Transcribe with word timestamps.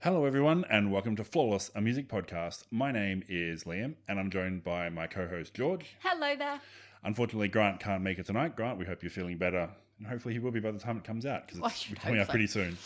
Hello, 0.00 0.24
everyone, 0.24 0.64
and 0.70 0.92
welcome 0.92 1.16
to 1.16 1.24
Flawless, 1.24 1.70
a 1.74 1.80
music 1.80 2.08
podcast. 2.08 2.64
My 2.70 2.92
name 2.92 3.22
is 3.28 3.64
Liam, 3.64 3.94
and 4.08 4.20
I'm 4.20 4.30
joined 4.30 4.62
by 4.62 4.88
my 4.88 5.06
co 5.06 5.26
host, 5.26 5.54
George. 5.54 5.96
Hello 6.00 6.36
there. 6.36 6.60
Unfortunately, 7.02 7.48
Grant 7.48 7.80
can't 7.80 8.02
make 8.02 8.18
it 8.18 8.26
tonight. 8.26 8.56
Grant, 8.56 8.78
we 8.78 8.84
hope 8.84 9.02
you're 9.02 9.10
feeling 9.10 9.38
better, 9.38 9.68
and 9.98 10.06
hopefully, 10.06 10.34
he 10.34 10.38
will 10.40 10.50
be 10.52 10.60
by 10.60 10.70
the 10.70 10.78
time 10.78 10.96
it 10.98 11.04
comes 11.04 11.26
out 11.26 11.46
because 11.46 11.60
I 11.62 11.66
it's 11.66 11.76
should 11.78 12.00
coming 12.00 12.16
hope 12.18 12.22
out 12.22 12.26
so. 12.28 12.30
pretty 12.32 12.46
soon. 12.46 12.76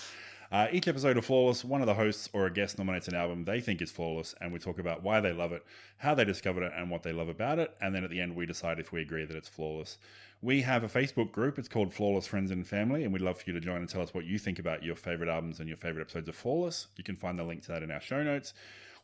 Uh, 0.52 0.66
each 0.72 0.88
episode 0.88 1.16
of 1.16 1.24
Flawless, 1.24 1.64
one 1.64 1.80
of 1.80 1.87
the 1.87 1.94
hosts 1.94 2.28
or 2.33 2.44
a 2.44 2.53
guest 2.53 2.76
nominates 2.76 3.06
an 3.06 3.14
album 3.14 3.44
they 3.44 3.60
think 3.60 3.80
is 3.80 3.92
flawless, 3.92 4.35
and 4.40 4.53
we 4.53 4.58
talk 4.58 4.80
about 4.80 5.01
why 5.01 5.21
they 5.21 5.33
love 5.33 5.53
it, 5.53 5.65
how 5.98 6.12
they 6.12 6.24
discovered 6.24 6.65
it, 6.65 6.72
and 6.74 6.90
what 6.90 7.04
they 7.04 7.12
love 7.12 7.28
about 7.28 7.60
it. 7.60 7.72
And 7.80 7.94
then 7.94 8.03
at 8.03 8.10
the 8.10 8.21
end, 8.21 8.34
we 8.34 8.46
decide 8.46 8.80
if 8.80 8.90
we 8.90 9.01
agree 9.01 9.24
that 9.24 9.37
it's 9.37 9.48
flawless. 9.48 9.98
We 10.42 10.62
have 10.62 10.83
a 10.83 10.88
Facebook 10.88 11.30
group. 11.30 11.56
It's 11.56 11.69
called 11.69 11.94
Flawless 11.94 12.26
Friends 12.26 12.51
and 12.51 12.66
Family, 12.66 13.04
and 13.04 13.12
we'd 13.12 13.22
love 13.22 13.40
for 13.40 13.48
you 13.48 13.54
to 13.54 13.60
join 13.60 13.76
and 13.76 13.88
tell 13.88 14.02
us 14.02 14.12
what 14.12 14.24
you 14.24 14.40
think 14.40 14.58
about 14.58 14.83
your 14.83 14.97
favorite 14.97 15.28
albums 15.28 15.60
and 15.60 15.69
your 15.69 15.76
favorite 15.76 16.02
episodes 16.02 16.28
of 16.28 16.34
Flawless. 16.34 16.88
You 16.96 17.05
can 17.05 17.14
find 17.14 17.38
the 17.38 17.45
link 17.45 17.62
to 17.62 17.69
that 17.69 17.84
in 17.84 17.92
our 17.92 18.01
show 18.01 18.25
notes. 18.25 18.53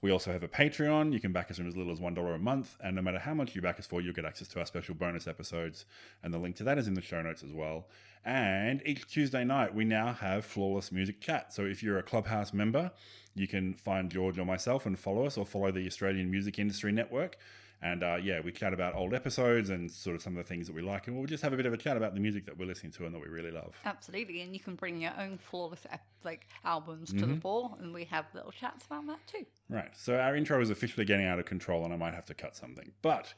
We 0.02 0.10
also 0.10 0.32
have 0.32 0.42
a 0.42 0.48
Patreon. 0.48 1.12
You 1.12 1.20
can 1.20 1.32
back 1.32 1.50
us 1.50 1.56
from 1.56 1.68
as 1.68 1.76
little 1.76 1.92
as 1.92 2.00
$1 2.00 2.34
a 2.34 2.38
month. 2.38 2.76
And 2.82 2.96
no 2.96 3.02
matter 3.02 3.18
how 3.18 3.34
much 3.34 3.54
you 3.54 3.62
back 3.62 3.78
us 3.78 3.86
for, 3.86 4.00
you'll 4.00 4.14
get 4.14 4.24
access 4.24 4.48
to 4.48 4.60
our 4.60 4.66
special 4.66 4.94
bonus 4.94 5.26
episodes. 5.26 5.86
And 6.22 6.32
the 6.32 6.38
link 6.38 6.56
to 6.56 6.64
that 6.64 6.78
is 6.78 6.86
in 6.86 6.94
the 6.94 7.00
show 7.00 7.22
notes 7.22 7.42
as 7.42 7.52
well. 7.52 7.86
And 8.24 8.82
each 8.84 9.06
Tuesday 9.06 9.44
night, 9.44 9.74
we 9.74 9.84
now 9.84 10.12
have 10.12 10.44
Flawless 10.44 10.90
Music 10.92 11.20
Chat. 11.20 11.52
So 11.52 11.64
if 11.64 11.82
you're 11.82 11.98
a 11.98 12.02
Clubhouse 12.02 12.52
member, 12.52 12.90
you 13.34 13.46
can 13.46 13.74
find 13.74 14.10
George 14.10 14.38
or 14.38 14.44
myself 14.44 14.84
and 14.84 14.98
follow 14.98 15.26
us 15.26 15.38
or 15.38 15.46
follow 15.46 15.70
the 15.70 15.86
Australian 15.86 16.30
Music 16.30 16.58
Industry 16.58 16.92
Network. 16.92 17.38
And 17.82 18.02
uh, 18.02 18.16
yeah, 18.22 18.40
we 18.40 18.52
chat 18.52 18.72
about 18.72 18.94
old 18.94 19.12
episodes 19.14 19.68
and 19.70 19.90
sort 19.90 20.16
of 20.16 20.22
some 20.22 20.36
of 20.36 20.42
the 20.42 20.48
things 20.48 20.66
that 20.66 20.74
we 20.74 20.80
like. 20.82 21.06
And 21.08 21.16
we'll 21.16 21.26
just 21.26 21.42
have 21.42 21.52
a 21.52 21.56
bit 21.56 21.66
of 21.66 21.72
a 21.74 21.76
chat 21.76 21.96
about 21.96 22.14
the 22.14 22.20
music 22.20 22.46
that 22.46 22.56
we're 22.58 22.66
listening 22.66 22.90
to 22.92 23.04
and 23.04 23.14
that 23.14 23.20
we 23.20 23.28
really 23.28 23.50
love. 23.50 23.74
Absolutely, 23.84 24.40
and 24.40 24.54
you 24.54 24.60
can 24.60 24.74
bring 24.76 25.00
your 25.00 25.12
own 25.18 25.36
flawless 25.38 25.86
ep- 25.90 26.06
like 26.24 26.46
albums 26.64 27.10
to 27.10 27.16
Mm-hmm. 27.16 27.30
the 27.30 27.36
ball, 27.36 27.76
and 27.80 27.92
we 27.92 28.04
have 28.06 28.24
little 28.34 28.50
chats 28.50 28.86
about 28.86 29.06
that 29.08 29.18
too. 29.26 29.44
Right. 29.68 29.90
So 29.94 30.16
our 30.18 30.34
intro 30.34 30.60
is 30.60 30.70
officially 30.70 31.04
getting 31.04 31.26
out 31.26 31.38
of 31.38 31.44
control, 31.44 31.84
and 31.84 31.92
I 31.92 31.96
might 31.96 32.14
have 32.14 32.24
to 32.26 32.34
cut 32.34 32.56
something. 32.56 32.92
But 33.02 33.34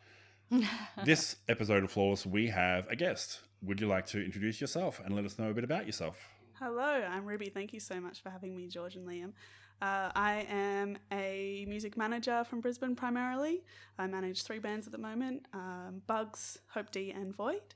this 1.04 1.36
episode 1.48 1.84
of 1.84 1.90
Flawless, 1.90 2.24
we 2.26 2.48
have 2.48 2.86
a 2.88 2.96
guest. 2.96 3.40
Would 3.62 3.80
you 3.80 3.86
like 3.88 4.06
to 4.06 4.24
introduce 4.24 4.60
yourself 4.60 5.00
and 5.04 5.14
let 5.14 5.24
us 5.24 5.38
know 5.38 5.50
a 5.50 5.54
bit 5.54 5.64
about 5.64 5.84
yourself? 5.86 6.16
Hello, 6.58 6.82
I'm 6.82 7.24
Ruby. 7.26 7.50
Thank 7.50 7.72
you 7.72 7.80
so 7.80 8.00
much 8.00 8.22
for 8.22 8.30
having 8.30 8.56
me, 8.56 8.66
George 8.68 8.96
and 8.96 9.06
Liam. 9.06 9.32
Uh, 9.80 10.10
I 10.14 10.46
am 10.50 10.98
a 11.12 11.64
music 11.68 11.96
manager 11.96 12.42
from 12.44 12.60
Brisbane 12.60 12.96
primarily. 12.96 13.62
I 13.98 14.06
manage 14.08 14.42
three 14.42 14.58
bands 14.58 14.86
at 14.86 14.92
the 14.92 14.98
moment 14.98 15.46
um, 15.52 16.02
Bugs, 16.06 16.58
Hope 16.74 16.90
D, 16.90 17.12
and 17.12 17.34
Void. 17.34 17.74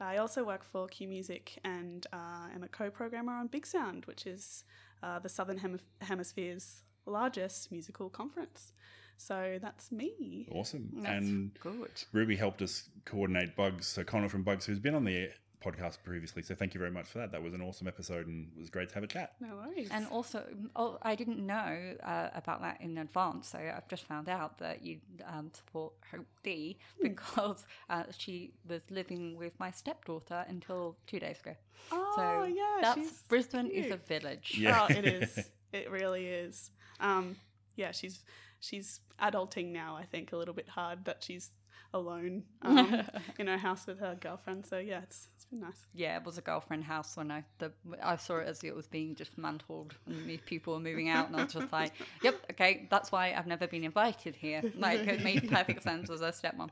I 0.00 0.18
also 0.18 0.44
work 0.44 0.62
for 0.62 0.86
Q 0.86 1.08
Music 1.08 1.58
and 1.64 2.06
uh, 2.12 2.48
am 2.54 2.62
a 2.62 2.68
co 2.68 2.90
programmer 2.90 3.32
on 3.32 3.46
Big 3.46 3.66
Sound, 3.66 4.04
which 4.04 4.26
is 4.26 4.64
uh, 5.02 5.18
the 5.18 5.28
Southern 5.28 5.58
Hem- 5.58 5.80
Hemisphere's 6.02 6.82
largest 7.06 7.72
musical 7.72 8.10
conference. 8.10 8.72
So 9.16 9.58
that's 9.60 9.90
me. 9.90 10.46
Awesome. 10.52 10.90
That's 10.96 11.08
and 11.08 11.58
good. 11.60 11.90
Ruby 12.12 12.36
helped 12.36 12.62
us 12.62 12.88
coordinate 13.04 13.56
Bugs. 13.56 13.86
So 13.88 14.04
Connor 14.04 14.28
from 14.28 14.44
Bugs, 14.44 14.66
who's 14.66 14.78
been 14.78 14.94
on 14.94 15.04
the 15.04 15.30
podcast 15.64 15.98
previously. 16.04 16.42
So 16.42 16.54
thank 16.54 16.74
you 16.74 16.78
very 16.78 16.90
much 16.90 17.06
for 17.06 17.18
that. 17.18 17.32
That 17.32 17.42
was 17.42 17.54
an 17.54 17.60
awesome 17.62 17.88
episode 17.88 18.26
and 18.26 18.48
it 18.56 18.60
was 18.60 18.70
great 18.70 18.88
to 18.90 18.94
have 18.94 19.04
a 19.04 19.08
chat. 19.08 19.32
No 19.40 19.56
worries. 19.56 19.88
And 19.90 20.06
also, 20.08 20.44
oh, 20.76 20.98
I 21.02 21.14
didn't 21.14 21.44
know 21.44 21.94
uh, 22.02 22.28
about 22.34 22.60
that 22.62 22.80
in 22.80 22.98
advance, 22.98 23.48
so 23.48 23.58
I've 23.58 23.88
just 23.88 24.04
found 24.04 24.28
out 24.28 24.58
that 24.58 24.84
you 24.84 24.98
um, 25.26 25.50
support 25.52 25.92
Hope 26.10 26.26
D 26.42 26.78
Hmm. 26.98 27.08
because 27.08 27.66
uh, 27.90 28.04
she 28.16 28.52
was 28.68 28.82
living 28.90 29.36
with 29.36 29.58
my 29.58 29.70
stepdaughter 29.70 30.44
until 30.48 30.96
two 31.06 31.18
days 31.18 31.40
ago. 31.40 31.54
oh, 31.92 32.12
so 32.16 32.44
yeah. 32.44 32.78
that's 32.80 33.00
she's 33.00 33.22
Brisbane 33.28 33.66
is 33.70 33.90
a 33.92 33.96
village. 33.96 34.56
Yeah. 34.58 34.86
Oh, 34.88 34.92
it 34.92 35.04
is. 35.06 35.38
It 35.70 35.90
really 35.90 36.26
is. 36.26 36.70
Um, 36.98 37.36
yeah, 37.76 37.90
she's 37.92 38.24
she's 38.58 39.00
adulting 39.20 39.70
now. 39.70 39.96
I 39.96 40.04
think 40.06 40.32
a 40.32 40.36
little 40.38 40.54
bit 40.54 40.66
hard 40.66 41.04
that 41.04 41.22
she's 41.22 41.50
alone 41.94 42.42
um, 42.62 43.02
in 43.38 43.46
her 43.46 43.56
house 43.56 43.86
with 43.86 43.98
her 44.00 44.16
girlfriend. 44.20 44.66
So 44.66 44.78
yeah, 44.78 45.00
it's 45.02 45.28
it's 45.34 45.44
been 45.46 45.60
nice. 45.60 45.86
Yeah, 45.94 46.16
it 46.16 46.24
was 46.24 46.38
a 46.38 46.42
girlfriend 46.42 46.84
house 46.84 47.16
when 47.16 47.30
I 47.30 47.44
the 47.58 47.72
I 48.02 48.16
saw 48.16 48.38
it 48.38 48.48
as 48.48 48.62
it 48.62 48.74
was 48.74 48.86
being 48.86 49.14
dismantled 49.14 49.94
and 50.06 50.44
people 50.46 50.74
were 50.74 50.80
moving 50.80 51.08
out, 51.08 51.28
and 51.28 51.36
I 51.36 51.44
was 51.44 51.52
just 51.52 51.72
like, 51.72 51.92
"Yep, 52.22 52.34
okay, 52.52 52.86
that's 52.90 53.10
why 53.12 53.32
I've 53.32 53.46
never 53.46 53.66
been 53.66 53.84
invited 53.84 54.36
here." 54.36 54.62
Like 54.76 55.06
it 55.06 55.22
made 55.22 55.48
perfect 55.50 55.82
sense 55.88 56.10
as 56.10 56.20
a 56.20 56.30
stepmom. 56.30 56.70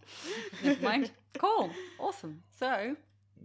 Never 0.62 0.82
mind. 0.82 1.10
Cool, 1.38 1.70
awesome. 1.98 2.42
So 2.50 2.96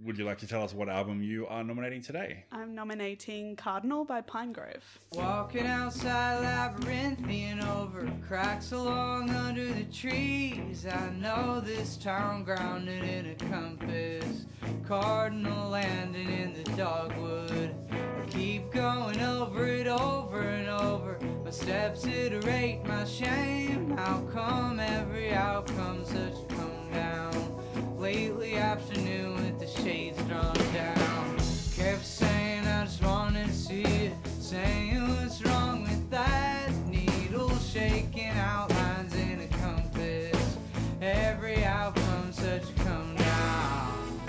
Would 0.03 0.17
you 0.17 0.25
like 0.25 0.39
to 0.39 0.47
tell 0.47 0.63
us 0.63 0.73
what 0.73 0.89
album 0.89 1.21
you 1.21 1.45
are 1.45 1.63
nominating 1.63 2.01
today? 2.01 2.45
I'm 2.51 2.73
nominating 2.73 3.55
Cardinal 3.55 4.03
by 4.03 4.21
Pinegrove. 4.21 4.81
Walking 5.13 5.67
outside 5.67 6.41
labyrinthian 6.41 7.61
over 7.61 8.11
cracks 8.27 8.71
along 8.71 9.29
under 9.29 9.71
the 9.71 9.83
trees. 9.85 10.87
I 10.87 11.09
know 11.11 11.61
this 11.61 11.97
town 11.97 12.43
grounded 12.43 13.03
in 13.03 13.27
a 13.27 13.35
compass. 13.35 14.45
Cardinal 14.87 15.69
landing 15.69 16.29
in 16.29 16.53
the 16.53 16.63
dogwood. 16.71 17.75
I 17.91 18.25
keep 18.27 18.71
going 18.71 19.19
over 19.21 19.67
it 19.67 19.87
over 19.87 20.41
and 20.41 20.67
over. 20.67 21.19
My 21.45 21.51
steps 21.51 22.05
iterate 22.05 22.83
my 22.85 23.05
shame. 23.05 23.95
How 23.97 24.21
come 24.33 24.79
every 24.79 25.31
outcome's 25.31 26.09
such 26.09 26.33
a 26.33 26.45
come 26.55 26.91
down? 26.91 27.97
Lately 27.97 28.55
afternoon 28.55 29.33
with 29.35 29.40
the 29.40 29.40
shades 29.77 30.17
drawn 30.23 30.53
down. 30.73 31.37
Kept 31.75 32.05
saying 32.05 32.65
I 32.67 32.85
just 32.85 33.03
wanted 33.03 33.47
to 33.47 33.53
see 33.53 33.83
it. 33.83 34.13
Saying 34.39 35.07
what's 35.07 35.43
wrong 35.45 35.83
with 35.83 36.09
that 36.09 36.69
needle 36.87 37.55
shaking 37.59 38.29
outlines 38.29 39.15
in 39.15 39.41
a 39.41 39.47
compass. 39.57 40.57
Every 41.01 41.63
outcome 41.63 42.31
such 42.31 42.63
a 42.63 42.83
come 42.83 43.15
down. 43.15 44.21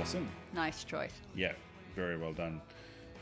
Awesome. 0.00 0.28
nice 0.52 0.84
choice. 0.84 1.12
Yeah, 1.34 1.52
very 1.96 2.16
well 2.16 2.32
done. 2.32 2.60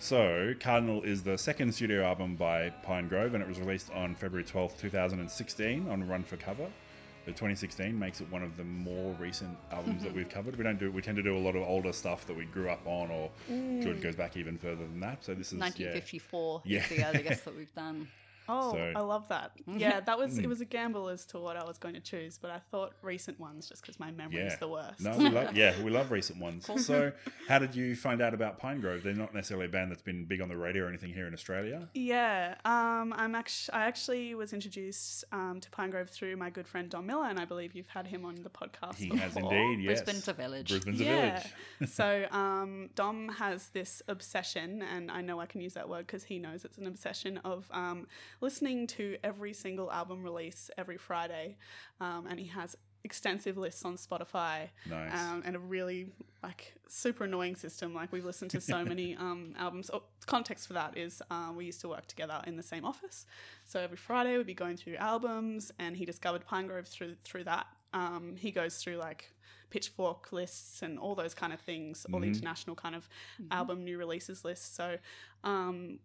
So, 0.01 0.55
Cardinal 0.61 1.03
is 1.03 1.23
the 1.23 1.37
second 1.37 1.75
studio 1.75 2.05
album 2.05 2.37
by 2.37 2.73
Pinegrove, 2.87 3.35
and 3.35 3.43
it 3.43 3.49
was 3.49 3.59
released 3.59 3.91
on 3.91 4.15
February 4.15 4.45
12th, 4.45 4.79
2016, 4.79 5.89
on 5.89 6.07
Run 6.09 6.23
for 6.23 6.37
Cover. 6.37 6.69
The 7.29 7.35
2016 7.35 7.99
makes 7.99 8.23
it 8.23 8.33
one 8.33 8.43
of 8.43 8.57
the 8.57 8.65
more 8.65 9.15
recent 9.21 9.55
albums 9.71 10.03
that 10.03 10.09
mm-hmm. 10.09 10.17
we've 10.17 10.29
covered. 10.31 10.57
We 10.57 10.65
don't 10.65 10.79
do 10.79 10.91
we 10.91 11.03
tend 11.03 11.19
to 11.19 11.23
do 11.23 11.37
a 11.37 11.39
lot 11.39 11.57
of 11.57 11.63
older 11.63 11.93
stuff 11.93 12.27
that 12.27 12.35
we 12.35 12.47
grew 12.47 12.71
up 12.71 12.81
on, 12.87 13.11
or 13.11 13.31
mm. 13.53 13.83
George 13.83 14.01
goes 14.01 14.17
back 14.17 14.39
even 14.39 14.57
further 14.57 14.77
than 14.77 14.99
that. 15.01 15.23
So 15.27 15.35
this 15.35 15.49
is 15.49 15.59
yeah, 15.59 15.65
1954 15.65 16.63
Yeah. 16.65 16.79
is 16.79 16.89
the 16.89 17.05
earliest 17.05 17.45
that 17.45 17.55
we've 17.55 17.75
done. 17.75 18.09
Oh, 18.49 18.73
So- 18.73 18.93
I 18.97 19.01
love 19.01 19.29
that. 19.29 19.53
Yeah, 19.79 20.01
that 20.01 20.19
was 20.19 20.39
it 20.39 20.49
was 20.49 20.61
a 20.61 20.65
gamble 20.65 21.09
as 21.09 21.25
to 21.27 21.39
what 21.39 21.57
I 21.57 21.65
was 21.65 21.79
going 21.79 21.95
to 21.95 22.01
choose, 22.01 22.39
but 22.39 22.51
I 22.51 22.59
thought 22.71 22.95
recent 23.03 23.39
ones 23.39 23.69
just 23.69 23.83
because 23.83 24.01
my 24.01 24.11
memory 24.11 24.39
yeah, 24.39 24.47
is 24.53 24.59
the 24.59 24.67
worst. 24.69 25.01
No, 25.01 25.17
we 25.17 25.29
love 25.29 25.55
yeah, 25.63 25.81
we 25.83 25.91
love 25.91 26.11
recent 26.11 26.41
ones. 26.41 26.69
So, 26.85 27.13
how 27.49 27.59
did 27.59 27.75
you 27.77 27.95
find 27.95 28.21
out 28.23 28.35
about 28.35 28.61
Pinegrove? 28.61 29.03
They're 29.03 29.15
not 29.15 29.35
necessarily 29.35 29.67
a 29.67 29.69
band 29.69 29.91
that's 29.91 30.03
been 30.03 30.25
big 30.25 30.41
on 30.41 30.49
the 30.49 30.57
radio 30.57 30.85
or 30.85 30.89
anything 30.89 31.13
here 31.13 31.27
in 31.27 31.35
Australia. 31.35 31.89
Yeah, 31.95 32.55
um, 32.65 33.13
I'm 33.17 33.35
actually 33.35 33.75
I 33.75 33.85
actually 33.87 34.35
was 34.35 34.53
introduced 34.53 35.25
um, 35.33 35.61
to 35.61 35.71
Pinegrove 35.71 36.09
through 36.09 36.37
my 36.37 36.51
good 36.51 36.67
friend 36.67 36.89
Dom 36.89 37.07
Miller, 37.07 37.27
and 37.29 37.39
I 37.39 37.45
believe 37.45 37.75
you've 37.75 37.89
had 37.89 38.07
him 38.07 38.25
on 38.25 38.37
the 38.43 38.51
podcast. 38.51 38.97
He 38.97 39.11
before. 39.11 39.19
has 39.21 39.37
indeed. 39.37 39.81
Yes, 39.81 40.03
Brisbane's 40.03 40.29
a 40.29 40.33
village. 40.33 40.69
Brisbane's 40.71 41.01
a 41.01 41.05
Yeah. 41.05 41.43
village. 41.79 41.91
so 41.93 42.27
um, 42.33 42.91
Dom 42.95 43.29
has 43.29 43.69
this 43.69 44.03
obsession, 44.09 44.83
and 44.83 45.11
I 45.11 45.21
know 45.21 45.39
I 45.41 45.47
can 45.47 45.61
use 45.61 45.75
that 45.75 45.89
word 45.89 46.07
because 46.07 46.25
he 46.25 46.39
knows 46.39 46.65
it's 46.65 46.79
an 46.79 46.87
obsession 46.87 47.39
of 47.45 47.69
um, 47.71 48.07
listening 48.41 48.87
to 48.89 49.17
every 49.23 49.53
single 49.53 49.91
album 49.91 50.23
release 50.23 50.71
every 50.79 50.97
Friday, 50.97 51.57
um, 52.01 52.27
and 52.29 52.39
he 52.39 52.47
has 52.47 52.77
extensive 53.05 53.57
lists 53.57 53.85
on 53.85 53.97
Spotify 53.97 54.69
Nice. 54.89 55.13
um, 55.15 55.43
and 55.47 55.55
a 55.57 55.59
really 55.59 56.13
like 56.43 56.75
super 56.89 57.25
annoying 57.25 57.55
system. 57.57 57.95
Like 57.95 58.13
we've 58.13 58.25
listened 58.25 58.51
to 58.53 58.61
so 58.61 58.85
many 58.93 59.17
um, 59.17 59.55
albums. 59.59 59.91
Oh, 59.93 60.03
context 60.27 60.67
for 60.67 60.75
that 60.75 60.97
is 60.97 61.23
uh, 61.31 61.53
we 61.57 61.65
used 61.67 61.81
to 61.83 61.89
work 61.89 62.07
together 62.07 62.43
in 62.47 62.57
the 62.57 62.63
same 62.63 62.85
office, 62.85 63.27
so 63.65 63.81
every 63.81 63.97
Friday 63.97 64.37
we'd 64.37 64.47
be 64.47 64.55
going 64.55 64.77
through 64.77 64.97
albums, 64.97 65.73
and 65.79 65.97
he 65.97 66.05
discovered 66.05 66.45
Pinegrove 66.47 66.87
through 66.87 67.17
through 67.25 67.45
that. 67.45 67.67
Um, 67.95 68.35
he 68.37 68.51
goes 68.51 68.77
through 68.77 68.97
like 68.97 69.33
pitchfork 69.71 70.33
lists 70.33 70.83
and 70.83 70.99
all 70.99 71.15
those 71.15 71.35
kind 71.35 71.53
of 71.53 71.61
things, 71.61 72.07
all 72.13 72.21
the 72.21 72.27
international 72.27 72.75
kind 72.75 72.95
of 72.95 73.09
album 73.51 73.85
new 73.85 73.99
releases 73.99 74.45
lists. 74.45 74.75
So 74.75 74.97
um, 75.45 75.99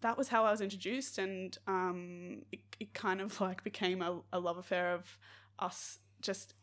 that 0.00 0.16
was 0.18 0.28
how 0.28 0.44
I 0.44 0.50
was 0.50 0.60
introduced, 0.60 1.18
and 1.18 1.56
um, 1.66 2.42
it, 2.52 2.60
it 2.80 2.94
kind 2.94 3.20
of 3.20 3.40
like 3.40 3.62
became 3.64 4.02
a, 4.02 4.20
a 4.32 4.38
love 4.40 4.58
affair 4.58 4.92
of 4.94 5.18
us 5.58 5.98
just 6.20 6.54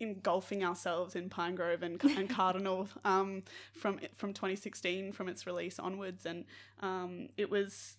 engulfing 0.00 0.64
ourselves 0.64 1.14
in 1.14 1.30
Pinegrove 1.30 1.82
and, 1.82 2.02
and 2.18 2.28
Cardinal 2.28 2.88
um, 3.04 3.42
from 3.72 4.00
from 4.14 4.32
2016 4.32 5.12
from 5.12 5.28
its 5.28 5.46
release 5.46 5.78
onwards, 5.78 6.26
and 6.26 6.44
um, 6.80 7.28
it 7.36 7.50
was 7.50 7.96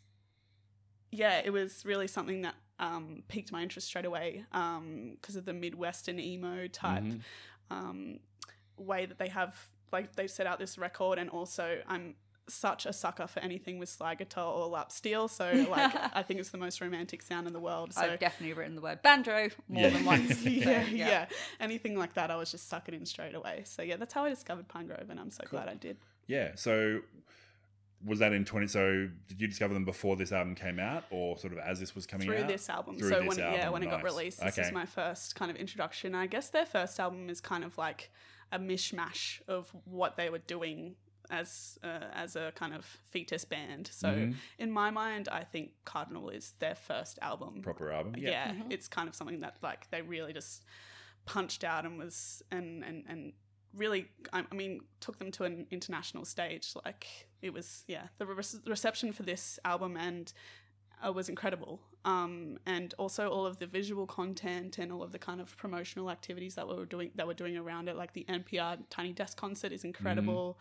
yeah, 1.12 1.42
it 1.44 1.51
was 1.51 1.86
really 1.86 2.07
something 2.07 2.42
that 2.42 2.56
um, 2.80 3.24
piqued 3.28 3.51
my 3.51 3.62
interest 3.63 3.88
straight 3.88 4.06
away 4.06 4.44
because 4.51 5.36
of 5.38 5.45
the 5.45 5.54
Midwestern 5.54 6.19
emo 6.19 6.68
type 6.68 7.04
Mhm. 7.04 7.21
um, 7.71 8.19
way 8.78 9.06
that 9.06 9.18
they 9.18 9.30
have 9.30 9.56
like 9.92 10.16
they 10.16 10.28
set 10.28 10.45
out 10.45 10.60
this 10.60 10.78
record, 10.78 11.18
and 11.18 11.30
also 11.30 11.81
I'm 11.88 12.16
such 12.47 12.86
a 12.86 12.94
sucker 12.94 13.25
for 13.27 13.39
anything 13.39 13.80
with 13.80 13.89
slide 13.89 14.18
guitar 14.19 14.53
or 14.53 14.68
lap 14.68 14.92
steel. 14.92 15.27
So 15.27 15.65
like 15.69 15.94
I 16.15 16.21
think 16.24 16.39
it's 16.39 16.50
the 16.50 16.57
most 16.57 16.80
romantic 16.81 17.21
sound 17.21 17.47
in 17.47 17.53
the 17.53 17.59
world. 17.59 17.94
So 17.94 18.01
I've 18.01 18.19
definitely 18.19 18.53
written 18.53 18.75
the 18.75 18.81
word 18.81 19.01
banjo 19.01 19.50
more 19.68 19.83
Yeah. 19.83 19.89
than 19.89 20.06
once. 20.06 20.39
So, 20.45 20.50
yeah, 20.50 20.83
yeah, 20.86 21.25
anything 21.59 21.97
like 21.97 22.13
that, 22.13 22.30
I 22.31 22.36
was 22.36 22.51
just 22.51 22.69
sucking 22.69 22.94
in 22.94 23.06
straight 23.06 23.36
away. 23.36 23.63
So 23.65 23.81
yeah, 23.81 23.95
that's 23.97 24.13
how 24.13 24.25
I 24.25 24.30
discovered 24.30 24.68
Pinegrove, 24.68 25.09
and 25.09 25.19
I'm 25.19 25.31
so 25.31 25.44
glad 25.50 25.68
I 25.68 25.74
did. 25.75 25.97
Yeah. 26.27 26.51
So 26.56 27.01
was 28.06 28.19
that 28.19 28.33
in 28.33 28.45
20 28.45 28.68
so 28.68 29.07
did 29.27 29.42
you 29.42 29.47
discover 29.47 29.74
them 29.74 29.86
before 29.86 30.15
this 30.15 30.31
album 30.31 30.53
came 30.53 30.80
out 30.80 31.06
or 31.09 31.38
sort 31.39 31.53
of 31.53 31.59
as 31.59 31.80
this 31.80 31.95
was 31.95 32.06
coming 32.06 32.27
through 32.27 32.38
out 32.38 32.47
this 32.47 32.69
album. 32.69 32.97
Through 32.97 33.09
so 33.09 33.19
this 33.21 33.27
when 33.27 33.38
it, 33.39 33.42
yeah, 33.42 33.56
album, 33.56 33.71
when 33.74 33.83
it 33.83 33.89
got 33.89 34.03
released, 34.03 34.39
this 34.42 34.57
Okay. 34.59 34.68
is 34.68 34.74
my 34.74 34.86
first 34.86 35.36
kind 35.36 35.50
of 35.50 35.57
introduction. 35.57 36.13
I 36.13 36.27
guess 36.27 36.50
their 36.50 36.65
first 36.65 37.00
album 37.00 37.30
is 37.30 37.42
kind 37.42 37.63
of 37.63 37.77
like 37.77 38.12
a 38.51 38.59
mishmash 38.59 39.42
of 39.47 39.71
what 39.86 40.18
they 40.18 40.30
were 40.30 40.38
doing 40.39 40.95
as 41.30 41.77
uh, 41.83 42.07
as 42.13 42.36
a 42.36 42.51
kind 42.56 42.74
of 42.74 42.86
fetus 43.06 43.45
band. 43.45 43.89
So 43.92 44.10
Mm-hmm. 44.10 44.33
in 44.60 44.72
my 44.72 44.92
mind, 44.92 45.27
I 45.31 45.44
think 45.44 45.72
Cardinal 45.86 46.30
is 46.30 46.54
their 46.60 46.75
first 46.75 47.19
album. 47.22 47.62
proper 47.62 47.92
album 47.92 48.16
Yeah, 48.18 48.54
it's 48.69 48.88
kind 48.88 49.07
of 49.10 49.16
something 49.16 49.39
that 49.42 49.57
like 49.62 49.89
they 49.92 50.01
really 50.01 50.33
just 50.33 50.63
punched 51.25 51.63
out 51.63 51.86
and 51.86 51.98
was 51.98 52.44
and 52.51 52.83
and 52.83 53.04
and 53.07 53.33
really 53.75 54.07
I, 54.31 54.44
I 54.51 54.56
mean 54.56 54.81
took 55.00 55.18
them 55.19 55.31
to 55.31 55.44
an 55.44 55.68
international 55.72 56.24
stage 56.25 56.74
like 56.86 57.07
it 57.42 57.51
was 57.51 57.83
yeah 57.88 58.04
the 58.19 58.25
re- 58.25 58.44
reception 58.68 59.12
for 59.12 59.24
this 59.24 59.60
album 59.66 59.98
and 59.98 60.31
uh, 61.06 61.12
was 61.12 61.28
incredible 61.28 61.81
um, 62.06 62.57
and 62.66 62.94
also 62.98 63.28
all 63.30 63.45
of 63.45 63.57
the 63.60 63.66
visual 63.68 64.06
content 64.07 64.78
and 64.78 64.92
all 64.94 65.04
of 65.04 65.12
the 65.12 65.19
kind 65.19 65.42
of 65.42 65.57
promotional 65.57 66.10
activities 66.10 66.56
that 66.56 66.68
we 66.68 66.75
were 66.75 66.86
doing 66.86 67.12
that 67.16 67.28
we're 67.28 67.33
doing 67.33 67.57
around 67.57 67.89
it 67.89 67.95
like 67.98 68.13
the 68.13 68.24
npr 68.30 68.78
tiny 68.89 69.12
desk 69.12 69.36
concert 69.36 69.71
is 69.74 69.83
incredible 69.83 70.57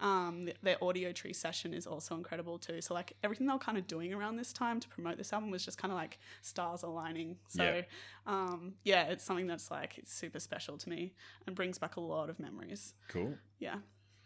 um, 0.00 0.44
th- 0.46 0.56
their 0.62 0.76
audiotree 0.76 1.34
session 1.34 1.74
is 1.74 1.86
also 1.86 2.14
incredible 2.14 2.58
too. 2.58 2.80
So 2.80 2.94
like 2.94 3.14
everything 3.24 3.46
they 3.46 3.52
were 3.52 3.58
kind 3.58 3.78
of 3.78 3.86
doing 3.86 4.12
around 4.14 4.36
this 4.36 4.52
time 4.52 4.78
to 4.80 4.88
promote 4.88 5.16
this 5.18 5.32
album 5.32 5.50
was 5.50 5.64
just 5.64 5.78
kind 5.78 5.90
of 5.90 5.98
like 5.98 6.18
stars 6.42 6.82
aligning. 6.82 7.36
So 7.48 7.64
Yeah. 7.64 7.82
um, 8.26 8.74
yeah, 8.84 9.04
it's 9.04 9.24
something 9.24 9.46
that's 9.46 9.70
like 9.70 9.98
it's 9.98 10.12
super 10.12 10.38
special 10.40 10.78
to 10.78 10.88
me 10.88 11.14
and 11.46 11.56
brings 11.56 11.78
back 11.78 11.96
a 11.96 12.00
lot 12.00 12.30
of 12.30 12.38
memories. 12.38 12.94
cool 13.08 13.34
Yeah. 13.58 13.76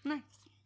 Nice. 0.05 0.21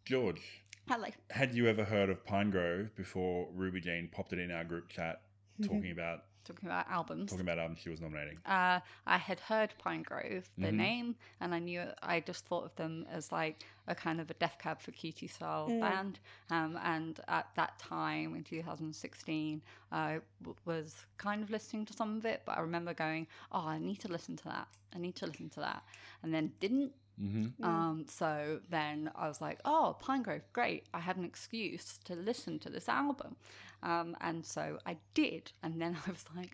george 0.05 0.63
Hello. 0.89 1.09
had 1.31 1.55
you 1.55 1.67
ever 1.69 1.85
heard 1.85 2.09
of 2.11 2.25
pinegrove 2.25 2.95
before 2.97 3.49
ruby 3.53 3.81
jean 3.81 4.09
popped 4.11 4.33
it 4.33 4.39
in 4.39 4.51
our 4.51 4.63
group 4.65 4.89
chat 4.89 5.21
talking 5.63 5.91
about 5.91 6.25
Talking 6.47 6.69
about 6.69 6.87
albums. 6.89 7.31
talking 7.31 7.45
about 7.47 7.59
albums 7.59 7.81
she 7.81 7.89
was 7.91 8.01
nominating 8.01 8.39
Uh, 8.47 8.81
I 9.07 9.19
had 9.19 9.41
heard 9.41 9.75
Pinegrove, 9.85 10.45
the 10.57 10.69
Mm-hmm. 10.69 10.77
name, 10.77 11.17
and 11.41 11.55
I 11.55 11.59
knew 11.59 11.83
I 12.03 12.21
just 12.21 12.45
thought 12.47 12.65
of 12.65 12.75
them 12.77 13.05
as 13.11 13.33
like 13.33 13.65
a 13.89 13.95
kind 13.95 14.21
of 14.21 14.31
a 14.31 14.35
Death 14.35 14.57
Cab 14.61 14.81
for 14.81 14.93
Cutie 14.93 15.27
style 15.27 15.67
band. 15.81 16.19
Um, 16.51 16.79
and 16.83 17.19
at 17.29 17.49
that 17.57 17.79
time 17.79 18.35
in 18.37 18.45
2016, 18.45 19.63
I 19.93 20.21
w- 20.43 20.57
was 20.65 21.07
kind 21.19 21.43
of 21.43 21.51
listening 21.51 21.85
to 21.87 21.93
some 21.93 22.17
of 22.17 22.25
it, 22.25 22.43
but 22.45 22.57
I 22.59 22.61
remember 22.61 22.95
going, 22.95 23.27
"Oh, 23.53 23.67
I 23.67 23.79
need 23.79 23.99
to 24.01 24.09
listen 24.09 24.37
to 24.37 24.45
that. 24.45 24.69
I 24.95 24.99
need 24.99 25.17
to 25.17 25.27
listen 25.27 25.49
to 25.51 25.61
that," 25.61 25.83
and 26.23 26.33
then 26.33 26.53
didn't. 26.61 26.93
Mm-hmm. 27.23 27.65
Um, 27.65 28.05
so 28.09 28.61
then 28.69 29.11
I 29.17 29.27
was 29.29 29.41
like, 29.41 29.61
"Oh, 29.65 29.97
Pinegrove, 30.03 30.43
great! 30.53 30.85
I 30.93 31.01
had 31.01 31.17
an 31.17 31.25
excuse 31.25 31.99
to 32.05 32.15
listen 32.15 32.59
to 32.61 32.69
this 32.71 32.89
album," 32.89 33.37
um, 33.83 34.17
and 34.21 34.45
so 34.45 34.79
I 34.87 34.97
did. 35.15 35.53
And 35.63 35.81
then 35.81 35.97
I 36.07 36.11
was 36.11 36.25
like, 36.37 36.53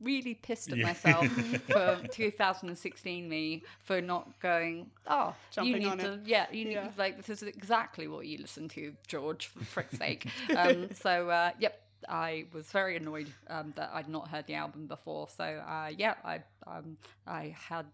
really 0.00 0.32
pissed 0.34 0.72
at 0.72 0.78
Yeah. 0.78 0.84
myself 0.86 1.28
for 1.66 2.00
2016 2.10 3.28
me 3.28 3.62
for 3.84 4.00
not 4.00 4.40
going 4.40 4.90
oh 5.06 5.34
Jumping 5.50 5.74
you 5.74 5.78
need 5.78 5.88
on 5.88 5.98
to 5.98 6.12
it. 6.14 6.20
yeah 6.24 6.46
you 6.50 6.64
need 6.64 6.72
Yeah. 6.72 6.90
like 6.96 7.18
this 7.18 7.28
is 7.28 7.42
exactly 7.42 8.08
what 8.08 8.26
you 8.26 8.38
listen 8.38 8.66
to 8.70 8.94
george 9.06 9.48
for 9.48 9.62
frick's 9.62 9.98
sake 9.98 10.26
um, 10.56 10.88
so 10.94 11.28
uh, 11.28 11.50
yep 11.58 11.78
I 12.08 12.46
was 12.54 12.64
very 12.72 12.96
annoyed 12.96 13.28
um, 13.48 13.74
that 13.76 13.90
I'd 13.92 14.08
not 14.08 14.28
heard 14.28 14.46
the 14.46 14.54
album 14.54 14.86
before. 14.86 15.28
So 15.36 15.44
uh, 15.44 15.90
yeah, 15.94 16.14
I 16.24 16.40
um, 16.66 16.96
I 17.26 17.54
had 17.68 17.84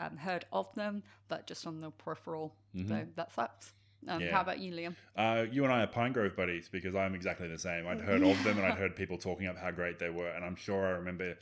um, 0.00 0.16
heard 0.16 0.44
of 0.52 0.72
them, 0.74 1.02
but 1.28 1.46
just 1.46 1.66
on 1.66 1.80
the 1.80 1.90
peripheral. 1.90 2.54
So 2.88 3.06
that 3.16 3.32
sucks. 3.32 3.72
Um, 4.08 4.20
Yeah. 4.20 4.32
How 4.32 4.40
about 4.40 4.58
you, 4.60 4.72
Liam? 4.72 4.94
Uh, 5.14 5.44
you 5.52 5.62
and 5.64 5.72
I 5.72 5.82
are 5.82 5.86
Pinegrove 5.86 6.34
buddies 6.34 6.68
because 6.70 6.94
I'm 6.94 7.14
exactly 7.14 7.48
the 7.48 7.58
same. 7.58 7.86
I'd 7.86 8.00
heard 8.00 8.22
of 8.22 8.42
them 8.44 8.56
and 8.58 8.66
I'd 8.66 8.78
heard 8.78 8.96
people 8.96 9.18
talking 9.18 9.46
up 9.46 9.58
how 9.58 9.70
great 9.70 9.98
they 9.98 10.08
were, 10.10 10.28
and 10.30 10.44
I'm 10.44 10.56
sure 10.56 10.86
I 10.86 10.90
remember 10.90 11.36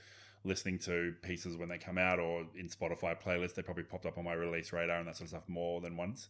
listening 0.44 0.78
to 0.80 1.14
pieces 1.22 1.56
when 1.56 1.68
they 1.68 1.78
come 1.78 1.98
out 1.98 2.18
or 2.18 2.46
in 2.56 2.68
Spotify 2.68 3.20
playlists. 3.20 3.54
They 3.54 3.62
probably 3.62 3.84
popped 3.84 4.06
up 4.06 4.18
on 4.18 4.24
my 4.24 4.32
release 4.34 4.72
radar 4.72 4.98
and 4.98 5.06
that 5.08 5.16
sort 5.16 5.26
of 5.26 5.28
stuff 5.30 5.48
more 5.48 5.80
than 5.80 5.96
once, 5.96 6.28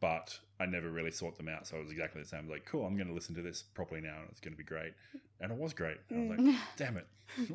but 0.00 0.38
I 0.60 0.66
never 0.66 0.88
really 0.90 1.10
sought 1.10 1.36
them 1.36 1.48
out. 1.48 1.66
So 1.66 1.76
it 1.76 1.82
was 1.82 1.90
exactly 1.92 2.22
the 2.22 2.28
same. 2.28 2.40
I 2.40 2.42
was 2.42 2.50
like, 2.50 2.64
cool, 2.66 2.86
I'm 2.86 2.96
going 2.96 3.08
to 3.08 3.14
listen 3.14 3.34
to 3.36 3.42
this 3.42 3.62
properly 3.62 4.00
now, 4.00 4.16
and 4.20 4.28
it's 4.30 4.40
going 4.40 4.52
to 4.52 4.58
be 4.58 4.64
great. 4.64 4.92
And 5.40 5.50
it 5.52 5.58
was 5.58 5.72
great. 5.74 5.98
And 6.10 6.32
I 6.32 6.36
was 6.36 6.46
like, 6.46 6.56
damn 6.76 6.96
it, 6.96 7.06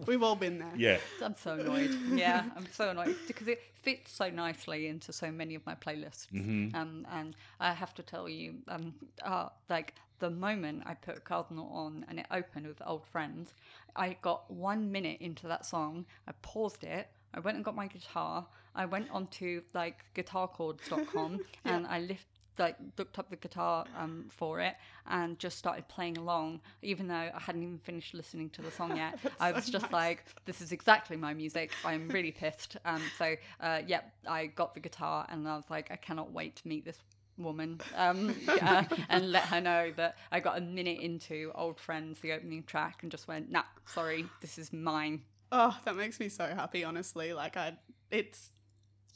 We've 0.06 0.24
all 0.24 0.36
been 0.36 0.60
there. 0.60 0.74
yeah, 0.76 0.98
I'm 1.24 1.36
so 1.36 1.54
annoyed. 1.54 1.96
yeah, 2.14 2.44
I'm 2.58 2.66
so 2.72 2.90
annoyed 2.90 3.16
because 3.28 3.48
it 3.48 3.62
fits 3.82 4.12
so 4.12 4.30
nicely 4.30 4.88
into 4.88 5.14
so 5.14 5.32
many 5.32 5.56
of 5.56 5.66
my 5.66 5.76
playlists. 5.76 6.28
Um, 6.76 7.06
and 7.12 7.36
I 7.60 7.74
have 7.74 7.94
to 7.96 8.04
tell 8.04 8.28
you, 8.28 8.56
um, 8.68 8.94
uh, 9.24 9.50
like 9.70 9.94
the 10.20 10.30
moment 10.32 10.84
I 10.86 10.96
put 10.96 11.24
Cardinal 11.24 11.70
on 11.72 12.04
and 12.10 12.20
it 12.20 12.26
opened 12.32 12.68
with 12.68 12.82
old 12.86 13.06
friends, 13.06 13.54
I 13.96 14.18
got 14.22 14.50
one 14.52 14.92
minute 14.92 15.22
into 15.22 15.48
that 15.48 15.66
song. 15.66 16.06
I 16.28 16.32
paused 16.42 16.84
it. 16.84 17.08
I 17.34 17.40
went 17.40 17.56
and 17.56 17.64
got 17.64 17.76
my 17.76 17.88
guitar. 17.88 18.48
I 18.76 18.86
went 18.86 19.10
onto 19.12 19.62
like 19.74 20.06
guitarchords.com 20.16 21.40
and 21.66 21.88
I 21.88 22.00
lift 22.00 22.28
like 22.58 22.76
looked 22.98 23.18
up 23.18 23.30
the 23.30 23.38
guitar 23.38 23.86
um, 23.98 24.26
for 24.30 24.60
it 24.60 24.76
and 25.08 25.40
just 25.40 25.58
started 25.58 25.88
playing 25.88 26.18
along, 26.18 26.60
even 26.82 27.08
though 27.08 27.16
I 27.16 27.40
hadn't 27.40 27.64
even 27.64 27.80
finished 27.80 28.14
listening 28.14 28.50
to 28.52 28.62
the 28.62 28.70
song 28.70 28.98
yet. 28.98 29.18
I 29.40 29.54
was 29.54 29.70
just 29.70 29.92
like, 29.94 30.26
"This 30.46 30.62
is 30.62 30.72
exactly 30.72 31.16
my 31.16 31.34
music." 31.34 31.72
I'm 31.86 32.10
really 32.10 32.32
pissed. 32.32 32.78
Um, 32.86 33.02
so 33.18 33.36
uh, 33.62 33.82
yeah, 33.88 34.02
I 34.28 34.48
got 34.48 34.74
the 34.74 34.82
guitar 34.82 35.26
and 35.30 35.48
I 35.48 35.56
was 35.56 35.70
like, 35.70 35.90
"I 35.90 35.96
cannot 35.96 36.32
wait 36.32 36.58
to 36.58 36.68
meet 36.68 36.86
this." 36.86 36.98
woman 37.38 37.80
um, 37.96 38.36
uh, 38.62 38.84
and 39.08 39.32
let 39.32 39.44
her 39.44 39.62
know 39.62 39.94
that 39.96 40.18
I 40.30 40.42
got 40.42 40.58
a 40.58 40.62
minute 40.62 41.00
into 41.00 41.54
Old 41.56 41.80
Friends, 41.80 42.20
the 42.20 42.34
opening 42.34 42.64
track, 42.64 43.00
and 43.02 43.10
just 43.10 43.30
went, 43.30 43.50
nah, 43.50 43.64
sorry, 43.86 44.26
this 44.42 44.58
is 44.58 44.74
mine. 44.74 45.22
Oh, 45.50 45.74
that 45.86 45.96
makes 45.96 46.20
me 46.20 46.28
so 46.28 46.46
happy, 46.48 46.84
honestly. 46.84 47.32
Like 47.32 47.56
I 47.56 47.78
it's 48.12 48.52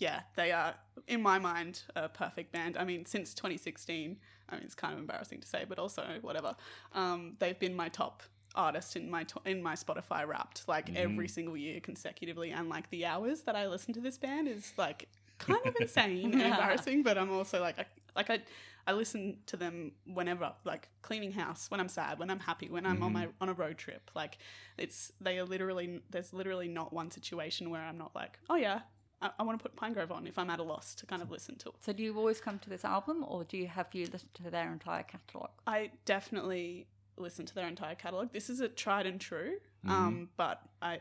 yeah, 0.04 0.20
they 0.36 0.52
are 0.52 0.76
in 1.08 1.22
my 1.22 1.40
mind 1.40 1.84
a 1.96 2.10
perfect 2.10 2.52
band. 2.52 2.76
I 2.78 2.84
mean, 2.84 3.06
since 3.06 3.34
2016, 3.34 4.18
I 4.50 4.56
mean 4.56 4.64
it's 4.66 4.76
kind 4.76 4.94
of 4.94 5.00
embarrassing 5.00 5.40
to 5.40 5.48
say, 5.48 5.64
but 5.68 5.80
also 5.80 6.04
whatever. 6.22 6.56
Um, 6.94 7.38
they've 7.40 7.58
been 7.58 7.74
my 7.74 7.88
top 7.88 8.22
artist 8.54 8.98
in 8.98 9.10
my 9.10 9.24
to- 9.24 9.42
in 9.46 9.64
my 9.64 9.76
Spotify 9.76 10.28
Wrapped 10.28 10.68
like 10.68 10.94
every 10.96 11.28
single 11.30 11.56
year 11.56 11.80
consecutively, 11.80 12.52
and 12.52 12.68
like 12.68 12.90
the 12.90 13.06
hours 13.06 13.42
that 13.44 13.56
I 13.56 13.68
listen 13.68 13.94
to 13.94 14.02
this 14.02 14.18
band 14.18 14.50
is 14.50 14.74
like 14.78 15.08
kind 15.40 15.66
of 15.66 15.74
insane 15.80 16.34
and 16.34 16.42
embarrassing. 16.52 17.02
But 17.04 17.18
I'm 17.18 17.32
also 17.32 17.62
like 17.62 17.80
I, 17.80 17.86
like 18.16 18.30
I. 18.30 18.40
I 18.86 18.92
listen 18.92 19.38
to 19.46 19.56
them 19.56 19.94
whenever, 20.06 20.52
like 20.66 20.90
cleaning 21.02 21.32
house, 21.32 21.72
when 21.72 21.80
I'm 21.80 21.88
sad, 21.88 22.20
when 22.20 22.30
I'm 22.30 22.42
happy, 22.42 22.68
when 22.70 22.86
I'm 22.86 23.02
on 23.02 23.14
my 23.14 23.30
on 23.40 23.48
a 23.48 23.54
road 23.54 23.78
trip. 23.78 24.12
Like, 24.14 24.40
it's 24.78 25.14
they 25.22 25.40
are 25.40 25.46
literally 25.46 26.02
there's 26.10 26.34
literally 26.34 26.68
not 26.68 26.92
one 26.92 27.10
situation 27.10 27.70
where 27.70 27.80
I'm 27.80 27.98
not 27.98 28.14
like, 28.14 28.40
oh 28.50 28.56
yeah, 28.56 28.80
I, 29.24 29.32
I 29.40 29.44
want 29.44 29.58
to 29.58 29.64
put 29.64 29.76
Pinegrove 29.76 30.12
on 30.12 30.28
if 30.28 30.38
I'm 30.38 30.50
at 30.50 30.60
a 30.60 30.64
loss 30.64 30.94
to 30.96 31.06
kind 31.06 31.22
of 31.22 31.32
listen 31.32 31.56
to. 31.58 31.70
it. 31.70 31.76
So 31.82 31.94
do 31.94 32.04
you 32.04 32.16
always 32.18 32.40
come 32.42 32.60
to 32.60 32.70
this 32.70 32.86
album, 32.86 33.26
or 33.28 33.44
do 33.44 33.58
you 33.58 33.68
have 33.68 33.88
you 33.94 34.06
listened 34.06 34.34
to 34.36 34.52
their 34.52 34.72
entire 34.72 35.04
catalogue? 35.04 35.52
I 35.66 35.92
definitely 36.06 36.88
listen 37.18 37.46
to 37.46 37.56
their 37.56 37.68
entire 37.68 37.96
catalog. 37.96 38.32
This 38.32 38.50
is 38.50 38.60
a 38.60 38.68
tried 38.68 39.06
and 39.06 39.20
true, 39.20 39.54
um, 39.88 40.30
but 40.38 40.62
I 40.82 41.00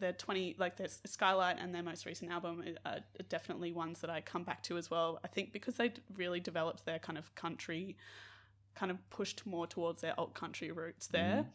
their 0.00 0.12
twenty 0.12 0.54
like 0.58 0.76
their 0.76 0.88
Skylight 1.06 1.56
and 1.60 1.74
their 1.74 1.82
most 1.82 2.06
recent 2.06 2.30
album 2.30 2.64
are 2.84 3.00
definitely 3.28 3.72
ones 3.72 4.00
that 4.00 4.10
I 4.10 4.20
come 4.20 4.44
back 4.44 4.62
to 4.64 4.76
as 4.76 4.90
well. 4.90 5.20
I 5.24 5.28
think 5.28 5.52
because 5.52 5.76
they 5.76 5.92
really 6.16 6.40
developed 6.40 6.84
their 6.84 6.98
kind 6.98 7.18
of 7.18 7.34
country, 7.34 7.96
kind 8.74 8.90
of 8.90 8.98
pushed 9.10 9.46
more 9.46 9.66
towards 9.66 10.02
their 10.02 10.18
alt 10.18 10.34
country 10.34 10.70
roots 10.70 11.06
there. 11.08 11.46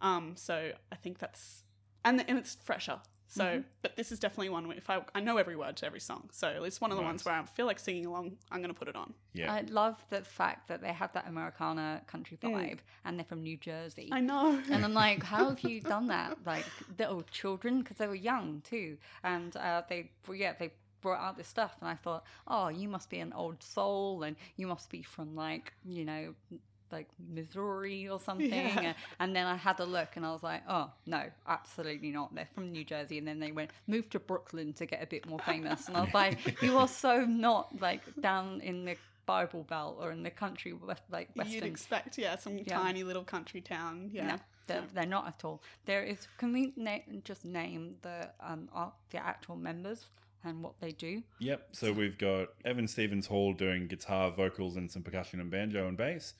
Um, 0.00 0.32
so 0.36 0.72
I 0.92 0.96
think 0.96 1.18
that's 1.18 1.62
and 2.04 2.24
and 2.28 2.38
it's 2.38 2.56
fresher. 2.62 3.00
So, 3.26 3.64
but 3.82 3.96
this 3.96 4.12
is 4.12 4.20
definitely 4.20 4.50
one 4.50 4.68
where 4.68 4.76
if 4.76 4.88
I 4.88 5.02
I 5.14 5.20
know 5.20 5.38
every 5.38 5.56
word 5.56 5.76
to 5.78 5.86
every 5.86 5.98
song, 6.00 6.28
so 6.30 6.62
it's 6.64 6.80
one 6.80 6.92
of 6.92 6.96
the 6.98 7.02
ones 7.02 7.24
where 7.24 7.34
I 7.34 7.42
feel 7.44 7.66
like 7.66 7.78
singing 7.78 8.06
along. 8.06 8.36
I'm 8.52 8.58
going 8.60 8.72
to 8.72 8.78
put 8.78 8.86
it 8.88 8.94
on. 8.96 9.14
yeah. 9.32 9.52
I 9.52 9.62
love 9.62 9.96
the 10.10 10.20
fact 10.22 10.68
that 10.68 10.80
they 10.82 10.92
have 10.92 11.12
that 11.14 11.26
Americana 11.26 12.02
country 12.06 12.36
vibe, 12.40 12.78
and 13.04 13.18
they're 13.18 13.24
from 13.24 13.42
New 13.42 13.56
Jersey. 13.56 14.08
I 14.12 14.20
know. 14.20 14.60
and 14.70 14.84
I'm 14.84 14.94
like, 14.94 15.22
how 15.32 15.48
have 15.48 15.60
you 15.60 15.80
done 15.80 16.06
that? 16.08 16.38
Like 16.46 16.64
little 16.98 17.22
children, 17.22 17.80
because 17.80 17.96
they 17.96 18.06
were 18.06 18.14
young 18.14 18.60
too, 18.62 18.98
and 19.24 19.56
uh, 19.56 19.82
they, 19.88 20.10
yeah, 20.32 20.52
they 20.58 20.72
brought 21.00 21.20
out 21.20 21.36
this 21.36 21.48
stuff, 21.48 21.76
and 21.80 21.88
I 21.90 21.94
thought, 21.96 22.24
oh, 22.46 22.68
you 22.68 22.88
must 22.88 23.10
be 23.10 23.18
an 23.20 23.32
old 23.32 23.62
soul, 23.62 24.22
and 24.22 24.36
you 24.56 24.66
must 24.66 24.90
be 24.90 25.02
from 25.02 25.34
like, 25.34 25.72
you 25.84 26.04
know, 26.04 26.34
like 26.94 27.08
Missouri 27.18 28.08
or 28.08 28.18
something. 28.28 28.48
Yeah. 28.50 28.80
And, 28.80 28.94
and 29.20 29.36
then 29.36 29.46
I 29.46 29.56
had 29.56 29.78
a 29.80 29.84
look, 29.84 30.16
and 30.16 30.24
I 30.24 30.32
was 30.32 30.42
like, 30.42 30.62
oh 30.68 30.90
no, 31.06 31.24
absolutely 31.46 32.10
not. 32.10 32.34
They're 32.34 32.48
from 32.54 32.72
New 32.72 32.84
Jersey, 32.84 33.18
and 33.18 33.28
then 33.28 33.38
they 33.40 33.52
went 33.52 33.70
moved 33.86 34.12
to 34.12 34.18
Brooklyn 34.18 34.72
to 34.74 34.86
get 34.86 35.02
a 35.02 35.06
bit 35.06 35.26
more 35.28 35.40
famous, 35.40 35.88
and 35.88 35.96
I 35.96 36.00
was 36.00 36.14
like, 36.14 36.38
you 36.62 36.78
are 36.78 36.88
so 36.88 37.24
not 37.26 37.78
like 37.80 38.00
down 38.20 38.60
in 38.62 38.84
the 38.86 38.96
Bible 39.26 39.64
Belt 39.68 39.96
or 40.00 40.10
in 40.12 40.22
the 40.22 40.30
country 40.30 40.72
west, 40.72 41.02
like 41.10 41.28
Western. 41.34 41.54
You'd 41.54 41.64
expect, 41.64 42.16
yeah, 42.18 42.36
some 42.36 42.58
Yeah. 42.58 42.78
tiny 42.78 43.02
little 43.04 43.24
country 43.24 43.60
town. 43.62 44.10
Yeah. 44.12 44.26
No, 44.26 44.36
they're, 44.66 44.82
they're 44.94 45.06
not 45.06 45.26
at 45.26 45.44
all. 45.44 45.62
There 45.86 46.02
is. 46.02 46.28
Can 46.38 46.52
we 46.52 46.72
na- 46.76 46.98
just 47.24 47.44
name 47.44 47.96
the 48.02 48.30
um 48.40 48.68
ar- 48.72 48.92
the 49.10 49.18
actual 49.18 49.56
members 49.56 50.04
and 50.44 50.62
what 50.62 50.74
they 50.78 50.92
do? 50.92 51.22
Yep. 51.38 51.68
So 51.72 51.90
we've 51.92 52.18
got 52.18 52.48
Evan 52.66 52.86
Stevens 52.86 53.26
Hall 53.26 53.54
doing 53.54 53.86
guitar, 53.86 54.30
vocals, 54.30 54.76
and 54.76 54.90
some 54.90 55.02
percussion 55.02 55.40
and 55.40 55.50
banjo 55.50 55.88
and 55.88 55.96
bass. 55.96 56.34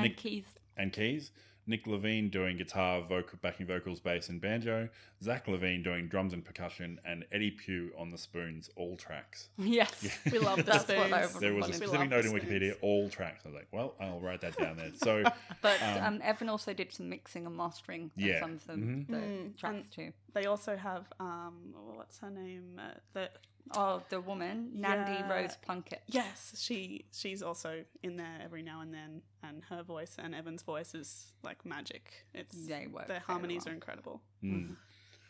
And 0.00 0.08
Nick 0.10 0.16
Keith. 0.16 0.58
and 0.76 0.92
keys. 0.92 1.30
Nick 1.66 1.86
Levine 1.86 2.30
doing 2.30 2.56
guitar, 2.56 3.00
vocal, 3.02 3.38
backing 3.42 3.64
vocals, 3.66 4.00
bass, 4.00 4.28
and 4.28 4.40
banjo. 4.40 4.88
Zach 5.22 5.46
Levine 5.46 5.84
doing 5.84 6.08
drums 6.08 6.32
and 6.32 6.44
percussion, 6.44 6.98
and 7.04 7.24
Eddie 7.30 7.52
Pugh 7.52 7.92
on 7.96 8.10
the 8.10 8.18
spoons, 8.18 8.70
all 8.74 8.96
tracks. 8.96 9.50
Yes. 9.58 10.18
We 10.32 10.38
love 10.38 10.56
the 10.56 10.62
That's 10.64 10.88
what 10.88 11.06
spoons. 11.28 11.38
There 11.38 11.54
was 11.54 11.66
a 11.66 11.68
We 11.68 11.74
specific 11.74 12.10
note 12.10 12.24
in 12.24 12.32
Wikipedia, 12.32 12.74
all 12.80 13.08
tracks. 13.08 13.42
I 13.44 13.48
was 13.48 13.54
like, 13.54 13.68
well, 13.70 13.94
I'll 14.00 14.18
write 14.20 14.40
that 14.40 14.56
down 14.56 14.78
there. 14.78 14.90
So 14.96 15.22
But 15.62 15.80
um, 15.82 16.20
Evan 16.24 16.48
also 16.48 16.72
did 16.72 16.92
some 16.92 17.08
mixing 17.08 17.46
and 17.46 17.56
mastering 17.56 18.10
of 18.16 18.22
Yeah. 18.22 18.40
some 18.40 18.52
of 18.54 18.66
the, 18.66 18.72
Mhm. 18.72 19.06
the 19.06 19.16
Mm, 19.16 19.56
tracks 19.56 19.76
and- 19.76 19.92
too. 19.92 20.12
They 20.32 20.46
also 20.46 20.76
have 20.76 21.12
um, 21.20 21.74
what's 21.94 22.18
her 22.18 22.30
name? 22.30 22.80
Uh, 22.82 22.94
the 23.12 23.30
Oh, 23.76 24.02
the 24.08 24.20
woman, 24.20 24.70
Nandi 24.74 25.12
Yeah. 25.12 25.32
Rose 25.32 25.56
Plunkett. 25.62 26.02
yes, 26.08 26.54
she 26.60 27.06
she's 27.12 27.42
also 27.42 27.84
in 28.02 28.16
there 28.16 28.38
every 28.42 28.62
now 28.62 28.80
and 28.80 28.92
then, 28.92 29.22
and 29.42 29.62
her 29.70 29.82
voice 29.82 30.16
and 30.18 30.34
Evan's 30.34 30.62
voice 30.62 30.94
is 30.94 31.32
like 31.42 31.64
magic. 31.64 32.24
It's 32.34 32.66
They 32.66 32.86
work 32.86 33.06
their 33.06 33.20
harmonies 33.20 33.64
well. 33.64 33.72
are 33.72 33.74
incredible. 33.74 34.22
mm. 34.42 34.76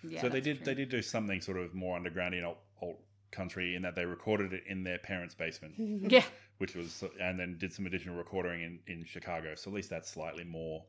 Yeah, 0.03 0.23
so 0.23 0.29
they 0.31 0.41
did 0.41 0.59
true. 0.59 0.65
they 0.67 0.75
did 0.75 0.89
do 0.89 1.03
something 1.03 1.43
sort 1.43 1.59
of 1.59 1.75
more 1.75 1.95
underground 1.97 2.35
in 2.35 2.43
alt, 2.45 2.59
alt 2.81 2.99
country 3.31 3.77
in 3.77 3.83
that 3.83 3.95
they 3.95 4.07
recorded 4.07 4.53
it 4.55 4.63
in 4.67 4.83
their 4.83 4.99
parents' 4.99 5.35
basement, 5.35 5.75
Yeah, 6.11 6.25
which 6.57 6.75
was 6.75 7.05
and 7.21 7.39
then 7.39 7.59
did 7.59 7.73
some 7.75 7.85
additional 7.87 8.17
recording 8.17 8.63
in 8.63 8.79
in 8.87 9.05
Chicago. 9.05 9.55
So 9.57 9.71
at 9.71 9.75
least 9.75 9.91
that's 9.91 10.11
slightly 10.11 10.45
more, 10.45 10.85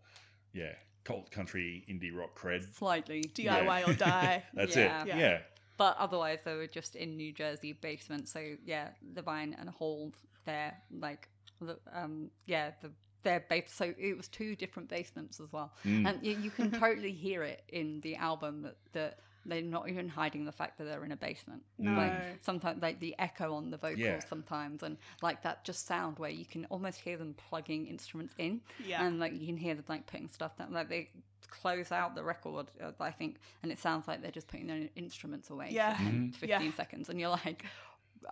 yeah, 0.53 0.71
cult 1.03 1.29
country 1.31 1.83
indie 1.89 2.15
rock 2.17 2.39
cred. 2.39 2.73
slightly. 2.73 3.23
DIY 3.35 3.87
or 3.89 3.93
die. 3.93 4.43
That's 4.53 4.75
Yeah. 4.77 5.01
it. 5.01 5.07
Yeah. 5.07 5.39
Yeah. 5.81 5.93
But 5.93 5.97
otherwise, 6.01 6.39
they 6.45 6.55
were 6.55 6.67
just 6.67 6.95
in 6.95 7.17
New 7.17 7.31
Jersey 7.33 7.73
basement. 7.73 8.27
So 8.29 8.55
yeah, 8.65 8.89
Levine 9.15 9.55
and 9.59 9.69
Hall 9.69 10.11
there, 10.45 10.77
like, 10.99 11.27
the- 11.59 11.79
um, 11.93 12.29
yeah, 12.45 12.71
the 12.81 12.91
their 13.23 13.41
base. 13.49 13.71
So 13.71 13.93
it 13.99 14.17
was 14.17 14.27
two 14.27 14.55
different 14.55 14.89
basements 14.89 15.39
as 15.39 15.51
well, 15.53 15.71
Mm. 15.85 16.07
and 16.09 16.25
you, 16.25 16.35
you 16.39 16.49
can 16.49 16.71
totally 16.85 17.11
hear 17.11 17.43
it 17.43 17.61
in 17.69 18.01
the 18.01 18.15
album 18.15 18.63
that, 18.63 18.77
that 18.93 19.19
they're 19.45 19.61
not 19.61 19.87
even 19.89 20.09
hiding 20.09 20.43
the 20.45 20.51
fact 20.51 20.79
that 20.79 20.85
they're 20.85 21.03
in 21.05 21.11
a 21.11 21.15
basement. 21.15 21.61
No. 21.77 21.93
Like 21.93 22.13
sometimes, 22.43 22.81
like 22.81 22.99
the 22.99 23.13
echo 23.19 23.53
on 23.53 23.69
the 23.69 23.77
vocals 23.77 23.99
Yeah. 23.99 24.19
sometimes, 24.27 24.81
and 24.81 24.97
like 25.21 25.43
that 25.43 25.63
just 25.63 25.85
sound 25.85 26.17
where 26.17 26.31
you 26.31 26.45
can 26.45 26.65
almost 26.71 26.99
hear 26.99 27.15
them 27.17 27.35
plugging 27.35 27.85
instruments 27.85 28.33
in, 28.39 28.61
Yeah. 28.83 29.05
and 29.05 29.19
like 29.19 29.33
you 29.39 29.45
can 29.45 29.57
hear 29.57 29.75
them 29.75 29.85
like 29.87 30.07
putting 30.07 30.27
stuff 30.27 30.57
down. 30.57 30.73
Like 30.73 30.89
they 30.89 31.09
close 31.51 31.91
out 31.91 32.15
the 32.15 32.23
record, 32.23 32.67
uh, 32.83 32.91
I 32.99 33.11
think, 33.11 33.37
and 33.61 33.71
it 33.71 33.77
sounds 33.79 34.07
like 34.07 34.21
they're 34.23 34.31
just 34.31 34.47
putting 34.47 34.65
their 34.67 34.89
instruments 34.95 35.49
away 35.51 35.67
Yeah. 35.71 35.95
for 35.97 36.03
Mm-hmm. 36.03 36.29
15 36.31 36.49
Yeah. 36.49 36.71
seconds, 36.75 37.09
and 37.09 37.19
you're 37.19 37.29
like, 37.29 37.65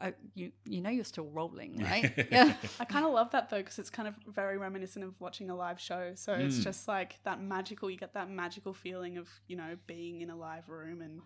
uh, 0.02 0.12
you 0.36 0.52
you 0.66 0.82
know 0.82 0.90
you're 0.92 1.04
still 1.04 1.26
rolling, 1.32 1.78
right? 1.84 2.14
yeah. 2.32 2.56
I 2.80 2.86
kind 2.86 3.06
of 3.06 3.12
love 3.12 3.32
that 3.32 3.50
though 3.50 3.58
because 3.58 3.80
it's 3.80 3.90
kind 3.90 4.08
of 4.08 4.14
very 4.28 4.58
reminiscent 4.58 5.04
of 5.04 5.20
watching 5.20 5.50
a 5.50 5.56
live 5.56 5.80
show. 5.80 6.12
So 6.16 6.34
Mm. 6.34 6.46
it's 6.46 6.60
just 6.64 6.88
like 6.88 7.18
that 7.24 7.42
magical. 7.42 7.90
You 7.90 7.98
get 7.98 8.14
that 8.14 8.30
magical 8.30 8.74
feeling 8.74 9.18
of 9.18 9.28
you 9.48 9.56
know 9.58 9.78
being 9.88 10.22
in 10.22 10.30
a 10.30 10.36
live 10.36 10.70
room 10.70 11.02
and 11.02 11.22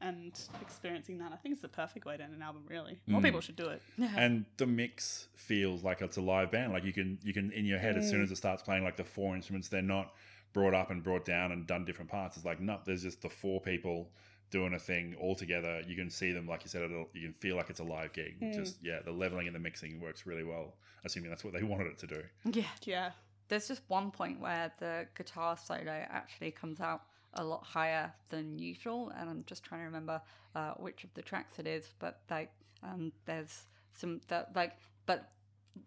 and 0.00 0.32
experiencing 0.62 1.18
that. 1.18 1.32
I 1.32 1.36
think 1.36 1.52
it's 1.54 1.62
the 1.62 1.68
perfect 1.68 2.04
way 2.06 2.16
to 2.18 2.22
end 2.22 2.34
an 2.34 2.42
album. 2.42 2.64
Really, 2.68 2.98
more 3.06 3.20
Mm. 3.20 3.24
people 3.24 3.40
should 3.42 3.56
do 3.56 3.68
it. 3.68 3.82
Yeah. 3.98 4.12
and 4.16 4.44
the 4.56 4.66
mix 4.66 5.28
feels 5.34 5.82
like 5.84 6.00
it's 6.02 6.16
a 6.16 6.22
live 6.22 6.50
band. 6.50 6.72
Like 6.72 6.84
you 6.84 6.92
can 6.94 7.18
you 7.22 7.34
can 7.34 7.50
in 7.52 7.66
your 7.66 7.78
head 7.78 7.96
as 7.98 8.08
soon 8.08 8.22
as 8.22 8.30
it 8.30 8.36
starts 8.36 8.62
playing, 8.62 8.82
like 8.84 8.96
the 8.96 9.04
four 9.04 9.36
instruments, 9.36 9.68
they're 9.68 9.82
not 9.82 10.14
brought 10.56 10.72
up 10.74 10.90
and 10.90 11.02
brought 11.02 11.26
down 11.26 11.52
and 11.52 11.66
done 11.66 11.84
different 11.84 12.10
parts. 12.10 12.36
It's 12.36 12.46
like 12.46 12.60
no, 12.60 12.78
there's 12.86 13.02
just 13.02 13.20
the 13.20 13.28
four 13.28 13.60
people 13.60 14.08
doing 14.50 14.72
a 14.74 14.78
thing 14.78 15.14
all 15.20 15.34
together. 15.34 15.82
You 15.86 15.96
can 15.96 16.08
see 16.08 16.32
them, 16.32 16.48
like 16.48 16.62
you 16.64 16.70
said, 16.70 16.82
it'll, 16.82 17.08
you 17.12 17.22
can 17.22 17.34
feel 17.34 17.56
like 17.56 17.68
it's 17.68 17.80
a 17.80 17.84
live 17.84 18.12
gig. 18.14 18.36
Just 18.54 18.76
yeah, 18.82 19.00
the 19.04 19.12
leveling 19.12 19.46
and 19.48 19.54
the 19.54 19.60
mixing 19.60 20.00
works 20.00 20.26
really 20.26 20.44
well. 20.44 20.74
Assuming 21.04 21.28
that's 21.28 21.44
what 21.44 21.52
they 21.52 21.62
wanted 21.72 21.88
it 21.88 21.98
to 21.98 22.06
do. 22.06 22.22
yeah. 22.44 22.64
Yeah, 22.84 23.10
There's 23.48 23.68
just 23.68 23.82
one 23.88 24.10
point 24.10 24.40
where 24.40 24.72
the 24.78 25.06
guitar 25.14 25.56
solo 25.62 26.06
actually 26.08 26.52
comes 26.52 26.80
out 26.80 27.02
a 27.34 27.44
lot 27.44 27.62
higher 27.62 28.10
than 28.30 28.58
usual, 28.58 29.12
and 29.18 29.28
I'm 29.28 29.44
just 29.46 29.62
trying 29.62 29.82
to 29.82 29.84
remember 29.84 30.22
uh, 30.54 30.72
which 30.78 31.04
of 31.04 31.12
the 31.14 31.22
tracks 31.22 31.58
it 31.58 31.66
is. 31.66 31.90
But 31.98 32.20
like, 32.30 32.50
um, 32.82 33.12
there's 33.26 33.64
some 33.92 34.20
that 34.28 34.56
like, 34.56 34.72
but 35.04 35.28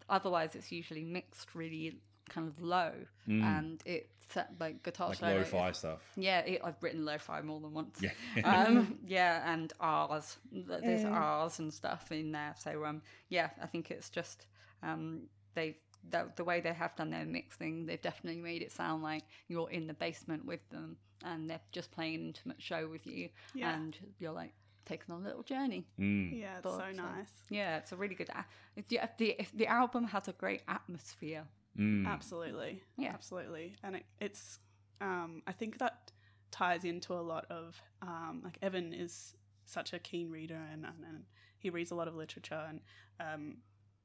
otherwise 0.08 0.54
it's 0.54 0.70
usually 0.70 1.02
mixed 1.04 1.56
really 1.56 1.98
kind 2.28 2.46
of 2.46 2.62
low, 2.62 2.92
and 3.26 3.82
it's 3.84 4.19
like 4.58 4.82
guitar 4.82 5.08
Like 5.08 5.18
solo. 5.18 5.36
lo-fi 5.38 5.72
stuff. 5.72 6.00
Yeah, 6.16 6.40
it, 6.40 6.60
I've 6.64 6.82
written 6.82 7.04
lo-fi 7.04 7.40
more 7.42 7.60
than 7.60 7.72
once. 7.72 8.00
Yeah. 8.00 8.10
um, 8.44 8.98
yeah, 9.06 9.52
and 9.52 9.72
R's. 9.80 10.36
Th- 10.52 10.80
There's 10.82 11.04
R's 11.04 11.58
and 11.58 11.72
stuff 11.72 12.10
in 12.12 12.32
there. 12.32 12.54
So 12.58 12.84
um, 12.84 13.02
yeah, 13.28 13.50
I 13.62 13.66
think 13.66 13.90
it's 13.90 14.10
just 14.10 14.46
um, 14.82 15.22
they 15.54 15.76
the, 16.10 16.30
the 16.36 16.44
way 16.44 16.60
they 16.60 16.72
have 16.72 16.96
done 16.96 17.10
their 17.10 17.26
mixing, 17.26 17.84
they've 17.86 18.00
definitely 18.00 18.40
made 18.40 18.62
it 18.62 18.72
sound 18.72 19.02
like 19.02 19.22
you're 19.48 19.70
in 19.70 19.86
the 19.86 19.92
basement 19.94 20.46
with 20.46 20.66
them, 20.70 20.96
and 21.24 21.48
they're 21.50 21.60
just 21.72 21.90
playing 21.92 22.14
an 22.14 22.26
intimate 22.28 22.62
show 22.62 22.88
with 22.88 23.06
you, 23.06 23.28
Yeah. 23.54 23.74
and 23.74 23.94
you're 24.18 24.32
like 24.32 24.54
taking 24.86 25.14
on 25.14 25.20
a 25.20 25.24
little 25.24 25.42
journey. 25.42 25.84
Mm. 25.98 26.40
yeah, 26.40 26.54
it's 26.54 26.62
But, 26.62 26.76
so 26.78 26.82
uh, 26.84 26.92
nice. 26.92 27.32
Yeah, 27.50 27.76
it's 27.76 27.92
a 27.92 27.96
really 27.96 28.14
good. 28.14 28.30
A- 28.30 28.46
it's- 28.76 28.90
yeah, 28.90 29.08
the 29.18 29.36
the 29.54 29.66
album 29.66 30.04
has 30.04 30.26
a 30.28 30.32
great 30.32 30.62
atmosphere. 30.68 31.44
Mm. 31.80 32.06
Absolutely. 32.06 32.82
Yeah. 32.98 33.10
Absolutely. 33.14 33.76
And 33.82 33.96
it, 33.96 34.04
it's, 34.20 34.58
um, 35.00 35.42
I 35.46 35.52
think 35.52 35.78
that 35.78 36.12
ties 36.50 36.84
into 36.84 37.14
a 37.14 37.22
lot 37.22 37.46
of, 37.50 37.80
um, 38.02 38.42
like, 38.44 38.58
Evan 38.60 38.92
is 38.92 39.34
such 39.64 39.92
a 39.92 39.98
keen 39.98 40.30
reader 40.30 40.58
and, 40.72 40.84
and, 40.84 41.04
and 41.08 41.24
he 41.58 41.70
reads 41.70 41.90
a 41.90 41.94
lot 41.94 42.08
of 42.08 42.14
literature 42.14 42.62
and 42.68 42.80
um, 43.20 43.56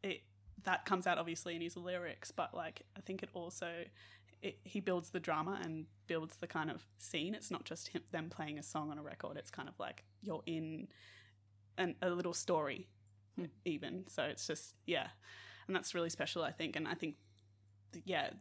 it 0.04 0.22
that 0.64 0.86
comes 0.86 1.06
out 1.06 1.18
obviously 1.18 1.54
in 1.56 1.62
his 1.62 1.76
lyrics, 1.76 2.32
but, 2.32 2.54
like, 2.54 2.84
I 2.98 3.02
think 3.02 3.22
it 3.24 3.30
also, 3.34 3.70
it, 4.42 4.58
he 4.64 4.80
builds 4.80 5.10
the 5.10 5.20
drama 5.20 5.60
and 5.64 5.86
builds 6.08 6.38
the 6.38 6.48
kind 6.48 6.72
of 6.72 6.86
scene. 6.98 7.36
It's 7.36 7.52
not 7.52 7.66
just 7.66 7.90
him, 7.90 8.04
them 8.12 8.30
playing 8.30 8.58
a 8.58 8.64
song 8.64 8.90
on 8.90 8.98
a 8.98 9.04
record, 9.04 9.36
it's 9.38 9.52
kind 9.52 9.68
of 9.68 9.78
like 9.80 10.06
you're 10.22 10.44
in 10.46 10.88
an, 11.78 11.96
a 12.02 12.10
little 12.10 12.34
story, 12.34 12.88
Hmm. 13.36 13.46
even. 13.66 14.06
So 14.08 14.24
it's 14.24 14.48
just, 14.48 14.76
yeah. 14.86 15.08
And 15.68 15.76
that's 15.76 15.94
really 15.94 16.10
special, 16.10 16.42
I 16.42 16.52
think. 16.52 16.78
And 16.78 16.88
I 16.88 16.94
think 16.94 17.16
yeah, 18.06 18.32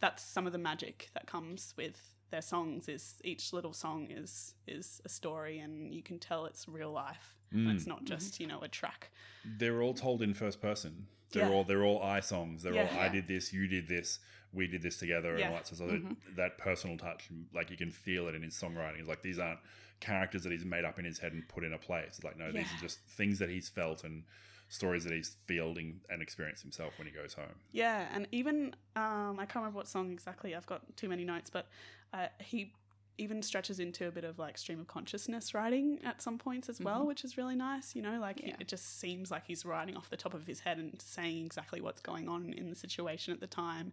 that's 0.00 0.22
some 0.22 0.46
of 0.46 0.52
the 0.52 0.58
magic 0.58 1.10
that 1.14 1.26
comes 1.26 1.74
with 1.76 2.16
their 2.30 2.42
songs. 2.42 2.88
Is 2.88 3.20
each 3.24 3.52
little 3.52 3.72
song 3.72 4.08
is 4.10 4.54
is 4.66 5.00
a 5.04 5.08
story, 5.08 5.58
and 5.58 5.94
you 5.94 6.02
can 6.02 6.18
tell 6.18 6.46
it's 6.46 6.68
real 6.68 6.90
life. 6.92 7.36
Mm. 7.54 7.74
It's 7.74 7.86
not 7.86 8.04
just 8.04 8.40
you 8.40 8.46
know 8.46 8.60
a 8.60 8.68
track. 8.68 9.10
They're 9.44 9.82
all 9.82 9.94
told 9.94 10.22
in 10.22 10.34
first 10.34 10.60
person. 10.60 11.06
They're 11.30 11.48
Yeah. 11.48 11.54
all 11.54 11.64
they're 11.64 11.84
all 11.84 12.02
I 12.02 12.20
songs. 12.20 12.62
They're 12.62 12.72
all 12.72 12.84
Yeah. 12.92 13.00
I 13.00 13.08
did 13.08 13.26
this, 13.28 13.52
you 13.52 13.66
did 13.66 13.88
this, 13.88 14.18
we 14.52 14.66
did 14.66 14.82
this 14.82 14.98
together, 14.98 15.38
Yeah. 15.38 15.46
and 15.46 15.54
all 15.54 15.58
that. 15.60 15.66
So, 15.66 15.76
so 15.76 15.86
that, 15.86 16.16
that 16.36 16.58
personal 16.58 16.96
touch, 16.98 17.28
like 17.54 17.70
you 17.70 17.76
can 17.76 17.90
feel 17.90 18.28
it 18.28 18.34
in 18.34 18.42
his 18.42 18.54
songwriting. 18.54 18.98
It's 18.98 19.08
like 19.08 19.22
these 19.22 19.38
aren't 19.38 19.60
characters 20.00 20.42
that 20.42 20.52
he's 20.52 20.64
made 20.64 20.84
up 20.84 20.98
in 20.98 21.04
his 21.04 21.18
head 21.18 21.32
and 21.32 21.46
put 21.48 21.64
in 21.64 21.72
a 21.72 21.78
place. 21.78 22.08
It's 22.08 22.24
like 22.24 22.36
no, 22.38 22.50
these 22.52 22.66
are 22.72 22.80
just 22.80 22.98
things 23.00 23.38
that 23.38 23.48
he's 23.48 23.68
felt 23.68 24.04
and 24.04 24.24
stories 24.72 25.04
that 25.04 25.12
he's 25.12 25.36
feeling 25.46 26.00
and 26.08 26.22
experienced 26.22 26.62
himself 26.62 26.94
when 26.98 27.06
he 27.06 27.12
goes 27.12 27.34
home. 27.34 27.54
Yeah, 27.72 28.06
and 28.14 28.26
even 28.32 28.74
um, 28.96 29.36
I 29.38 29.44
can't 29.44 29.56
remember 29.56 29.76
what 29.76 29.86
song 29.86 30.10
exactly. 30.10 30.56
I've 30.56 30.64
got 30.66 30.80
too 30.96 31.10
many 31.10 31.24
notes, 31.24 31.50
but 31.50 31.66
uh, 32.14 32.28
he 32.38 32.72
even 33.18 33.42
stretches 33.42 33.78
into 33.78 34.08
a 34.08 34.10
bit 34.10 34.24
of 34.24 34.38
like 34.38 34.56
stream 34.56 34.80
of 34.80 34.86
consciousness 34.86 35.52
writing 35.52 35.98
at 36.02 36.22
some 36.22 36.38
points 36.38 36.70
as 36.70 36.80
well, 36.80 37.06
which 37.06 37.22
is 37.22 37.36
really 37.36 37.54
nice. 37.54 37.94
You 37.94 38.00
know, 38.00 38.18
like 38.18 38.40
Yeah. 38.42 38.56
it 38.58 38.66
just 38.66 38.98
seems 38.98 39.30
like 39.30 39.44
he's 39.46 39.66
writing 39.66 39.94
off 39.94 40.08
the 40.08 40.16
top 40.16 40.32
of 40.32 40.46
his 40.46 40.60
head 40.60 40.78
and 40.78 41.00
saying 41.02 41.44
exactly 41.44 41.82
what's 41.82 42.00
going 42.00 42.26
on 42.26 42.54
in 42.54 42.70
the 42.70 42.74
situation 42.74 43.34
at 43.34 43.40
the 43.40 43.46
time. 43.46 43.92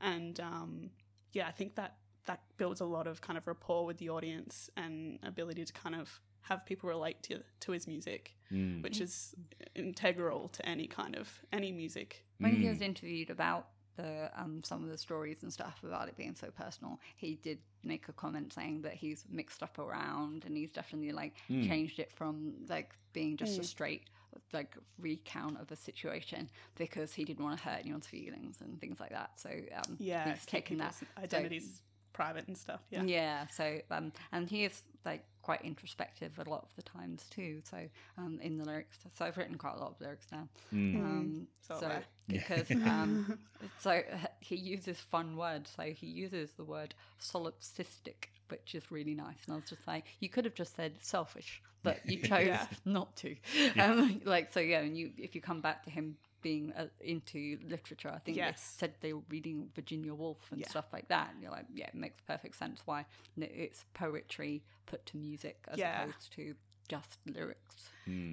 And 0.00 0.40
um, 0.40 0.90
yeah, 1.32 1.46
I 1.46 1.52
think 1.52 1.76
that 1.76 1.94
that 2.26 2.40
builds 2.56 2.80
a 2.80 2.84
lot 2.84 3.06
of 3.06 3.20
kind 3.20 3.38
of 3.38 3.46
rapport 3.46 3.86
with 3.86 3.98
the 3.98 4.10
audience 4.10 4.68
and 4.76 5.20
ability 5.22 5.64
to 5.64 5.72
kind 5.72 5.94
of 5.94 6.20
have 6.48 6.64
people 6.66 6.88
relate 6.88 7.22
to 7.24 7.42
to 7.60 7.72
his 7.72 7.86
music, 7.86 8.34
Mm. 8.50 8.82
which 8.82 9.00
is 9.00 9.34
integral 9.74 10.48
to 10.48 10.66
any 10.66 10.86
kind 10.86 11.14
of 11.16 11.40
any 11.52 11.72
music. 11.72 12.24
When 12.38 12.56
he 12.56 12.64
Mm. 12.66 12.70
was 12.70 12.80
interviewed 12.80 13.30
about 13.30 13.68
the 13.96 14.30
um, 14.40 14.62
some 14.62 14.82
of 14.84 14.88
the 14.90 14.96
stories 14.98 15.42
and 15.42 15.52
stuff 15.52 15.82
about 15.82 16.08
it 16.08 16.16
being 16.16 16.34
so 16.34 16.50
personal, 16.50 17.00
he 17.16 17.34
did 17.36 17.58
make 17.82 18.08
a 18.08 18.12
comment 18.12 18.52
saying 18.52 18.82
that 18.82 18.94
he's 18.94 19.24
mixed 19.28 19.62
up 19.62 19.78
around 19.78 20.44
and 20.44 20.56
he's 20.56 20.72
definitely 20.72 21.12
like 21.12 21.34
Mm. 21.48 21.66
changed 21.68 21.98
it 21.98 22.12
from 22.12 22.54
like 22.68 22.94
being 23.12 23.36
just 23.36 23.58
a 23.58 23.64
straight 23.64 24.04
like 24.52 24.76
recount 24.98 25.58
of 25.60 25.72
a 25.72 25.76
situation 25.76 26.48
because 26.76 27.12
he 27.14 27.24
didn't 27.24 27.42
want 27.44 27.58
to 27.58 27.64
hurt 27.68 27.80
anyone's 27.80 28.06
feelings 28.06 28.60
and 28.60 28.80
things 28.80 29.00
like 29.00 29.10
that. 29.10 29.30
So 29.38 29.50
um, 29.50 29.96
Yeah, 29.98 30.30
he's 30.30 30.40
keep 30.44 30.50
taken 30.50 30.78
that 30.78 30.94
people's 30.98 31.24
identities 31.24 31.82
private 32.18 32.46
and 32.48 32.56
stuff. 32.58 32.80
Yeah. 32.90 33.04
Yeah. 33.04 33.46
So, 33.58 33.64
um, 33.90 34.12
and 34.32 34.50
he 34.50 34.64
is 34.64 34.82
like 35.04 35.24
quite 35.42 35.62
introspective 35.62 36.32
a 36.44 36.48
lot 36.50 36.62
of 36.68 36.74
the 36.76 36.82
times 36.82 37.20
too. 37.30 37.60
So, 37.70 37.78
um, 38.18 38.38
in 38.42 38.58
the 38.58 38.64
lyrics, 38.64 38.98
so 39.16 39.24
I've 39.24 39.36
written 39.38 39.56
quite 39.56 39.76
a 39.76 39.80
lot 39.84 39.90
of 39.94 40.00
lyrics 40.00 40.26
now. 40.32 40.48
Um, 40.72 41.46
So 41.66 41.74
so, 41.80 41.88
because 42.26 42.68
um, 42.84 43.38
so 43.78 43.90
uh, 43.92 44.26
he 44.40 44.56
uses 44.56 44.98
fun 44.98 45.36
words. 45.36 45.72
So 45.76 45.82
he 46.02 46.06
uses 46.24 46.52
the 46.52 46.64
word 46.64 46.94
solipsistic, 47.20 48.20
which 48.48 48.74
is 48.74 48.90
really 48.90 49.14
nice. 49.14 49.38
And 49.46 49.52
I 49.54 49.56
was 49.56 49.68
just 49.68 49.86
like, 49.86 50.04
you 50.20 50.28
could 50.28 50.44
have 50.44 50.54
just 50.54 50.74
said 50.76 50.92
selfish, 51.02 51.62
but 51.82 52.00
you 52.04 52.18
chose 52.18 52.46
Yeah. 52.48 52.66
not 52.84 53.16
to. 53.22 53.36
Um, 53.78 54.20
like 54.24 54.52
so, 54.52 54.60
yeah. 54.60 54.80
And 54.80 54.96
you, 54.96 55.12
if 55.16 55.34
you 55.34 55.40
come 55.40 55.60
back 55.60 55.84
to 55.84 55.90
him 55.90 56.16
being 56.42 56.72
uh, 56.76 56.86
into 57.00 57.58
literature, 57.68 58.10
I 58.14 58.18
think 58.18 58.36
Yes. 58.36 58.74
they 58.76 58.86
said 58.86 58.94
they 59.00 59.12
were 59.12 59.22
reading 59.28 59.70
Virginia 59.74 60.14
Woolf 60.14 60.38
and 60.50 60.60
Yeah. 60.60 60.68
stuff 60.68 60.86
like 60.92 61.08
that. 61.08 61.30
And 61.32 61.42
you're 61.42 61.50
like, 61.50 61.66
yeah, 61.74 61.86
it 61.88 61.94
makes 61.94 62.20
perfect 62.22 62.56
sense 62.56 62.82
why 62.84 63.06
it's 63.36 63.84
poetry 63.94 64.62
put 64.86 65.04
to 65.06 65.16
music 65.16 65.64
as 65.68 65.78
Yeah. 65.78 66.02
opposed 66.04 66.32
to 66.34 66.54
just 66.88 67.18
lyrics. 67.26 67.90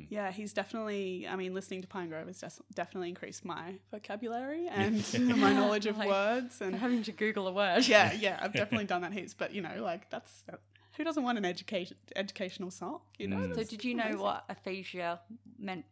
Yeah, 0.09 0.31
he's 0.31 0.53
definitely. 0.53 1.27
I 1.27 1.35
mean, 1.35 1.53
listening 1.53 1.81
to 1.81 1.87
Pinegrove 1.89 2.27
has 2.27 2.39
des- 2.39 2.63
definitely 2.73 3.09
increased 3.09 3.43
my 3.43 3.75
vocabulary 3.91 4.67
and 4.71 4.95
my 5.37 5.51
knowledge 5.51 5.85
of 5.85 5.97
Like- 5.97 6.07
words. 6.07 6.61
And 6.61 6.73
Having 6.75 7.03
to 7.03 7.11
Google 7.11 7.47
a 7.47 7.51
word. 7.51 7.85
yeah, 7.85 8.13
yeah, 8.25 8.39
I've 8.41 8.53
definitely 8.53 8.85
done 8.85 9.01
that 9.01 9.11
heaps. 9.11 9.33
But 9.33 9.53
you 9.53 9.61
know, 9.61 9.83
like 9.83 10.09
that's 10.09 10.45
who 10.95 11.03
doesn't 11.03 11.23
want 11.23 11.37
an 11.37 11.43
education 11.43 11.97
educational 12.15 12.71
song? 12.71 13.01
You 13.17 13.27
know. 13.27 13.51
So 13.53 13.63
did 13.65 13.83
you 13.83 13.95
know 13.95 14.03
amazing. 14.03 14.21
what 14.21 14.45
aphasia 14.47 15.19
meant? 15.59 15.83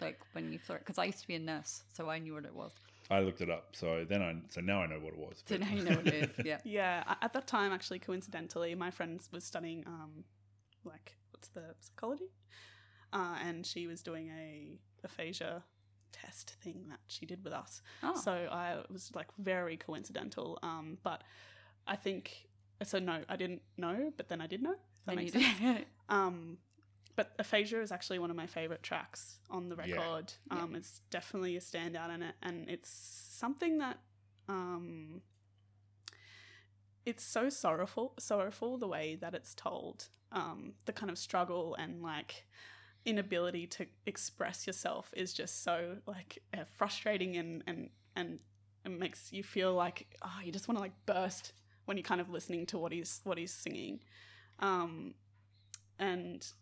Like 0.00 0.20
when 0.32 0.52
you 0.52 0.58
saw 0.64 0.74
it, 0.74 0.80
because 0.80 0.98
I 0.98 1.04
used 1.04 1.20
to 1.20 1.26
be 1.26 1.34
a 1.34 1.40
nurse, 1.40 1.82
so 1.92 2.08
I 2.08 2.18
knew 2.18 2.34
what 2.34 2.44
it 2.44 2.54
was. 2.54 2.72
I 3.10 3.20
looked 3.20 3.40
it 3.40 3.50
up, 3.50 3.70
so 3.72 4.04
then 4.08 4.22
I 4.22 4.36
so 4.50 4.60
now 4.60 4.82
I 4.82 4.86
know 4.86 5.00
what 5.00 5.14
it 5.14 5.18
was. 5.18 5.42
So 5.46 5.56
now 5.56 5.70
you 5.70 5.82
know 5.82 5.96
what 5.96 6.06
it 6.06 6.14
is. 6.38 6.44
Yeah. 6.44 6.58
Yeah, 6.64 7.14
at 7.22 7.32
that 7.32 7.46
time, 7.46 7.72
actually, 7.72 7.98
coincidentally, 7.98 8.74
my 8.74 8.90
friend 8.90 9.20
was 9.32 9.44
studying, 9.44 9.82
um, 9.86 10.24
like, 10.84 11.16
what's 11.32 11.48
the 11.48 11.74
psychology? 11.80 12.30
Uh, 13.12 13.36
and 13.42 13.64
she 13.64 13.86
was 13.86 14.02
doing 14.02 14.30
a 14.38 14.78
aphasia 15.04 15.62
test 16.12 16.56
thing 16.62 16.86
that 16.88 17.00
she 17.06 17.26
did 17.26 17.42
with 17.44 17.52
us. 17.52 17.82
Oh. 18.02 18.14
So 18.16 18.32
I 18.32 18.72
it 18.72 18.90
was 18.90 19.10
like 19.14 19.28
very 19.38 19.76
coincidental. 19.76 20.58
Um, 20.62 20.98
but 21.02 21.22
I 21.86 21.96
think 21.96 22.48
so. 22.82 22.98
No, 22.98 23.22
I 23.28 23.36
didn't 23.36 23.62
know, 23.76 24.12
but 24.16 24.28
then 24.28 24.40
I 24.40 24.46
did 24.46 24.62
know. 24.62 24.72
If 24.72 25.04
that 25.06 25.14
Then 25.14 25.16
makes 25.16 25.32
sense. 25.32 25.84
Um, 26.10 26.56
but 27.18 27.32
aphasia 27.40 27.80
is 27.82 27.90
actually 27.90 28.20
one 28.20 28.30
of 28.30 28.36
my 28.36 28.46
favorite 28.46 28.80
tracks 28.84 29.40
on 29.50 29.68
the 29.68 29.74
Yeah. 29.74 29.82
record. 29.96 30.34
Um, 30.52 30.76
It's 30.76 31.00
definitely 31.10 31.56
a 31.56 31.60
standout 31.60 32.14
in 32.14 32.22
it, 32.22 32.36
and 32.40 32.70
it's 32.70 32.88
something 32.88 33.78
that 33.78 33.98
um, 34.48 35.20
it's 37.04 37.24
so 37.24 37.48
sorrowful, 37.48 38.14
sorrowful 38.20 38.78
the 38.78 38.86
way 38.86 39.16
that 39.16 39.34
it's 39.34 39.52
told. 39.52 40.10
Um, 40.30 40.74
the 40.84 40.92
kind 40.92 41.10
of 41.10 41.18
struggle 41.18 41.74
and 41.74 42.02
like 42.02 42.46
inability 43.04 43.66
to 43.66 43.86
express 44.06 44.64
yourself 44.68 45.12
is 45.16 45.32
just 45.32 45.64
so 45.64 45.96
like 46.06 46.38
uh, 46.56 46.62
frustrating 46.76 47.36
and 47.36 47.64
and 47.66 47.90
and 48.14 48.38
it 48.84 48.90
makes 48.90 49.32
you 49.32 49.42
feel 49.42 49.74
like 49.74 50.06
oh 50.22 50.38
you 50.44 50.52
just 50.52 50.68
want 50.68 50.76
to 50.76 50.82
like 50.82 50.92
burst 51.06 51.52
when 51.86 51.96
you're 51.96 52.04
kind 52.04 52.20
of 52.20 52.28
listening 52.28 52.66
to 52.66 52.76
what 52.78 52.92
he's 52.92 53.22
what 53.24 53.38
he's 53.38 53.52
singing 53.52 54.00
um 54.58 55.14
and 55.98 56.52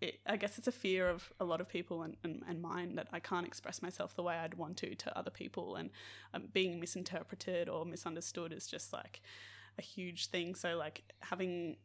it, 0.00 0.20
I 0.26 0.36
guess 0.36 0.58
it's 0.58 0.68
a 0.68 0.72
fear 0.72 1.08
of 1.08 1.32
a 1.40 1.44
lot 1.44 1.60
of 1.60 1.68
people 1.68 2.02
and, 2.02 2.16
and, 2.22 2.42
and 2.48 2.60
mine 2.60 2.96
that 2.96 3.08
I 3.12 3.20
can't 3.20 3.46
express 3.46 3.80
myself 3.82 4.14
the 4.14 4.22
way 4.22 4.34
I'd 4.36 4.54
want 4.54 4.76
to 4.78 4.94
to 4.94 5.18
other 5.18 5.30
people, 5.30 5.76
and 5.76 5.90
um, 6.34 6.44
being 6.52 6.78
misinterpreted 6.80 7.68
or 7.68 7.84
misunderstood 7.84 8.52
is 8.52 8.66
just 8.66 8.92
like 8.92 9.20
a 9.78 9.82
huge 9.82 10.26
thing. 10.26 10.54
So 10.54 10.76
like 10.76 11.02
having 11.20 11.76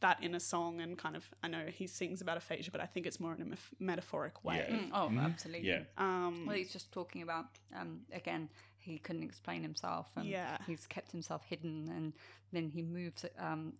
that 0.00 0.22
in 0.22 0.34
a 0.34 0.40
song 0.40 0.80
and 0.80 0.98
kind 0.98 1.16
of 1.16 1.28
I 1.42 1.48
know 1.48 1.66
he 1.66 1.86
sings 1.86 2.20
about 2.20 2.36
aphasia, 2.36 2.70
but 2.70 2.80
I 2.80 2.86
think 2.86 3.06
it's 3.06 3.20
more 3.20 3.34
in 3.34 3.40
a 3.40 3.44
mef- 3.46 3.72
metaphoric 3.78 4.44
way. 4.44 4.56
Yeah. 4.68 4.76
Mm, 4.76 4.90
oh, 4.92 5.08
Mhm. 5.08 5.24
absolutely. 5.24 5.68
Yeah. 5.68 5.82
Um, 5.96 6.46
Well, 6.46 6.56
he's 6.56 6.72
just 6.72 6.92
talking 6.92 7.22
about 7.22 7.46
um, 7.74 8.00
again. 8.12 8.50
He 8.84 8.98
couldn't 8.98 9.22
explain 9.22 9.62
himself, 9.62 10.10
and 10.16 10.26
Yeah. 10.26 10.58
he's 10.66 10.86
kept 10.86 11.10
himself 11.10 11.44
hidden, 11.44 11.88
and 11.88 12.12
then 12.52 12.68
he 12.68 12.82
moves. 12.82 13.24
Um, 13.38 13.72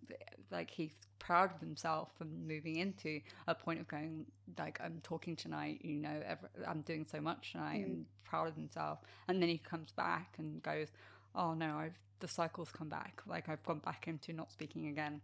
like 0.51 0.71
he's 0.71 0.95
proud 1.19 1.53
of 1.53 1.59
himself 1.59 2.09
and 2.19 2.47
moving 2.47 2.77
into 2.77 3.21
a 3.47 3.53
point 3.55 3.79
of 3.79 3.87
going 3.87 4.25
like 4.57 4.79
I'm 4.81 4.99
talking 5.03 5.35
tonight. 5.35 5.81
You 5.83 5.99
know, 5.99 6.21
ever, 6.25 6.49
I'm 6.67 6.81
doing 6.81 7.05
so 7.05 7.21
much 7.21 7.51
tonight, 7.51 7.85
and 7.85 8.05
proud 8.23 8.47
of 8.47 8.55
himself. 8.55 8.99
And 9.27 9.41
then 9.41 9.49
he 9.49 9.57
comes 9.59 9.91
back 9.91 10.35
and 10.39 10.61
goes, 10.63 10.87
"Oh 11.35 11.53
no, 11.53 11.77
I've 11.77 11.99
the 12.19 12.27
cycle's 12.27 12.71
come 12.71 12.89
back. 12.89 13.21
Like 13.27 13.47
I've 13.49 13.63
gone 13.63 13.79
back 13.79 14.07
into 14.07 14.33
not 14.33 14.51
speaking 14.51 14.87
again." 14.87 15.21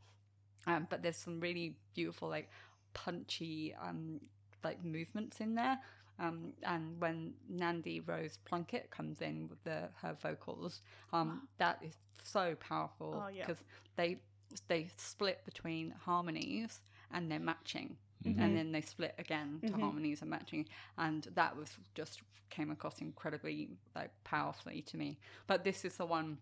Um, 0.67 0.85
but 0.91 1.01
there's 1.01 1.17
some 1.17 1.39
really 1.39 1.75
beautiful, 1.95 2.29
like 2.29 2.51
punchy, 2.93 3.73
um, 3.81 4.21
like 4.63 4.83
movements 4.83 5.39
in 5.39 5.55
there. 5.55 5.79
Um, 6.19 6.53
and 6.63 6.99
when 6.99 7.33
Nandi 7.49 7.99
Rose 7.99 8.37
Plunkett 8.45 8.91
comes 8.91 9.21
in 9.21 9.47
with 9.49 9.63
the 9.63 9.89
her 10.01 10.15
vocals, 10.21 10.81
um, 11.13 11.47
that 11.57 11.79
is 11.83 11.95
so 12.23 12.55
powerful 12.59 13.23
Oh, 13.25 13.29
yeah. 13.29 13.45
because 13.45 13.63
they 13.95 14.17
they 14.67 14.89
split 14.97 15.43
between 15.45 15.91
harmonies 16.05 16.81
and 17.11 17.31
they're 17.31 17.39
matching. 17.39 17.97
Mm-hmm. 18.25 18.39
And 18.39 18.55
then 18.55 18.71
they 18.71 18.81
split 18.81 19.15
again 19.17 19.59
to 19.65 19.73
harmonies 19.73 20.21
and 20.21 20.29
matching, 20.29 20.67
and 20.95 21.27
that 21.33 21.57
was 21.57 21.69
just 21.95 22.21
came 22.51 22.69
across 22.69 23.01
incredibly 23.01 23.69
like 23.95 24.11
powerfully 24.23 24.83
to 24.83 24.97
me. 24.97 25.17
But 25.47 25.63
this 25.63 25.83
is 25.83 25.95
the 25.97 26.05
one 26.05 26.37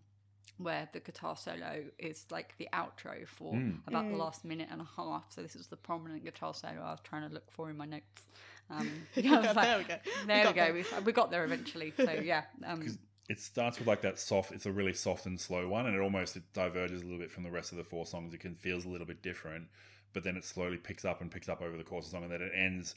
where 0.58 0.88
the 0.92 1.00
guitar 1.00 1.36
solo 1.36 1.84
is 1.98 2.26
like 2.30 2.54
the 2.58 2.68
outro 2.72 3.26
for 3.26 3.54
about 3.86 4.04
Mm. 4.06 4.10
the 4.10 4.16
last 4.16 4.44
minute 4.44 4.68
and 4.70 4.80
a 4.80 4.88
half. 4.96 5.32
So 5.32 5.42
this 5.42 5.56
is 5.56 5.68
the 5.68 5.76
prominent 5.76 6.24
guitar 6.24 6.54
solo 6.54 6.80
I 6.82 6.90
was 6.90 7.00
trying 7.02 7.26
to 7.28 7.32
look 7.34 7.50
for 7.50 7.70
in 7.70 7.76
my 7.76 7.86
notes. 7.86 8.22
Um, 8.70 8.90
Yeah, 9.16 9.38
I 9.38 9.40
was 9.40 9.54
there 9.54 9.78
we 9.78 9.84
go. 9.84 9.96
We 10.04 10.26
There 10.26 10.36
we, 10.38 10.42
got 10.44 10.54
go. 10.54 10.64
there. 10.64 10.72
We, 10.74 10.84
we 11.04 11.12
got 11.12 11.30
there 11.30 11.44
eventually. 11.44 11.92
So 11.96 12.10
yeah, 12.22 12.42
um, 12.66 12.86
it 13.28 13.40
starts 13.40 13.78
with 13.78 13.86
like 13.86 14.02
that 14.02 14.18
soft 14.18 14.50
it's 14.52 14.66
a 14.66 14.72
really 14.72 14.92
soft 14.92 15.24
and 15.26 15.40
slow 15.40 15.68
one 15.68 15.86
and 15.86 15.94
it 15.96 16.00
almost 16.00 16.36
it 16.36 16.42
diverges 16.52 17.00
a 17.02 17.04
little 17.04 17.20
bit 17.20 17.30
from 17.30 17.44
the 17.44 17.50
rest 17.50 17.70
of 17.70 17.78
the 17.78 17.84
four 17.84 18.04
songs 18.04 18.34
it 18.34 18.40
can 18.40 18.56
feels 18.56 18.84
a 18.84 18.88
little 18.88 19.06
bit 19.06 19.22
different 19.22 19.68
but 20.12 20.24
then 20.24 20.36
it 20.36 20.44
slowly 20.44 20.76
picks 20.76 21.04
up 21.04 21.20
and 21.20 21.30
picks 21.30 21.48
up 21.48 21.62
over 21.62 21.76
the 21.76 21.84
course 21.84 22.06
of 22.06 22.10
the 22.10 22.16
song 22.16 22.24
and 22.24 22.32
then 22.32 22.42
it 22.42 22.50
ends 22.52 22.96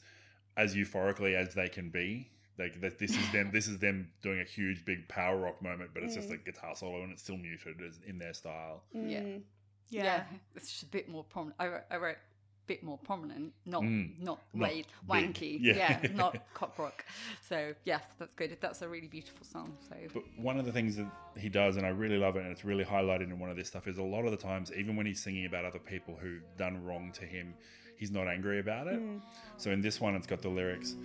as 0.56 0.74
euphorically 0.74 1.34
as 1.36 1.54
they 1.54 1.68
can 1.68 1.88
be 1.88 2.28
like 2.58 2.80
that 2.80 2.98
this 2.98 3.10
is 3.10 3.32
them 3.32 3.50
this 3.52 3.66
is 3.68 3.78
them 3.78 4.08
doing 4.22 4.40
a 4.40 4.44
huge 4.44 4.84
big 4.84 5.08
power 5.08 5.36
rock 5.38 5.60
moment 5.62 5.90
but 5.92 6.02
it's 6.02 6.14
just 6.14 6.30
a 6.30 6.36
guitar 6.36 6.74
solo 6.74 7.02
and 7.02 7.12
it's 7.12 7.22
still 7.22 7.36
muted 7.36 7.80
in 8.06 8.18
their 8.18 8.34
style 8.34 8.82
yeah. 8.92 9.20
Mm, 9.20 9.42
yeah, 9.90 10.04
yeah. 10.04 10.22
it's 10.56 10.70
just 10.70 10.82
a 10.82 10.86
bit 10.86 11.08
more 11.08 11.24
prominent. 11.24 11.56
I 11.58 11.68
wrote, 11.68 11.82
I 11.90 11.96
wrote 11.96 12.16
bit 12.66 12.82
more 12.82 12.98
prominent, 12.98 13.52
not 13.66 13.82
Mm. 13.82 14.18
not, 14.20 14.40
Not 14.54 14.68
way 14.70 14.84
wanky. 15.08 15.58
Yeah. 15.60 16.00
Yeah. 16.02 16.12
not 16.14 16.38
cock 16.54 16.78
rock. 16.78 17.04
So 17.46 17.74
yes, 17.84 18.02
that's 18.18 18.32
good. 18.32 18.56
That's 18.60 18.80
a 18.82 18.88
really 18.88 19.06
beautiful 19.06 19.44
song. 19.44 19.76
So 19.88 19.96
But 20.12 20.22
one 20.36 20.58
of 20.58 20.64
the 20.64 20.72
things 20.72 20.96
that 20.96 21.06
he 21.36 21.48
does, 21.48 21.76
and 21.76 21.84
I 21.84 21.90
really 21.90 22.16
love 22.16 22.36
it, 22.36 22.40
and 22.42 22.50
it's 22.50 22.64
really 22.64 22.84
highlighted 22.84 23.24
in 23.24 23.38
one 23.38 23.50
of 23.50 23.56
this 23.56 23.68
stuff, 23.68 23.86
is 23.86 23.98
a 23.98 24.02
lot 24.02 24.24
of 24.24 24.30
the 24.30 24.36
times, 24.38 24.72
even 24.72 24.96
when 24.96 25.06
he's 25.06 25.22
singing 25.22 25.46
about 25.46 25.64
other 25.64 25.78
people 25.78 26.16
who've 26.16 26.42
done 26.56 26.82
wrong 26.82 27.12
to 27.12 27.26
him, 27.26 27.54
he's 27.96 28.10
not 28.10 28.28
angry 28.28 28.60
about 28.60 28.86
it. 28.86 29.00
So 29.58 29.70
in 29.70 29.82
this 29.82 30.00
one, 30.00 30.14
it's 30.14 30.26
got 30.26 30.40
the 30.40 30.48
lyrics 30.48 30.96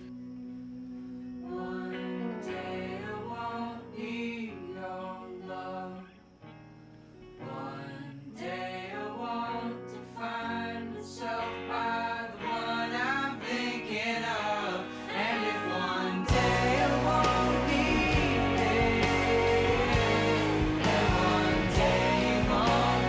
And 10.52 10.96
if 10.96 11.20
one 12.42 12.92
I'm 12.92 13.40
thinking 13.40 14.24
of 14.24 14.84
and 15.14 15.44
one 15.70 16.24
day 16.24 16.82
I 16.82 16.88
won't 17.04 17.60
need 17.68 18.40
it, 18.60 19.04
one 21.18 21.60
day 21.76 22.10
you 22.26 22.38
won't 22.50 23.04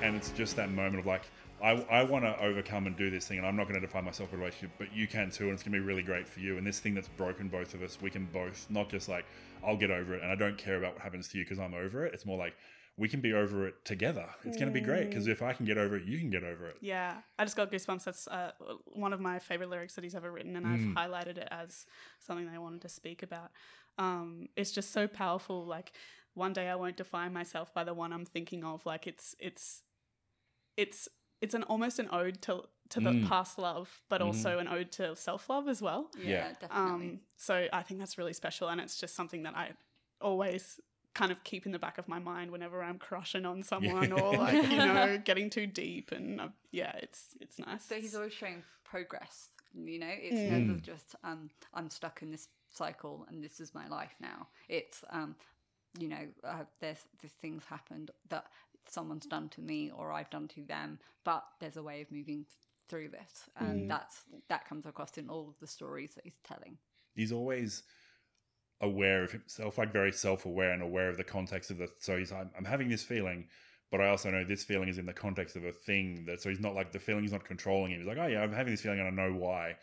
be 0.00 0.06
and 0.06 0.12
it's 0.16 0.30
just 0.30 0.56
that 0.56 0.70
moment 0.70 0.98
of 1.00 1.06
like 1.06 1.24
I, 1.62 1.70
I 1.90 2.02
want 2.04 2.24
to 2.24 2.38
overcome 2.42 2.86
and 2.86 2.96
do 2.96 3.10
this 3.10 3.26
thing 3.26 3.38
and 3.38 3.46
i'm 3.46 3.56
not 3.56 3.64
going 3.68 3.80
to 3.80 3.86
define 3.86 4.04
myself 4.04 4.30
with 4.30 4.40
a 4.40 4.42
relationship 4.42 4.70
but 4.78 4.92
you 4.94 5.06
can 5.06 5.30
too 5.30 5.44
and 5.44 5.52
it's 5.52 5.62
going 5.62 5.72
to 5.72 5.78
be 5.78 5.84
really 5.84 6.02
great 6.02 6.28
for 6.28 6.40
you 6.40 6.58
and 6.58 6.66
this 6.66 6.78
thing 6.80 6.94
that's 6.94 7.08
broken 7.08 7.48
both 7.48 7.74
of 7.74 7.82
us 7.82 7.98
we 8.00 8.10
can 8.10 8.26
both 8.26 8.66
not 8.70 8.88
just 8.88 9.08
like 9.08 9.24
i'll 9.64 9.76
get 9.76 9.90
over 9.90 10.14
it 10.14 10.22
and 10.22 10.30
i 10.30 10.34
don't 10.34 10.58
care 10.58 10.76
about 10.76 10.94
what 10.94 11.02
happens 11.02 11.28
to 11.28 11.38
you 11.38 11.44
because 11.44 11.58
i'm 11.58 11.74
over 11.74 12.04
it 12.06 12.14
it's 12.14 12.26
more 12.26 12.38
like 12.38 12.54
we 12.96 13.08
can 13.08 13.20
be 13.20 13.32
over 13.32 13.66
it 13.66 13.82
together 13.84 14.26
it's 14.44 14.56
going 14.56 14.68
to 14.68 14.74
be 14.74 14.80
great 14.80 15.08
because 15.08 15.26
if 15.26 15.42
i 15.42 15.52
can 15.52 15.64
get 15.64 15.78
over 15.78 15.96
it 15.96 16.04
you 16.04 16.18
can 16.18 16.28
get 16.30 16.44
over 16.44 16.66
it 16.66 16.76
Yeah, 16.80 17.16
I 17.38 17.44
just 17.44 17.56
got 17.56 17.70
goosebumps. 17.70 18.04
That's 18.04 18.26
uh, 18.28 18.52
one 18.86 19.12
of 19.12 19.20
my 19.20 19.38
favorite 19.38 19.70
lyrics 19.70 19.94
that 19.94 20.04
he's 20.04 20.14
ever 20.14 20.30
written, 20.30 20.56
and 20.56 20.66
I've 20.66 20.80
highlighted 20.96 21.36
it 21.38 21.48
as 21.50 21.86
something 22.18 22.46
that 22.46 22.54
I 22.54 22.58
wanted 22.58 22.80
to 22.82 22.88
speak 22.88 23.22
about. 23.22 23.50
Um, 23.98 24.48
it's 24.56 24.72
just 24.72 24.92
so 24.92 25.06
powerful. 25.06 25.64
Like 25.64 25.92
one 26.34 26.52
day 26.52 26.68
I 26.68 26.74
won't 26.74 26.96
define 26.96 27.32
myself 27.32 27.72
by 27.74 27.84
the 27.84 27.94
one 27.94 28.12
I'm 28.12 28.24
thinking 28.24 28.64
of. 28.64 28.84
Like 28.86 29.06
it's 29.06 29.34
it's 29.38 29.82
it's 30.76 31.08
it's 31.40 31.54
an 31.54 31.62
almost 31.64 31.98
an 31.98 32.08
ode 32.12 32.40
to 32.42 32.64
to 32.90 33.00
the 33.00 33.12
past 33.28 33.58
love, 33.58 34.00
but 34.08 34.20
also 34.20 34.58
an 34.58 34.66
ode 34.66 34.90
to 34.92 35.14
self 35.16 35.48
love 35.48 35.68
as 35.68 35.80
well. 35.80 36.10
Yeah, 36.18 36.28
Yeah. 36.28 36.48
definitely. 36.60 37.06
Um, 37.08 37.20
so 37.36 37.66
I 37.72 37.82
think 37.82 38.00
that's 38.00 38.18
really 38.18 38.32
special, 38.32 38.68
and 38.68 38.80
it's 38.80 38.98
just 38.98 39.14
something 39.14 39.44
that 39.44 39.56
I 39.56 39.70
always 40.20 40.80
kind 41.14 41.32
of 41.32 41.42
keep 41.44 41.66
in 41.66 41.72
the 41.72 41.78
back 41.78 41.98
of 41.98 42.06
my 42.06 42.18
mind 42.20 42.50
whenever 42.52 42.82
I'm 42.82 42.98
crushing 42.98 43.44
on 43.44 43.62
someone 43.62 44.12
or 44.12 44.38
like 44.38 44.62
you 44.62 44.76
know 44.76 45.18
getting 45.24 45.50
too 45.50 45.66
deep. 45.66 46.12
And 46.12 46.40
uh, 46.40 46.48
yeah, 46.72 46.92
it's 47.02 47.34
it's 47.40 47.58
nice. 47.58 47.84
So 47.84 47.94
he's 47.96 48.14
always 48.14 48.32
showing 48.32 48.62
progress. 48.84 49.48
You 49.74 50.00
know, 50.00 50.10
it's 50.10 50.40
Mm. 50.40 50.66
never 50.66 50.80
just 50.80 51.14
um, 51.22 51.50
I'm 51.72 51.90
stuck 51.90 52.22
in 52.22 52.30
this 52.32 52.48
cycle 52.70 53.24
and 53.28 53.42
this 53.42 53.60
is 53.60 53.72
my 53.74 53.86
life 53.88 54.14
now. 54.20 54.48
It's 54.68 55.04
um, 55.10 55.36
you 55.98 56.08
know, 56.08 56.26
uh, 56.44 56.64
there's 56.80 56.98
this 57.22 57.32
things 57.32 57.64
happened 57.64 58.10
that 58.28 58.46
someone's 58.88 59.26
done 59.26 59.48
to 59.50 59.60
me 59.60 59.90
or 59.90 60.12
I've 60.12 60.30
done 60.30 60.48
to 60.48 60.62
them, 60.64 60.98
but 61.24 61.44
there's 61.60 61.76
a 61.76 61.82
way 61.82 62.00
of 62.02 62.10
moving 62.10 62.46
through 62.88 63.08
this, 63.10 63.48
and 63.56 63.84
Mm. 63.84 63.88
that's 63.88 64.24
that 64.48 64.66
comes 64.68 64.86
across 64.86 65.16
in 65.16 65.28
all 65.28 65.48
of 65.48 65.58
the 65.60 65.66
stories 65.66 66.14
that 66.14 66.24
he's 66.24 66.40
telling. 66.44 66.78
he's 67.14 67.32
always 67.32 67.82
aware 68.80 69.22
of 69.24 69.32
himself, 69.32 69.78
like 69.78 69.92
very 69.92 70.12
self 70.12 70.46
aware 70.46 70.72
and 70.72 70.82
aware 70.82 71.08
of 71.08 71.16
the 71.16 71.24
context 71.24 71.70
of 71.70 71.78
the. 71.78 71.88
So 71.98 72.16
he's, 72.18 72.32
I'm, 72.32 72.50
I'm 72.56 72.64
having 72.64 72.88
this 72.88 73.02
feeling, 73.02 73.48
but 73.90 74.00
I 74.00 74.08
also 74.08 74.30
know 74.30 74.44
this 74.44 74.64
feeling 74.64 74.88
is 74.88 74.98
in 74.98 75.06
the 75.06 75.12
context 75.12 75.56
of 75.56 75.64
a 75.64 75.72
thing 75.72 76.24
that. 76.26 76.40
So 76.40 76.48
he's 76.48 76.60
not 76.60 76.74
like 76.74 76.92
the 76.92 76.98
feeling 76.98 77.24
is 77.24 77.32
not 77.32 77.44
controlling 77.44 77.92
him. 77.92 77.98
He's 78.00 78.08
like, 78.08 78.18
oh 78.18 78.26
yeah, 78.26 78.42
I'm 78.42 78.52
having 78.52 78.72
this 78.72 78.80
feeling 78.82 79.00
and 79.00 79.08
I 79.08 79.10
know 79.28 79.32
why. 79.34 79.76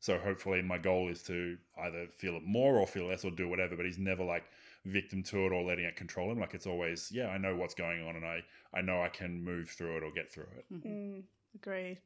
So 0.00 0.18
hopefully, 0.18 0.62
my 0.62 0.78
goal 0.78 1.08
is 1.08 1.22
to 1.24 1.56
either 1.82 2.06
feel 2.16 2.36
it 2.36 2.42
more 2.44 2.78
or 2.78 2.86
feel 2.86 3.06
less 3.06 3.24
or 3.24 3.30
do 3.30 3.48
whatever. 3.48 3.76
But 3.76 3.86
he's 3.86 3.98
never 3.98 4.24
like 4.24 4.44
victim 4.86 5.22
to 5.24 5.46
it 5.46 5.52
or 5.52 5.62
letting 5.64 5.84
it 5.84 5.96
control 5.96 6.30
him. 6.30 6.40
Like 6.40 6.54
it's 6.54 6.66
always, 6.66 7.10
yeah, 7.12 7.28
I 7.28 7.38
know 7.38 7.56
what's 7.56 7.74
going 7.74 8.06
on 8.06 8.16
and 8.16 8.24
I 8.24 8.42
I 8.72 8.80
know 8.80 9.02
I 9.02 9.08
can 9.08 9.42
move 9.42 9.70
through 9.70 9.98
it 9.98 10.02
or 10.02 10.10
get 10.12 10.32
through 10.32 10.48
it. 10.56 10.64
Mm, 10.72 11.22
agreed. 11.54 11.98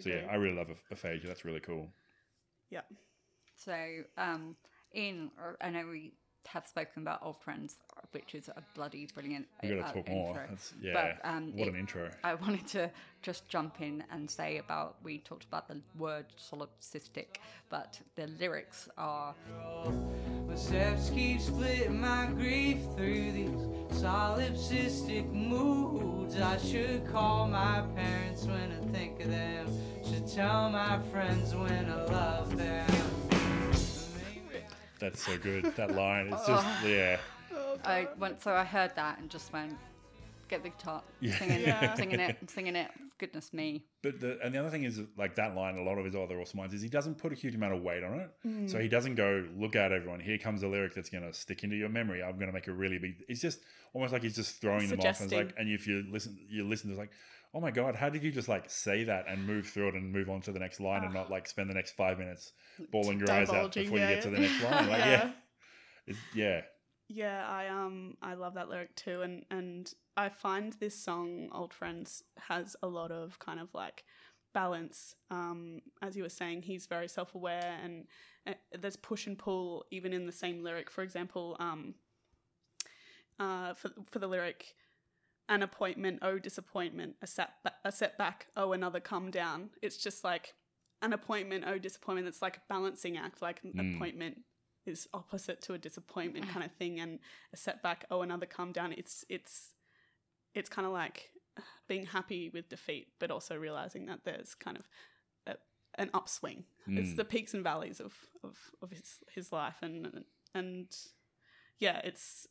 So 0.00 0.08
yeah, 0.10 0.26
I 0.30 0.34
really 0.36 0.56
love 0.56 0.68
aphasia. 0.90 1.26
That's 1.26 1.44
really 1.44 1.60
cool. 1.60 1.88
yeah. 2.70 2.82
So, 3.54 3.74
um, 4.18 4.56
in 4.92 5.30
I 5.60 5.70
know 5.70 5.86
we 5.90 6.12
have 6.48 6.66
spoken 6.66 7.02
about 7.02 7.20
old 7.22 7.40
friends, 7.40 7.76
which 8.12 8.34
is 8.34 8.48
a 8.48 8.62
bloody 8.74 9.06
brilliant. 9.14 9.46
We 9.62 9.70
got 9.76 9.78
uh, 9.78 9.88
to 9.88 9.94
talk 9.94 10.08
more. 10.08 10.28
intro. 10.28 10.46
That's, 10.48 10.72
yeah, 10.80 10.92
But, 11.22 11.28
um, 11.28 11.52
what 11.56 11.68
it- 11.68 11.74
an 11.74 11.80
intro. 11.80 12.10
I 12.24 12.34
wanted 12.34 12.66
to 12.68 12.90
just 13.22 13.48
jump 13.48 13.80
in 13.80 14.04
and 14.10 14.30
say 14.30 14.58
about 14.58 14.96
we 15.02 15.18
talked 15.18 15.44
about 15.44 15.68
the 15.68 15.80
word 15.98 16.26
solipsistic, 16.38 17.36
but 17.70 18.00
the 18.14 18.26
lyrics 18.38 18.88
are 18.96 19.34
My 20.48 20.54
steps 20.54 21.10
keep 21.10 21.40
splitting 21.40 22.00
my 22.00 22.26
grief 22.26 22.78
through 22.96 23.32
these 23.32 24.00
solipsistic 24.00 25.30
moods. 25.32 26.40
I 26.40 26.58
should 26.58 27.06
call 27.10 27.48
my 27.48 27.82
parents 27.96 28.44
when 28.44 28.72
I 28.72 28.92
think 28.92 29.20
of 29.20 29.30
them. 29.30 29.66
Should 30.04 30.28
tell 30.28 30.70
my 30.70 31.00
friends 31.10 31.54
when 31.54 31.90
I 31.90 32.04
love 32.04 32.56
them. 32.56 33.15
That's 34.98 35.24
so 35.24 35.36
good. 35.38 35.64
That 35.76 35.94
line. 35.94 36.28
It's 36.32 36.46
just 36.46 36.66
yeah. 36.84 37.18
I 37.84 38.08
went 38.18 38.42
so 38.42 38.52
I 38.52 38.64
heard 38.64 38.94
that 38.96 39.18
and 39.18 39.30
just 39.30 39.52
went 39.52 39.74
get 40.48 40.62
the 40.62 40.68
guitar, 40.70 41.02
Yeah. 41.20 41.36
singing, 41.38 41.60
Yeah. 41.62 41.94
singing 41.94 42.20
it, 42.20 42.50
singing 42.50 42.76
it. 42.76 42.90
Goodness 43.18 43.52
me. 43.52 43.82
But 44.02 44.20
the 44.20 44.38
and 44.42 44.54
the 44.54 44.58
other 44.58 44.70
thing 44.70 44.84
is 44.84 45.00
like 45.16 45.34
that 45.36 45.54
line. 45.54 45.76
A 45.76 45.82
lot 45.82 45.98
of 45.98 46.04
his 46.04 46.14
other 46.14 46.38
awesome 46.40 46.60
lines 46.60 46.74
is 46.74 46.82
he 46.82 46.88
doesn't 46.88 47.16
put 47.16 47.32
a 47.32 47.34
huge 47.34 47.54
amount 47.54 47.74
of 47.74 47.82
weight 47.82 48.04
on 48.04 48.20
it. 48.20 48.30
Mm. 48.46 48.70
So 48.70 48.78
he 48.78 48.88
doesn't 48.88 49.14
go 49.14 49.46
look 49.56 49.74
out 49.74 49.90
everyone. 49.90 50.20
Here 50.20 50.38
comes 50.38 50.62
a 50.62 50.68
lyric 50.68 50.94
that's 50.94 51.08
gonna 51.10 51.32
stick 51.32 51.64
into 51.64 51.76
your 51.76 51.88
memory. 51.88 52.22
I'm 52.22 52.38
gonna 52.38 52.52
make 52.52 52.68
a 52.68 52.72
really 52.72 52.98
big. 52.98 53.24
It's 53.28 53.40
just 53.40 53.60
almost 53.94 54.12
like 54.12 54.22
he's 54.22 54.36
just 54.36 54.60
throwing 54.60 54.88
them 54.88 55.00
off. 55.00 55.20
And 55.20 55.32
it's 55.32 55.32
like, 55.32 55.54
and 55.58 55.68
if 55.70 55.86
you 55.86 56.04
listen, 56.10 56.38
you 56.48 56.68
listen. 56.68 56.90
It's 56.90 56.98
like, 56.98 57.10
oh 57.56 57.60
my 57.60 57.70
god, 57.70 57.96
how 57.96 58.10
did 58.10 58.22
you 58.22 58.30
just 58.30 58.48
like 58.48 58.68
say 58.68 59.04
that 59.04 59.24
and 59.28 59.46
move 59.46 59.66
through 59.66 59.88
it 59.88 59.94
and 59.94 60.12
move 60.12 60.28
on 60.28 60.42
to 60.42 60.52
the 60.52 60.58
next 60.58 60.78
line 60.78 61.02
and 61.02 61.14
not 61.14 61.30
like 61.30 61.48
spend 61.48 61.70
the 61.70 61.74
next 61.74 61.92
five 61.92 62.18
minutes 62.18 62.52
bawling 62.92 63.18
your 63.18 63.30
eyes 63.30 63.48
out 63.48 63.74
before 63.74 63.98
you 63.98 64.06
get 64.06 64.20
to 64.20 64.30
the 64.30 64.38
next 64.38 64.60
line? 64.62 64.90
Like, 64.90 64.98
yeah, 65.06 65.30
Yeah. 66.06 66.14
Yeah. 66.34 66.60
Yeah, 67.08 67.46
I 67.48 67.68
um 67.68 68.16
I 68.20 68.34
love 68.34 68.54
that 68.54 68.68
lyric 68.68 68.94
too, 68.94 69.22
and 69.22 69.44
and 69.50 69.90
I 70.16 70.28
find 70.28 70.74
this 70.74 70.94
song 70.94 71.48
"Old 71.52 71.72
Friends" 71.72 72.22
has 72.48 72.76
a 72.82 72.88
lot 72.88 73.10
of 73.10 73.38
kind 73.38 73.60
of 73.60 73.72
like 73.72 74.04
balance. 74.52 75.14
Um, 75.30 75.82
as 76.02 76.16
you 76.16 76.24
were 76.24 76.28
saying, 76.28 76.62
he's 76.62 76.86
very 76.86 77.08
self 77.08 77.34
aware, 77.34 77.78
and 77.82 78.06
uh, 78.46 78.54
there's 78.76 78.96
push 78.96 79.26
and 79.28 79.38
pull 79.38 79.84
even 79.92 80.12
in 80.12 80.26
the 80.26 80.32
same 80.32 80.64
lyric. 80.64 80.90
For 80.90 81.02
example, 81.02 81.56
um, 81.60 81.94
uh, 83.38 83.74
for 83.74 83.90
for 84.10 84.18
the 84.18 84.26
lyric, 84.26 84.74
"An 85.48 85.62
appointment, 85.62 86.18
oh 86.22 86.38
disappointment, 86.38 87.16
a 87.22 87.26
set 87.26 87.50
a 87.84 87.92
setback, 87.92 88.48
oh 88.56 88.72
another 88.72 89.00
come 89.00 89.30
down." 89.30 89.70
It's 89.82 89.96
just 89.96 90.24
like 90.24 90.54
an 91.02 91.12
appointment, 91.12 91.64
oh 91.66 91.78
disappointment. 91.78 92.28
It's 92.28 92.42
like 92.42 92.56
a 92.58 92.62
balancing 92.68 93.16
act, 93.16 93.42
like 93.42 93.62
an 93.64 93.72
Mm. 93.74 93.94
appointment 93.96 94.38
is 94.86 95.08
opposite 95.12 95.60
to 95.62 95.74
a 95.74 95.78
disappointment 95.78 96.48
kind 96.48 96.64
of 96.64 96.70
thing 96.72 97.00
and 97.00 97.18
a 97.52 97.56
setback 97.56 98.04
oh 98.10 98.22
another 98.22 98.46
come 98.46 98.70
down 98.70 98.92
it's 98.92 99.24
it's 99.28 99.72
it's 100.54 100.68
kind 100.68 100.86
of 100.86 100.92
like 100.92 101.30
being 101.88 102.06
happy 102.06 102.50
with 102.50 102.68
defeat 102.68 103.08
but 103.18 103.32
also 103.32 103.56
realizing 103.56 104.06
that 104.06 104.20
there's 104.24 104.54
kind 104.54 104.76
of 104.76 104.88
a, 105.48 105.56
an 106.00 106.08
upswing 106.14 106.64
it's 106.86 107.10
Mm. 107.10 107.16
the 107.16 107.24
peaks 107.24 107.52
and 107.52 107.64
valleys 107.64 107.98
of 107.98 108.14
of, 108.44 108.56
of 108.80 108.90
his 108.92 109.18
his 109.34 109.50
life 109.50 109.78
and 109.82 110.24
and 110.54 110.86
yeah 111.80 112.00
it's 112.04 112.46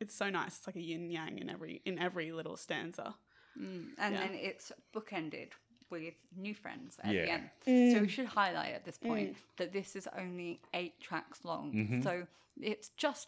it's 0.00 0.14
so 0.14 0.30
nice 0.30 0.56
it's 0.58 0.66
like 0.66 0.76
a 0.76 0.80
yin 0.80 1.10
yang 1.10 1.38
in 1.38 1.48
every 1.50 1.82
in 1.84 1.98
every 1.98 2.32
little 2.32 2.56
stanza 2.56 3.14
Mm, 3.58 3.88
and 3.98 4.14
Yeah. 4.14 4.20
then 4.20 4.34
it's 4.34 4.70
bookended 4.94 5.48
with 5.90 6.14
new 6.36 6.54
friends 6.54 6.98
at 7.02 7.12
Yeah. 7.12 7.22
the 7.24 7.30
end. 7.32 7.50
Mm. 7.66 7.92
So 7.92 8.00
we 8.02 8.08
should 8.08 8.26
highlight 8.26 8.72
at 8.72 8.84
this 8.84 8.98
point 8.98 9.36
that 9.56 9.72
this 9.72 9.96
is 9.96 10.06
only 10.16 10.60
eight 10.74 11.00
tracks 11.00 11.44
long. 11.44 11.72
Mm-hmm. 11.72 12.02
So 12.02 12.28
it's 12.60 12.90
just 12.90 13.26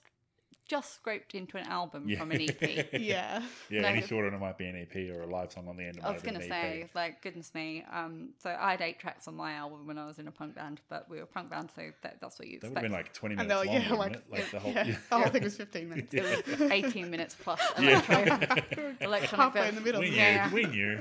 just 0.71 0.95
scraped 0.95 1.35
into 1.35 1.57
an 1.59 1.67
album 1.67 2.09
Yeah. 2.09 2.19
from 2.21 2.31
an 2.31 2.41
EP. 2.43 2.89
yeah 2.93 3.43
Yeah, 3.69 3.81
No, 3.83 3.89
any 3.89 4.01
but- 4.01 4.09
shorter 4.09 4.29
and 4.29 4.37
it 4.37 4.41
might 4.41 4.57
be 4.57 4.67
an 4.67 4.77
EP 4.77 5.11
or 5.11 5.23
a 5.23 5.27
live 5.27 5.51
song 5.53 5.67
on 5.69 5.77
the 5.77 5.83
end. 5.85 5.99
Of 5.99 6.05
it 6.05 6.07
I 6.07 6.13
was 6.13 6.23
gonna 6.23 6.39
have 6.39 6.49
been 6.49 6.51
say, 6.51 6.91
like, 6.95 7.21
goodness 7.23 7.53
me. 7.55 7.85
Um, 7.93 8.31
so 8.39 8.57
I 8.59 8.71
had 8.71 8.81
eight 8.81 9.01
tracks 9.01 9.27
on 9.27 9.35
my 9.35 9.55
album 9.55 9.87
when 9.87 9.99
I 9.99 10.07
was 10.07 10.19
in 10.21 10.29
a 10.29 10.31
punk 10.31 10.55
band, 10.55 10.81
but 10.89 11.11
we 11.11 11.17
were 11.17 11.25
a 11.25 11.27
punk 11.27 11.51
band, 11.51 11.71
so 11.75 11.83
that, 12.03 12.21
that's 12.21 12.39
what 12.39 12.47
you 12.49 12.55
expect. 12.57 12.75
That 12.75 12.83
would 12.83 12.91
have 12.93 12.93
been 12.93 13.05
like 13.05 13.13
20 13.13 13.35
minutes 13.35 13.49
they're 13.49 13.65
long, 13.65 13.75
yeah 13.83 13.91
wouldn't 13.97 13.99
like, 13.99 14.13
it? 14.17 14.25
Like 14.31 14.51
the 14.53 14.61
whole. 14.61 14.73
yeah. 14.73 14.87
Yeah. 14.87 14.97
i 15.13 15.23
think 15.29 15.43
it 15.43 15.45
was 15.45 15.57
15 15.57 15.89
minutes 15.89 16.15
it 16.15 16.47
was 16.61 16.61
18 16.71 17.11
minutes 17.11 17.35
plus 17.41 17.61
Yeah. 17.81 17.91
electronic, 17.99 18.99
electronic 19.01 19.31
halfway 19.55 19.69
in 19.69 19.75
the 19.75 19.81
middle 19.81 20.01
We 20.01 20.11
knew. 20.11 20.17
Yeah. 20.17 20.53
We 20.53 20.65
knew. 20.67 21.01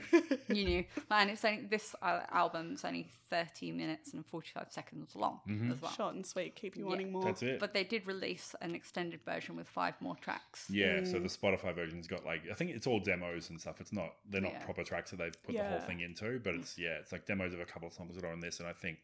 you 0.49 0.65
knew. 0.65 0.85
And 1.11 1.29
it's 1.29 1.45
only 1.45 1.65
this 1.65 1.95
uh, 2.01 2.21
album's 2.31 2.83
only 2.83 3.07
30 3.29 3.71
minutes 3.73 4.13
and 4.13 4.25
45 4.25 4.67
seconds 4.71 5.15
long 5.15 5.39
as 5.71 5.79
well. 5.81 5.91
short 5.91 6.15
and 6.15 6.25
sweet 6.25 6.55
keep 6.55 6.75
you 6.75 6.83
Yeah. 6.85 6.89
wanting 6.89 7.11
more 7.11 7.25
That's 7.25 7.43
it. 7.43 7.59
But 7.59 7.73
they 7.75 7.83
did 7.83 8.07
release 8.07 8.55
an 8.61 8.73
extended 8.73 9.19
version 9.23 9.55
with 9.59 9.67
five 9.69 9.93
more 10.01 10.15
tracks. 10.15 10.65
Yeah, 10.69 11.03
so 11.03 11.19
Mm. 11.19 11.23
the 11.23 11.29
Spotify 11.29 11.75
version's 11.75 12.07
got 12.07 12.25
like 12.25 12.41
I 12.49 12.55
think 12.55 12.71
it's 12.71 12.87
all 12.87 12.99
demos 12.99 13.49
and 13.51 13.59
stuff. 13.61 13.79
It's 13.79 13.93
not 13.93 14.15
they're 14.29 14.41
not 14.41 14.53
Yeah. 14.53 14.65
proper 14.65 14.83
tracks 14.83 15.11
that 15.11 15.17
they've 15.17 15.43
put 15.43 15.53
the 15.55 15.61
whole 15.63 15.79
thing 15.81 15.99
into, 15.99 16.39
but 16.39 16.55
it's 16.55 16.77
yeah, 16.79 16.97
it's 16.99 17.11
like 17.11 17.25
demos 17.27 17.53
of 17.53 17.59
a 17.59 17.65
couple 17.65 17.87
of 17.87 17.93
songs 17.93 18.15
that 18.15 18.23
are 18.25 18.31
on 18.31 18.39
this, 18.39 18.59
and 18.59 18.67
I 18.67 18.73
think 18.73 18.99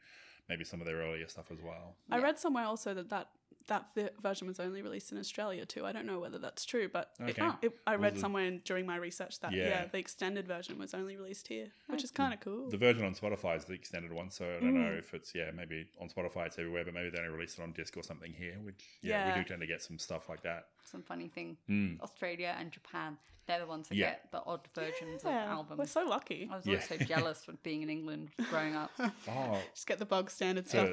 maybe 0.50 0.64
some 0.64 0.80
of 0.82 0.88
their 0.88 0.98
earlier 0.98 1.28
stuff 1.28 1.52
as 1.52 1.62
well. 1.62 1.96
I 2.10 2.18
Yeah. 2.18 2.24
read 2.24 2.40
somewhere 2.40 2.66
also 2.66 2.94
that 2.96 3.10
that 3.10 3.30
that 3.68 3.88
vi- 3.96 4.10
version 4.22 4.48
was 4.48 4.60
only 4.60 4.84
released 4.84 5.12
in 5.12 5.18
Australia 5.18 5.66
too. 5.66 5.86
I 5.88 5.92
don't 5.92 6.06
know 6.06 6.20
whether 6.20 6.38
that's 6.38 6.66
true, 6.66 6.88
but 6.88 7.10
it, 7.20 7.40
Okay. 7.40 7.50
it, 7.64 7.74
I 7.88 7.96
read 7.96 8.16
the- 8.16 8.20
somewhere 8.20 8.46
in, 8.46 8.60
during 8.64 8.86
my 8.86 8.96
research 8.96 9.40
that 9.40 9.54
yeah. 9.54 9.68
Yeah. 9.68 9.86
the 9.92 9.98
extended 9.98 10.48
version 10.48 10.78
was 10.78 10.94
only 10.94 11.18
released 11.18 11.48
here, 11.48 11.70
which 11.88 12.04
is 12.04 12.12
kind 12.12 12.32
of 12.34 12.40
cool. 12.42 12.70
The 12.70 12.78
version 12.78 13.04
on 13.06 13.16
Spotify 13.16 13.58
is 13.58 13.66
the 13.66 13.74
extended 13.74 14.14
one, 14.14 14.30
so 14.30 14.46
I 14.46 14.60
don't 14.60 14.76
know 14.76 14.92
Mm. 14.92 15.00
if 15.00 15.16
it's 15.16 15.34
yeah 15.34 15.50
maybe 15.52 15.88
on 16.00 16.10
Spotify 16.10 16.46
it's 16.46 16.60
everywhere, 16.60 16.86
but 16.86 16.94
maybe 16.94 17.10
they 17.10 17.18
only 17.18 17.32
released 17.34 17.58
it 17.58 17.64
on 17.64 17.72
disc 17.72 17.98
or 17.98 18.04
something 18.04 18.34
here. 18.34 18.56
Which 18.64 18.84
yeah, 19.02 19.30
Yeah. 19.30 19.36
we 19.38 19.42
do 19.42 19.48
tend 19.50 19.62
to 19.62 19.68
get 19.68 19.82
some 19.82 19.98
stuff 19.98 20.30
like 20.30 20.44
that. 20.44 20.68
Some 20.84 21.02
funny 21.02 21.28
thing. 21.30 21.58
Mm. 21.68 22.00
Australia 22.02 22.56
and 22.60 22.72
Japan, 22.72 23.18
they're 23.48 23.60
the 23.60 23.66
ones 23.66 23.88
that 23.90 23.96
Yeah. 23.96 24.12
get 24.12 24.32
the 24.32 24.44
odd 24.46 24.68
versions 24.76 25.24
yeah, 25.26 25.44
of 25.46 25.50
albums. 25.50 25.80
we're 25.80 25.86
so 25.88 26.06
lucky. 26.06 26.48
I 26.52 26.56
was 26.58 26.68
Yeah. 26.68 26.74
always 26.74 26.88
so 26.88 26.98
jealous 26.98 27.48
with 27.48 27.64
being 27.64 27.82
in 27.82 27.90
England 27.90 28.30
growing 28.52 28.76
up. 28.76 28.92
Oh, 29.28 29.60
Just 29.74 29.88
get 29.88 29.98
the 29.98 30.06
bog 30.06 30.30
standard 30.30 30.68
stuff. 30.68 30.90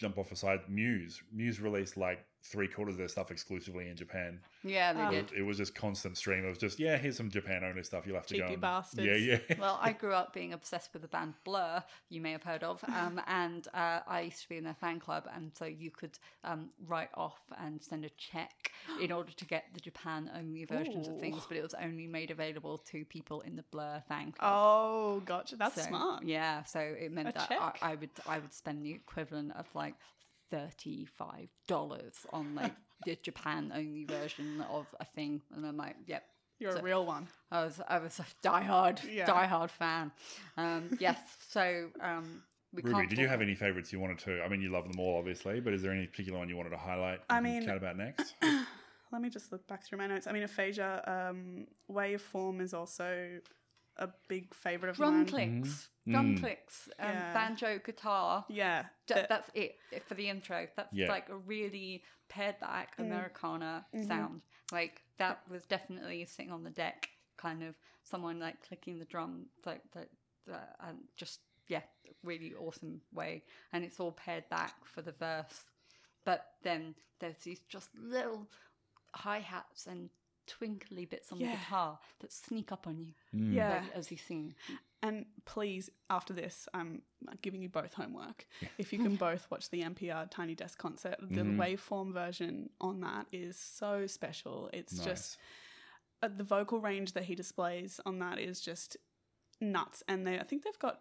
Jump 0.00 0.16
off 0.16 0.32
a 0.32 0.36
side, 0.36 0.60
Muse. 0.68 1.22
Muse 1.32 1.60
released 1.60 1.96
like 1.96 2.24
three 2.42 2.66
quarters 2.68 2.94
of 2.94 2.98
their 2.98 3.08
stuff 3.08 3.30
exclusively 3.30 3.88
in 3.88 3.96
Japan. 3.96 4.40
Yeah, 4.62 4.92
they 4.94 5.00
Um, 5.02 5.10
did. 5.14 5.32
It 5.36 5.42
was 5.42 5.58
just 5.58 5.74
constant 5.74 6.16
stream 6.16 6.44
of 6.46 6.58
just 6.58 6.78
yeah, 6.78 6.96
here's 6.96 7.16
some 7.16 7.30
Japan 7.30 7.62
only 7.64 7.82
stuff. 7.82 8.06
You'll 8.06 8.16
have 8.16 8.26
to 8.28 8.34
go. 8.36 8.40
Cheeky 8.44 8.52
and- 8.54 8.62
bastards. 8.62 9.06
Yeah, 9.06 9.38
yeah. 9.48 9.56
Well, 9.58 9.78
I 9.80 9.92
grew 9.92 10.12
up 10.14 10.32
being 10.34 10.52
obsessed 10.54 10.92
with 10.92 11.02
the 11.02 11.08
band 11.08 11.34
Blur, 11.44 11.82
you 12.08 12.20
may 12.20 12.32
have 12.32 12.42
heard 12.42 12.62
of, 12.64 12.82
um, 12.84 13.20
and 13.26 13.68
uh, 13.74 14.00
I 14.06 14.22
used 14.22 14.42
to 14.42 14.48
be 14.48 14.56
in 14.56 14.64
their 14.64 14.74
fan 14.74 15.00
club, 15.00 15.28
and 15.34 15.52
so 15.54 15.66
you 15.66 15.90
could 15.90 16.18
um, 16.44 16.70
write 16.86 17.10
off 17.14 17.40
and 17.58 17.82
send 17.82 18.04
a 18.04 18.10
check 18.10 18.72
in 19.00 19.12
order 19.12 19.32
to 19.32 19.44
get 19.44 19.64
the 19.74 19.80
Japan 19.80 20.30
only 20.36 20.64
versions 20.64 21.08
of 21.08 21.20
things, 21.20 21.42
but 21.46 21.56
it 21.56 21.62
was 21.62 21.74
only 21.74 22.06
made 22.06 22.30
available 22.30 22.78
to 22.78 23.04
people 23.04 23.42
in 23.42 23.54
the 23.56 23.64
Blur 23.70 24.02
fan 24.08 24.32
club. 24.32 24.50
Oh, 24.52 25.22
gotcha. 25.26 25.56
That's 25.56 25.74
So, 25.76 25.82
smart. 25.88 26.24
Yeah, 26.24 26.64
so 26.64 26.80
it 26.80 27.12
meant 27.12 27.28
A 27.28 27.32
that. 27.32 27.50
I, 27.52 27.72
I 27.92 27.94
would 27.96 28.10
I 28.26 28.38
would 28.38 28.52
spend 28.54 28.84
the 28.84 28.92
equivalent 28.92 29.52
of 29.56 29.66
like 29.74 29.94
thirty 30.50 31.04
five 31.04 31.48
dollars 31.68 32.26
on 32.32 32.54
like 32.54 32.72
the 33.06 33.16
Japan 33.22 33.72
only 33.74 34.04
version 34.04 34.64
of 34.70 34.86
a 35.00 35.04
thing, 35.04 35.40
and 35.54 35.64
I'm 35.66 35.76
like, 35.76 35.96
yep, 36.06 36.24
You're 36.58 36.72
So- 36.72 36.78
a 36.78 36.82
real 36.82 37.06
one. 37.06 37.28
I 37.50 37.64
was 37.64 37.80
I 37.88 37.98
was 37.98 38.18
a 38.20 38.26
diehard 38.46 39.00
Yeah. 39.10 39.26
diehard 39.26 39.70
fan. 39.70 40.12
Um, 40.56 40.96
yes, 41.00 41.18
so 41.48 41.88
um, 42.00 42.42
we 42.72 42.82
Ruby, 42.82 43.06
did 43.06 43.18
you 43.18 43.26
have 43.28 43.40
any 43.40 43.54
favorites 43.54 43.92
you 43.92 43.98
wanted 44.00 44.18
to? 44.20 44.42
I 44.42 44.48
mean, 44.48 44.60
you 44.60 44.70
love 44.70 44.86
them 44.90 45.00
all, 45.00 45.18
obviously, 45.18 45.60
but 45.60 45.72
is 45.72 45.82
there 45.82 45.92
any 45.92 46.06
particular 46.06 46.38
one 46.38 46.48
you 46.48 46.56
wanted 46.56 46.70
to 46.70 46.76
highlight? 46.76 47.20
I 47.30 47.36
and 47.38 47.44
mean- 47.44 47.64
chat 47.64 47.76
about 47.76 47.96
next. 47.96 48.34
Let 49.12 49.22
me 49.22 49.28
just 49.28 49.50
look 49.50 49.66
back 49.66 49.84
through 49.84 49.98
my 49.98 50.06
notes. 50.06 50.28
I 50.28 50.32
mean, 50.32 50.44
aphasia, 50.44 51.02
um, 51.04 51.66
waveform 51.90 52.60
is 52.60 52.72
also 52.72 53.40
a 53.96 54.08
big 54.28 54.54
favorite 54.54 54.90
of 54.90 54.96
drum 54.96 55.14
mine. 55.16 55.26
clicks, 55.26 55.68
Mhm. 55.68 55.88
Drum 56.10 56.34
Mm. 56.36 56.40
clicks, 56.40 56.88
um, 56.98 57.08
Yeah. 57.14 57.32
banjo, 57.34 57.78
guitar. 57.78 58.44
Yeah, 58.48 58.88
D- 59.06 59.14
the- 59.14 59.26
that's 59.28 59.50
it 59.54 59.78
for 60.06 60.14
the 60.14 60.28
intro. 60.28 60.68
That's 60.76 60.94
Yeah. 60.94 61.08
like 61.08 61.28
a 61.28 61.36
really 61.36 62.04
pared 62.28 62.58
back 62.60 62.96
Mm. 62.96 63.04
Americana 63.06 63.86
Mhm. 63.92 64.06
sound. 64.06 64.42
Like 64.72 65.02
that 65.16 65.46
was 65.48 65.66
definitely 65.66 66.24
sitting 66.26 66.50
on 66.52 66.62
the 66.64 66.70
deck, 66.70 67.10
kind 67.36 67.62
of 67.62 67.74
someone 68.02 68.38
like 68.38 68.62
clicking 68.62 68.98
the 68.98 69.04
drum, 69.04 69.50
like 69.64 69.82
that, 69.92 70.10
that 70.46 70.76
and 70.80 71.08
just 71.16 71.40
yeah, 71.68 71.82
really 72.24 72.52
awesome 72.54 73.00
way. 73.12 73.44
And 73.72 73.84
it's 73.84 74.00
all 74.00 74.10
pared 74.12 74.48
back 74.48 74.84
for 74.84 75.02
the 75.02 75.12
verse, 75.12 75.64
but 76.24 76.56
then 76.62 76.96
there's 77.20 77.38
these 77.44 77.60
just 77.60 77.94
little 77.94 78.50
hi 79.14 79.38
hats 79.40 79.86
and 79.86 80.10
twinkly 80.58 81.04
bits 81.04 81.30
on 81.32 81.38
the 81.38 81.46
guitar 81.46 81.98
that 82.20 82.32
sneak 82.32 82.72
up 82.72 82.86
on 82.86 82.98
you 82.98 83.12
Mm. 83.34 83.54
yeah. 83.54 83.84
as 83.94 84.10
you 84.10 84.16
sing. 84.16 84.54
And 85.02 85.24
please, 85.46 85.88
after 86.10 86.32
this, 86.34 86.68
I'm 86.74 87.02
giving 87.40 87.62
you 87.62 87.68
both 87.70 87.94
homework. 87.94 88.46
If 88.76 88.92
you 88.92 88.98
can 88.98 89.16
both 89.16 89.50
watch 89.50 89.70
the 89.70 89.82
NPR 89.82 90.26
Tiny 90.30 90.54
Desk 90.54 90.76
concert, 90.78 91.16
the 91.20 91.40
Mhm. 91.42 91.56
waveform 91.56 92.12
version 92.12 92.68
on 92.80 93.00
that 93.00 93.26
is 93.32 93.56
so 93.58 94.06
special. 94.06 94.68
It's 94.72 94.92
Nice. 94.96 95.04
just 95.06 95.38
uh, 96.22 96.28
the 96.28 96.44
vocal 96.44 96.80
range 96.80 97.12
that 97.14 97.24
he 97.24 97.34
displays 97.34 97.98
on 98.04 98.18
that 98.18 98.38
is 98.38 98.60
just 98.60 98.98
nuts. 99.58 100.02
And 100.06 100.26
they, 100.26 100.38
I 100.38 100.42
think 100.44 100.64
they've 100.64 100.78
got, 100.78 101.00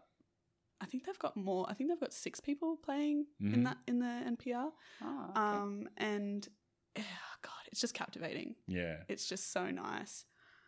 I 0.80 0.86
think 0.86 1.04
they've 1.06 1.20
got 1.20 1.36
more. 1.36 1.66
I 1.70 1.74
think 1.74 1.90
they've 1.90 2.00
got 2.00 2.14
six 2.14 2.40
people 2.40 2.78
playing 2.78 3.26
Mhm. 3.42 3.54
in 3.54 3.64
that 3.66 3.80
in 3.86 4.00
the 4.00 4.06
NPR. 4.26 4.72
Oh, 5.02 5.24
okay. 5.32 5.40
Um, 5.42 5.90
and 5.98 6.48
eh, 6.96 7.04
God, 7.42 7.59
it's 7.72 7.82
just 7.82 7.94
captivating. 7.94 8.56
Yeah. 8.68 8.98
It's 9.08 9.28
just 9.28 9.52
so 9.52 9.70
nice. 9.70 10.26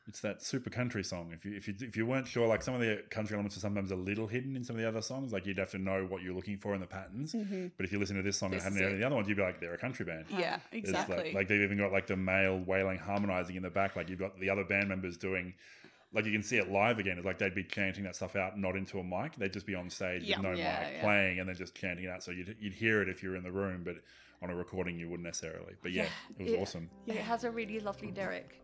It's 0.07 0.19
that 0.21 0.41
super 0.41 0.71
country 0.71 1.03
song. 1.03 1.31
If 1.31 1.45
you 1.45 1.55
if 1.55 1.67
you 1.67 1.75
if 1.79 1.95
you 1.95 2.07
weren't 2.07 2.27
sure, 2.27 2.47
like 2.47 2.63
some 2.63 2.73
of 2.73 2.81
the 2.81 3.03
country 3.11 3.35
elements 3.35 3.55
are 3.55 3.59
sometimes 3.59 3.91
a 3.91 3.95
little 3.95 4.25
hidden 4.27 4.55
in 4.55 4.63
some 4.63 4.75
of 4.75 4.81
the 4.81 4.87
other 4.87 5.01
songs. 5.01 5.31
Like 5.31 5.45
you'd 5.45 5.59
have 5.59 5.69
to 5.71 5.77
know 5.77 6.05
what 6.09 6.23
you're 6.23 6.33
looking 6.33 6.57
for 6.57 6.73
in 6.73 6.81
the 6.81 6.87
patterns. 6.87 7.33
Mm-hmm. 7.33 7.67
But 7.77 7.85
if 7.85 7.91
you 7.91 7.99
listen 7.99 8.15
to 8.15 8.23
this 8.23 8.35
song 8.37 8.49
This 8.49 8.65
and 8.65 8.75
hadn't 8.75 8.99
the 8.99 9.05
other 9.05 9.15
ones, 9.15 9.27
you'd 9.27 9.37
be 9.37 9.43
like, 9.43 9.61
they're 9.61 9.75
a 9.75 9.77
country 9.77 10.03
band. 10.03 10.25
Yeah, 10.29 10.59
There's 10.71 10.83
exactly. 10.85 11.17
Like, 11.17 11.33
like 11.33 11.47
they've 11.47 11.61
even 11.61 11.77
got 11.77 11.91
like 11.91 12.07
the 12.07 12.17
male 12.17 12.57
wailing 12.65 12.97
harmonizing 12.97 13.55
in 13.55 13.61
the 13.63 13.69
back. 13.69 13.95
Like 13.95 14.09
you've 14.09 14.19
got 14.19 14.37
the 14.39 14.49
other 14.49 14.63
band 14.63 14.89
members 14.89 15.17
doing. 15.17 15.53
Like 16.13 16.25
you 16.25 16.31
can 16.31 16.43
see 16.43 16.57
it 16.57 16.69
live 16.69 16.97
again. 16.97 17.17
It's 17.17 17.25
like 17.25 17.37
they'd 17.37 17.55
be 17.55 17.63
chanting 17.63 18.03
that 18.03 18.15
stuff 18.15 18.35
out, 18.35 18.57
not 18.59 18.75
into 18.75 18.99
a 18.99 19.03
mic. 19.03 19.35
They'd 19.37 19.53
just 19.53 19.67
be 19.67 19.75
on 19.75 19.89
stage 19.89 20.23
Yeah. 20.23 20.37
with 20.37 20.43
no 20.43 20.51
Yeah, 20.53 20.79
mic 20.83 20.93
yeah. 20.95 21.01
playing, 21.01 21.39
and 21.39 21.47
then 21.47 21.55
just 21.55 21.75
chanting 21.75 22.05
it 22.05 22.09
out. 22.09 22.23
So 22.23 22.31
you'd 22.31 22.57
you'd 22.59 22.73
hear 22.73 23.03
it 23.03 23.07
if 23.07 23.21
you 23.21 23.29
were 23.29 23.35
in 23.35 23.43
the 23.43 23.51
room, 23.51 23.83
but 23.85 23.97
on 24.41 24.49
a 24.49 24.55
recording 24.55 24.97
you 24.97 25.09
wouldn't 25.09 25.25
necessarily. 25.25 25.73
But 25.81 25.91
yeah, 25.91 26.07
it 26.37 26.43
was 26.43 26.51
Yeah. 26.53 26.59
awesome. 26.59 26.89
It 27.07 27.17
has 27.17 27.43
a 27.43 27.51
really 27.51 27.79
lovely 27.79 28.11
lyric. 28.11 28.60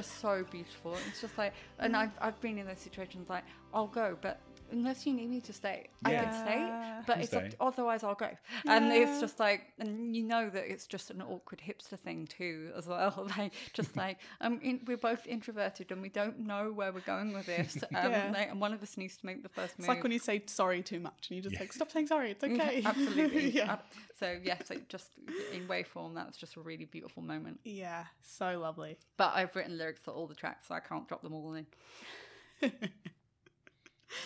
Just 0.00 0.20
so 0.20 0.44
beautiful. 0.50 0.96
It's 1.08 1.20
just 1.20 1.36
like, 1.36 1.52
and 1.78 1.92
mm-hmm. 1.92 2.02
I've, 2.02 2.12
I've 2.20 2.40
been 2.40 2.56
in 2.58 2.66
those 2.66 2.78
situations 2.78 3.28
like, 3.28 3.44
I'll 3.74 3.86
go, 3.86 4.16
but 4.20 4.40
unless 4.72 5.06
you 5.06 5.12
need 5.12 5.28
me 5.30 5.40
to 5.42 5.52
stay, 5.52 5.88
I 6.04 6.12
Yeah. 6.12 6.24
can 6.24 6.32
stay, 6.46 7.04
but 7.06 7.18
it's 7.22 7.32
up 7.34 7.42
stay. 7.42 7.50
to- 7.50 7.56
otherwise 7.62 8.02
I'll 8.04 8.14
go. 8.14 8.30
And 8.66 8.92
it's 8.92 9.20
just 9.20 9.38
like, 9.40 9.72
and 9.78 10.14
you 10.14 10.22
know 10.22 10.48
that 10.50 10.70
it's 10.70 10.86
just 10.86 11.10
an 11.10 11.22
awkward 11.22 11.60
hipster 11.66 11.98
thing 11.98 12.26
too, 12.26 12.72
as 12.76 12.86
well. 12.86 13.28
Like, 13.38 13.52
just 13.72 13.96
like, 13.96 14.18
um, 14.40 14.58
in, 14.62 14.80
we're 14.86 14.96
both 14.96 15.26
introverted 15.26 15.92
and 15.92 16.02
we 16.02 16.08
don't 16.08 16.40
know 16.40 16.72
where 16.72 16.92
we're 16.92 17.00
going 17.00 17.32
with 17.32 17.46
this. 17.46 17.76
Um, 17.94 18.10
Yeah. 18.12 18.30
like, 18.32 18.50
and 18.50 18.60
one 18.60 18.72
of 18.72 18.82
us 18.82 18.96
needs 18.96 19.16
to 19.18 19.26
make 19.26 19.42
the 19.42 19.48
first 19.48 19.78
move. 19.78 19.80
It's 19.80 19.88
move. 19.88 19.96
like 19.96 20.02
when 20.02 20.12
you 20.12 20.18
say 20.18 20.42
sorry 20.46 20.82
too 20.82 21.00
much 21.00 21.28
and 21.28 21.36
you 21.36 21.42
just 21.42 21.54
Yeah. 21.54 21.60
like 21.60 21.72
stop 21.72 21.90
saying 21.90 22.06
sorry. 22.06 22.30
It's 22.32 22.42
Yeah, 22.44 22.52
okay. 22.54 22.82
Absolutely. 22.84 23.50
yeah. 23.60 23.72
Ab- 23.72 23.82
So 24.18 24.38
yes, 24.42 24.70
it 24.70 24.88
just 24.88 25.12
in 25.52 25.66
waveform, 25.66 26.14
that's 26.14 26.36
just 26.36 26.56
a 26.56 26.60
really 26.60 26.84
beautiful 26.84 27.22
moment. 27.22 27.60
yeah. 27.64 28.04
So 28.22 28.58
lovely. 28.60 28.98
But 29.16 29.32
I've 29.34 29.54
written 29.56 29.76
lyrics 29.78 30.00
for 30.02 30.12
all 30.12 30.26
the 30.26 30.34
tracks, 30.34 30.68
so 30.68 30.74
I 30.74 30.80
can't 30.80 31.06
drop 31.08 31.22
them 31.22 31.32
all 31.34 31.54
in. 31.54 31.66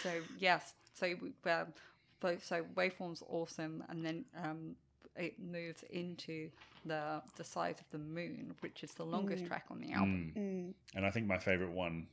So 0.02 0.10
yes, 0.38 0.74
so 0.94 1.14
we- 1.20 1.50
um, 1.50 1.66
so, 2.22 2.36
so 2.42 2.64
waveform's 2.74 3.22
awesome, 3.28 3.84
and 3.88 4.04
then 4.04 4.24
um, 4.42 4.76
it 5.16 5.38
moves 5.38 5.84
into 5.90 6.50
the 6.86 7.20
the 7.36 7.44
size 7.44 7.76
of 7.80 7.90
the 7.90 7.98
moon, 7.98 8.54
which 8.60 8.82
is 8.82 8.92
the 8.92 9.04
longest 9.04 9.46
track 9.46 9.66
on 9.70 9.80
the 9.80 9.92
album. 9.92 10.32
Mm. 10.36 10.40
Mm. 10.42 10.74
And 10.96 11.06
I 11.06 11.10
think 11.10 11.26
my 11.26 11.38
favorite 11.38 11.70
one, 11.70 12.06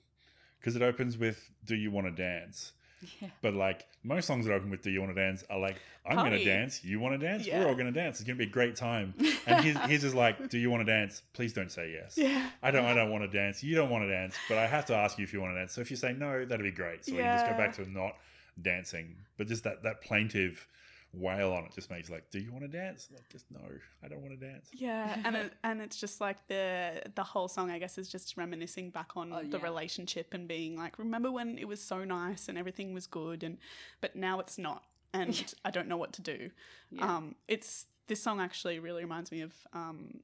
because 0.60 0.76
it 0.76 0.82
opens 0.82 1.18
with 1.18 1.50
"Do 1.66 1.76
you 1.76 1.92
want 1.92 2.08
to 2.08 2.12
dance?" 2.12 2.74
Yeah. 3.22 3.30
But 3.42 3.54
like 3.56 3.88
most 4.04 4.28
songs 4.28 4.46
that 4.46 4.54
open 4.54 4.70
with 4.70 4.82
"Do 4.84 4.92
you 4.92 5.00
want 5.02 5.16
to 5.16 5.20
dance?" 5.22 5.44
are 5.50 5.60
like, 5.60 5.78
"I'm 6.06 6.18
going 6.18 6.32
to 6.32 6.44
dance. 6.44 6.84
You 6.84 7.00
want 7.00 7.20
to 7.20 7.26
dance? 7.26 7.46
Yeah. 7.48 7.60
We're 7.60 7.68
all 7.68 7.74
going 7.74 7.92
to 7.92 7.92
dance. 7.92 8.20
It's 8.20 8.28
going 8.28 8.38
to 8.38 8.44
be 8.44 8.50
a 8.50 8.54
great 8.54 8.76
time." 8.76 9.14
And 9.48 9.66
his, 9.66 9.76
his 9.90 10.04
is 10.04 10.14
like, 10.14 10.50
"Do 10.50 10.60
you 10.60 10.70
want 10.70 10.86
to 10.86 10.92
dance? 10.92 11.24
Please 11.34 11.52
don't 11.52 11.72
say 11.72 11.92
yes. 11.92 12.16
Yeah. 12.18 12.48
I 12.62 12.70
don't. 12.72 12.86
I 12.86 12.94
don't 12.94 13.10
want 13.12 13.24
to 13.24 13.28
dance. 13.28 13.64
You 13.64 13.76
don't 13.76 13.90
want 13.90 14.04
to 14.04 14.10
dance, 14.10 14.36
but 14.48 14.58
I 14.60 14.68
have 14.68 14.86
to 14.88 14.96
ask 14.96 15.18
you 15.18 15.24
if 15.24 15.34
you 15.34 15.42
want 15.42 15.54
to 15.54 15.58
dance. 15.60 15.74
So 15.74 15.82
if 15.82 15.90
you 15.90 15.98
say 15.98 16.14
no, 16.14 16.46
that'd 16.46 16.64
be 16.64 16.72
great. 16.72 17.06
So 17.06 17.14
we 17.14 17.20
can 17.20 17.38
just 17.40 17.52
go 17.52 17.58
back 17.58 17.76
to 17.78 17.90
not 17.90 18.16
dancing. 18.62 19.16
But 19.38 19.48
just 19.48 19.64
that 19.64 19.82
that 19.84 20.02
plaintive 20.02 20.68
wail 21.14 21.52
on 21.52 21.66
it 21.66 21.72
just 21.74 21.90
makes 21.90 22.10
like, 22.10 22.30
"Do 22.32 22.40
you 22.40 22.52
want 22.52 22.64
to 22.64 22.68
dance?" 22.70 23.10
Like, 23.14 23.28
just 23.30 23.46
no, 23.52 23.60
I 24.04 24.08
don't 24.08 24.22
want 24.22 24.40
to 24.40 24.46
dance. 24.46 24.70
Yeah, 24.74 25.18
and 25.26 25.36
it, 25.36 25.54
and 25.64 25.82
it's 25.82 26.00
just 26.00 26.22
like 26.22 26.48
the 26.48 27.02
the 27.16 27.24
whole 27.24 27.48
song, 27.48 27.70
I 27.70 27.80
guess, 27.80 27.98
is 27.98 28.10
just 28.10 28.38
reminiscing 28.38 28.90
back 28.92 29.12
on 29.16 29.34
Oh, 29.34 29.44
the 29.44 29.58
yeah. 29.58 29.64
relationship 29.64 30.34
and 30.34 30.48
being 30.48 30.78
like, 30.78 30.98
remember 30.98 31.32
when 31.32 31.58
it 31.58 31.68
was 31.68 31.82
so 31.82 32.04
nice 32.04 32.48
and 32.50 32.58
everything 32.58 32.94
was 32.94 33.08
good, 33.08 33.44
and 33.44 33.58
but 34.00 34.16
now 34.16 34.40
it's 34.40 34.58
not, 34.58 34.84
and 35.14 35.54
I 35.66 35.72
don't 35.72 35.88
know 35.88 35.98
what 35.98 36.14
to 36.14 36.22
do. 36.22 36.50
Yeah. 36.92 37.18
Um, 37.18 37.36
it's 37.48 37.86
this 38.08 38.22
song 38.22 38.40
actually 38.42 38.80
really 38.80 39.04
reminds 39.04 39.32
me 39.32 39.42
of 39.42 39.54
um, 39.74 40.22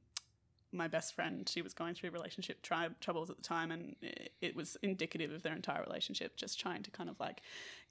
my 0.72 0.88
best 0.88 1.14
friend. 1.16 1.48
She 1.48 1.62
was 1.62 1.74
going 1.74 1.96
through 1.96 2.12
relationship 2.12 2.62
tri- 2.62 2.90
troubles 3.00 3.30
at 3.30 3.38
the 3.38 3.44
time, 3.44 3.72
and 3.72 3.96
it, 4.02 4.32
it 4.42 4.56
was 4.56 4.78
indicative 4.84 5.32
of 5.32 5.44
their 5.44 5.56
entire 5.56 5.82
relationship. 5.82 6.36
Just 6.38 6.60
trying 6.60 6.84
to 6.84 6.92
kind 6.92 7.10
of 7.10 7.20
like 7.20 7.42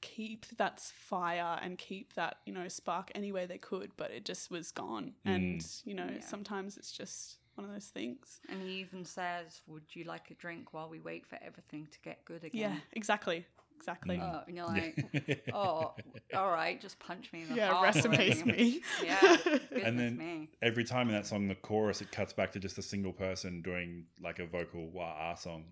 keep 0.01 0.47
that 0.59 0.81
fire 0.81 1.59
and 1.63 1.79
keep 1.79 2.15
that 2.15 2.39
you 2.47 2.53
know 2.53 2.69
spark 2.69 3.11
any 3.15 3.33
way 3.33 3.47
they 3.47 3.59
could, 3.59 3.93
but 3.97 4.11
it 4.11 4.25
just 4.25 4.51
was 4.51 4.71
gone. 4.71 5.15
Mm. 5.27 5.35
And 5.35 5.67
you 5.85 5.95
know, 5.95 6.09
Yeah. 6.15 6.21
sometimes 6.21 6.77
it's 6.77 6.93
just 6.93 7.39
one 7.55 7.65
of 7.67 7.73
those 7.73 7.87
things. 7.87 8.41
And 8.51 8.61
he 8.61 8.81
even 8.81 9.05
says, 9.05 9.63
"Would 9.67 9.85
you 9.95 10.05
like 10.05 10.31
a 10.31 10.35
drink 10.35 10.75
while 10.75 10.89
we 10.91 11.01
wait 11.01 11.27
for 11.27 11.39
everything 11.43 11.87
to 11.91 11.99
get 12.01 12.25
good 12.25 12.45
again?" 12.45 12.61
Yeah, 12.61 12.77
exactly, 12.93 13.47
exactly. 13.77 14.19
Oh, 14.23 14.41
and 14.47 14.57
you're 14.57 14.67
like, 14.67 15.43
oh, 15.53 15.95
all 16.35 16.51
right, 16.51 16.81
just 16.81 16.99
punch 16.99 17.33
me 17.33 17.43
in 17.43 17.49
the 17.51 17.55
yeah, 17.57 17.73
heart 17.73 17.95
rest 17.95 18.05
in 18.07 18.13
peace, 18.13 18.45
me. 18.45 18.81
Yeah, 19.05 19.37
and 19.85 19.99
then 19.99 20.17
me. 20.17 20.51
every 20.63 20.85
time 20.85 21.09
in 21.09 21.15
that 21.15 21.27
song, 21.27 21.49
the 21.49 21.55
chorus, 21.55 22.01
it 22.01 22.11
cuts 22.13 22.33
back 22.33 22.53
to 22.53 22.59
just 22.59 22.79
a 22.79 22.83
single 22.83 23.13
person 23.13 23.63
doing 23.63 24.05
like 24.23 24.39
a 24.39 24.47
vocal 24.47 24.89
wah 24.91 25.15
ah 25.19 25.35
song, 25.35 25.65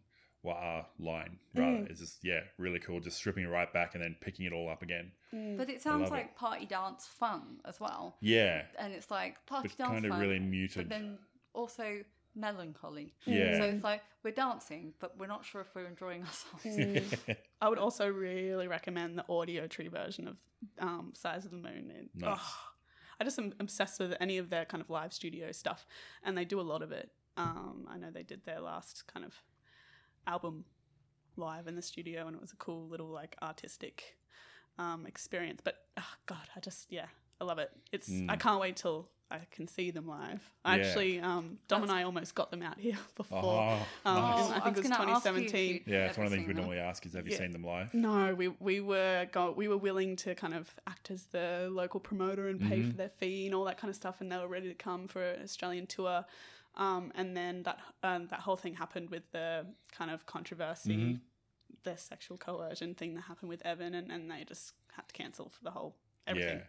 wah 0.42 0.54
ah 0.54 0.86
line. 0.98 1.38
Rather, 1.54 1.78
Mm. 1.78 1.90
it's 1.90 2.00
just 2.00 2.18
yeah, 2.24 2.40
really 2.58 2.78
cool. 2.78 3.00
Just 3.00 3.16
stripping 3.16 3.44
it 3.44 3.48
right 3.48 3.72
back 3.72 3.94
and 3.94 4.02
then 4.04 4.16
picking 4.20 4.44
it 4.46 4.52
all 4.52 4.68
up 4.68 4.82
again. 4.82 5.10
But 5.56 5.68
it 5.68 5.82
sounds 5.82 6.02
love 6.02 6.12
it. 6.12 6.14
like 6.14 6.36
party 6.36 6.64
dance 6.66 7.06
fun 7.06 7.58
as 7.64 7.80
well. 7.80 8.16
Yeah, 8.20 8.62
And 8.78 8.92
it's 8.92 9.10
like 9.10 9.44
party 9.46 9.68
But 9.68 9.78
dance 9.78 9.90
kind 9.90 10.04
of 10.04 10.10
fun, 10.12 10.20
really 10.20 10.38
but 10.38 10.48
muted. 10.48 10.88
then 10.88 11.18
also 11.54 12.02
melancholy. 12.34 13.14
Yeah. 13.26 13.58
So 13.58 13.64
it's 13.64 13.84
like 13.84 14.02
we're 14.22 14.32
dancing, 14.32 14.94
but 15.00 15.16
we're 15.18 15.26
not 15.26 15.44
sure 15.44 15.60
if 15.60 15.68
we're 15.74 15.86
enjoying 15.86 16.22
ourselves. 16.22 16.64
Mm. 16.64 17.36
I 17.60 17.68
would 17.68 17.78
also 17.78 18.08
really 18.08 18.66
recommend 18.68 19.18
the 19.18 19.24
audiotree 19.28 19.90
version 19.90 20.28
of 20.28 20.36
um, 20.78 21.12
Size 21.14 21.44
of 21.44 21.50
the 21.50 21.56
Moon. 21.58 21.90
It- 21.94 22.10
Nice. 22.14 22.38
oh, 22.40 22.54
I 23.20 23.24
just 23.24 23.38
am 23.38 23.52
obsessed 23.60 24.00
with 24.00 24.14
any 24.20 24.38
of 24.38 24.50
their 24.50 24.64
kind 24.64 24.80
of 24.80 24.90
live 24.90 25.12
studio 25.12 25.52
stuff, 25.52 25.86
and 26.22 26.36
they 26.36 26.44
do 26.44 26.60
a 26.60 26.62
lot 26.62 26.82
of 26.82 26.90
it. 26.92 27.10
Um, 27.36 27.86
I 27.90 27.96
know 27.98 28.10
they 28.12 28.22
did 28.22 28.44
their 28.44 28.60
last 28.60 29.04
kind 29.12 29.24
of 29.24 29.34
album 30.26 30.64
live 31.36 31.66
in 31.66 31.74
the 31.76 31.82
studio, 31.82 32.26
and 32.26 32.34
it 32.36 32.40
was 32.40 32.52
a 32.52 32.56
cool 32.56 32.88
little 32.88 33.08
like 33.08 33.36
artistic 33.42 34.16
um, 34.78 35.06
experience. 35.06 35.60
But 35.62 35.76
oh, 35.96 36.02
God, 36.26 36.48
I 36.56 36.60
just 36.60 36.90
yeah, 36.90 37.06
I 37.40 37.44
love 37.44 37.58
it. 37.58 37.70
It's 37.92 38.08
Mm. 38.10 38.30
I 38.30 38.36
can't 38.36 38.60
wait 38.60 38.76
till 38.76 39.08
I 39.30 39.40
can 39.50 39.66
see 39.66 39.90
them 39.90 40.06
live. 40.06 40.48
I 40.64 40.76
Yeah. 40.76 40.84
Actually, 40.84 41.20
um, 41.20 41.58
Dom 41.66 41.82
and 41.82 41.90
I 41.90 42.02
almost 42.04 42.34
got 42.34 42.50
them 42.50 42.62
out 42.62 42.78
here 42.78 42.98
before. 43.16 43.42
Oh, 43.42 43.86
um, 44.04 44.14
nice. 44.20 44.46
in- 44.46 44.52
I 44.52 44.56
I 44.56 44.60
think 44.60 44.76
was 44.76 44.84
it 44.84 44.88
was 44.90 44.98
gonna 44.98 45.10
ask 45.12 45.24
you 45.24 45.30
if 45.30 45.36
2017. 45.36 45.72
you'd 45.74 45.82
yeah, 45.86 46.06
it's 46.06 46.16
one 46.18 46.26
of 46.26 46.30
the 46.30 46.36
things 46.36 46.46
we 46.48 46.52
them. 46.54 46.62
normally 46.62 46.78
ask 46.80 47.04
is 47.06 47.14
have 47.14 47.26
you 47.26 47.32
Yeah. 47.32 47.38
seen 47.38 47.50
them 47.52 47.64
live? 47.64 47.92
No, 47.94 48.34
we 48.34 48.48
we 48.48 48.80
were 48.80 49.26
go 49.32 49.50
we 49.50 49.66
were 49.66 49.78
willing 49.78 50.14
to 50.16 50.34
kind 50.34 50.54
of 50.54 50.70
act 50.86 51.10
as 51.10 51.24
the 51.26 51.68
local 51.72 52.00
promoter 52.00 52.48
and 52.48 52.60
pay 52.60 52.80
Mhm. 52.80 52.90
for 52.90 52.96
their 52.96 53.08
fee 53.08 53.46
and 53.46 53.54
all 53.54 53.64
that 53.64 53.78
kind 53.78 53.88
of 53.90 53.96
stuff, 53.96 54.20
and 54.20 54.30
they 54.30 54.36
were 54.36 54.46
ready 54.48 54.68
to 54.68 54.74
come 54.74 55.08
for 55.08 55.22
an 55.22 55.42
Australian 55.42 55.86
tour. 55.86 56.24
Um, 56.76 57.10
and 57.14 57.36
then 57.36 57.62
that 57.62 57.78
um, 58.02 58.26
that 58.28 58.40
whole 58.40 58.56
thing 58.56 58.74
happened 58.74 59.10
with 59.10 59.30
the 59.32 59.66
kind 59.92 60.10
of 60.10 60.26
controversy, 60.26 60.96
Mhm. 60.96 61.20
the 61.82 61.96
sexual 61.96 62.36
coercion 62.36 62.94
thing 62.94 63.14
that 63.14 63.22
happened 63.22 63.48
with 63.48 63.62
Evan, 63.64 63.94
and, 63.94 64.12
and 64.12 64.30
they 64.30 64.44
just 64.44 64.74
had 64.92 65.08
to 65.08 65.12
cancel 65.14 65.48
for 65.48 65.62
the 65.64 65.70
whole 65.70 65.96
everything, 66.26 66.58
Yeah. 66.58 66.64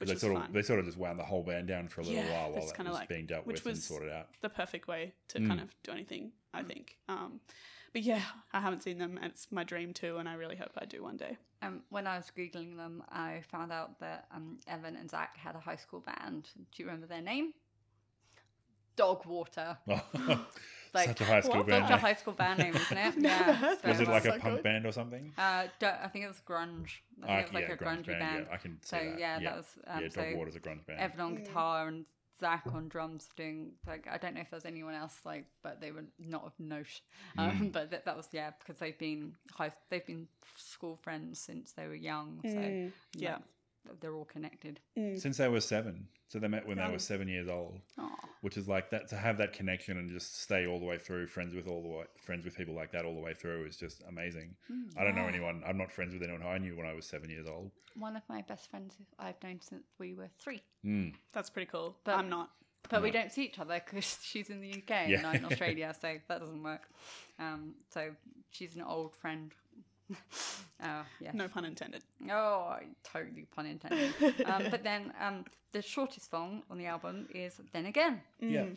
Which 0.00 0.08
they 0.08 0.14
was 0.14 0.20
sort 0.20 0.34
fun. 0.34 0.46
of 0.46 0.52
they 0.52 0.62
sort 0.62 0.78
of 0.80 0.86
just 0.86 0.98
wound 0.98 1.18
the 1.18 1.24
whole 1.24 1.42
band 1.42 1.68
down 1.68 1.88
for 1.88 2.00
a 2.00 2.04
little 2.04 2.22
Yeah, 2.24 2.30
while 2.30 2.50
while 2.52 2.62
it's 2.62 2.72
that 2.72 2.84
was 2.86 2.94
like- 2.94 3.08
being 3.08 3.26
dealt 3.26 3.46
which 3.46 3.64
with 3.64 3.74
and 3.74 3.82
sorted 3.82 4.10
out. 4.10 4.28
the 4.40 4.48
perfect 4.48 4.88
way 4.88 5.14
to 5.28 5.38
Mm. 5.38 5.46
kind 5.48 5.60
of 5.60 5.74
do 5.82 5.92
anything, 5.92 6.32
I 6.52 6.62
think. 6.62 6.96
Um, 7.08 7.40
but 7.92 8.02
yeah, 8.02 8.22
I 8.52 8.60
haven't 8.60 8.82
seen 8.82 8.98
them. 8.98 9.16
and 9.16 9.26
It's 9.32 9.50
my 9.52 9.64
dream 9.64 9.92
too, 9.94 10.16
and 10.18 10.28
I 10.28 10.34
really 10.34 10.56
hope 10.56 10.72
I 10.76 10.84
do 10.84 11.02
one 11.02 11.16
day. 11.16 11.36
Um, 11.62 11.82
when 11.90 12.06
I 12.06 12.16
was 12.16 12.30
googling 12.34 12.76
them, 12.76 13.02
I 13.10 13.42
found 13.50 13.70
out 13.72 13.98
that 14.00 14.26
um, 14.32 14.58
Evan 14.66 14.96
and 14.96 15.10
Zach 15.10 15.36
had 15.36 15.54
a 15.54 15.60
high 15.60 15.76
school 15.76 16.00
band. 16.00 16.48
Do 16.56 16.82
you 16.82 16.86
remember 16.86 17.06
their 17.06 17.20
name? 17.20 17.52
Dogwater. 18.96 19.78
Like, 20.92 21.06
Such 21.06 21.20
a 21.20 21.24
high 21.24 21.40
school 21.40 21.58
what? 21.58 21.66
band. 21.68 21.84
Such 21.84 21.90
a 21.90 21.92
name. 21.92 22.00
high 22.00 22.14
school 22.14 22.32
band 22.32 22.58
name, 22.58 22.74
isn't 22.74 22.98
it? 22.98 23.16
Never 23.18 23.52
heard 23.52 23.78
so- 23.80 23.88
Was 23.90 24.00
it 24.00 24.08
like 24.08 24.22
so 24.24 24.30
a 24.34 24.38
punk 24.40 24.54
good. 24.56 24.62
band 24.64 24.86
or 24.86 24.90
something? 24.90 25.32
Uh, 25.38 25.66
I 25.82 26.08
think 26.12 26.24
it 26.24 26.28
was 26.28 26.40
grunge. 26.44 26.98
I 27.22 27.26
think 27.26 27.28
Ah, 27.28 27.38
it 27.38 27.44
was 27.44 27.52
like 27.54 27.68
yeah, 27.68 27.74
a 27.74 27.76
grungy 27.76 28.06
band. 28.18 28.46
Yeah, 28.48 28.52
I 28.54 28.56
can 28.56 28.72
see 28.82 28.88
So 28.88 28.96
that. 28.96 29.16
yeah, 29.20 29.38
that 29.38 29.56
was 29.56 29.66
um, 29.86 30.02
yeah, 30.02 30.08
so 30.08 30.20
Dogwater's 30.24 30.56
a 30.56 30.58
grunge 30.58 30.84
band. 30.86 30.98
Evan 30.98 31.20
on 31.20 31.32
Mm. 31.36 31.44
guitar 31.44 31.86
and 31.86 32.06
Zack 32.40 32.64
on 32.74 32.88
drums 32.88 33.28
doing 33.36 33.70
like 33.86 34.08
I 34.10 34.18
don't 34.18 34.34
know 34.34 34.40
if 34.40 34.50
there's 34.50 34.64
anyone 34.64 34.94
else 34.94 35.14
like, 35.24 35.44
but 35.62 35.80
they 35.80 35.92
were 35.92 36.06
not 36.18 36.44
of 36.44 36.54
note. 36.58 37.02
Um, 37.38 37.50
Mm. 37.52 37.72
but 37.72 37.92
that, 37.92 38.04
that 38.06 38.16
was 38.16 38.26
yeah 38.32 38.50
because 38.58 38.78
they've 38.80 38.98
been 38.98 39.36
high, 39.52 39.70
they've 39.90 40.04
been 40.04 40.26
school 40.56 40.96
friends 40.96 41.38
since 41.38 41.70
they 41.70 41.86
were 41.86 41.94
young. 41.94 42.40
So 42.42 42.48
Mm, 42.48 42.92
yeah. 43.14 43.38
Like, 43.88 44.00
they're 44.00 44.14
all 44.14 44.24
connected. 44.26 44.80
Since 44.94 45.38
they 45.38 45.48
were 45.48 45.60
seven, 45.60 46.08
so 46.28 46.38
they 46.38 46.48
met 46.48 46.66
when 46.66 46.76
they 46.76 46.84
Oh. 46.84 46.92
were 46.92 46.98
seven 46.98 47.28
years 47.28 47.48
old, 47.48 47.80
Aw. 47.98 48.08
which 48.42 48.56
is 48.56 48.68
like 48.68 48.90
that 48.90 49.08
to 49.08 49.16
have 49.16 49.38
that 49.38 49.52
connection 49.52 49.96
and 49.98 50.10
just 50.10 50.40
stay 50.42 50.66
all 50.66 50.78
the 50.78 50.84
way 50.84 50.98
through, 50.98 51.26
friends 51.26 51.54
with 51.54 51.66
all 51.66 51.82
the 51.82 51.88
way, 51.88 52.04
friends 52.18 52.44
with 52.44 52.56
people 52.56 52.74
like 52.74 52.92
that 52.92 53.04
all 53.04 53.14
the 53.14 53.20
way 53.20 53.34
through 53.34 53.64
is 53.66 53.76
just 53.76 54.02
amazing. 54.08 54.54
Mm, 54.70 54.98
I 54.98 55.04
don't 55.04 55.14
know 55.16 55.26
anyone. 55.26 55.62
I'm 55.66 55.78
not 55.78 55.90
friends 55.90 56.12
with 56.12 56.22
anyone 56.22 56.40
who 56.42 56.48
I 56.48 56.58
knew 56.58 56.76
when 56.76 56.86
I 56.86 56.92
was 56.94 57.06
seven 57.06 57.30
years 57.30 57.46
old. 57.48 57.70
One 57.96 58.16
of 58.16 58.22
my 58.28 58.42
best 58.42 58.70
friends 58.70 58.94
I've 59.18 59.42
known 59.42 59.60
since 59.60 59.84
we 59.98 60.14
were 60.14 60.28
three. 60.38 60.62
Mm. 60.84 61.14
That's 61.32 61.50
pretty 61.50 61.70
cool. 61.70 61.96
But- 62.04 62.16
I'm 62.16 62.28
not. 62.28 62.50
But 62.88 63.02
we 63.02 63.10
don't 63.10 63.30
see 63.30 63.44
each 63.44 63.58
other 63.58 63.80
because 63.84 64.18
she's 64.22 64.48
in 64.50 64.60
the 64.62 64.70
UK 64.72 64.90
and 64.90 65.26
I'm 65.26 65.36
in 65.36 65.44
Australia, 65.52 65.94
so 66.00 66.16
that 66.28 66.40
doesn't 66.40 66.62
work. 66.62 66.88
Um, 67.38 67.74
so 67.90 68.10
she's 68.50 68.74
an 68.74 68.80
old 68.82 69.14
friend. 69.14 69.52
uh, 70.82 71.02
yeah. 71.20 71.30
No 71.34 71.48
pun 71.48 71.64
intended. 71.64 72.02
Oh, 72.30 72.76
totally 73.04 73.46
pun 73.54 73.66
intended. 73.66 74.14
um, 74.46 74.64
but 74.70 74.82
then 74.82 75.12
um, 75.20 75.44
the 75.72 75.82
shortest 75.82 76.30
song 76.30 76.62
on 76.70 76.78
the 76.78 76.86
album 76.86 77.28
is 77.34 77.60
"Then 77.72 77.86
Again." 77.86 78.20
Yeah. 78.40 78.62
Mm, 78.64 78.76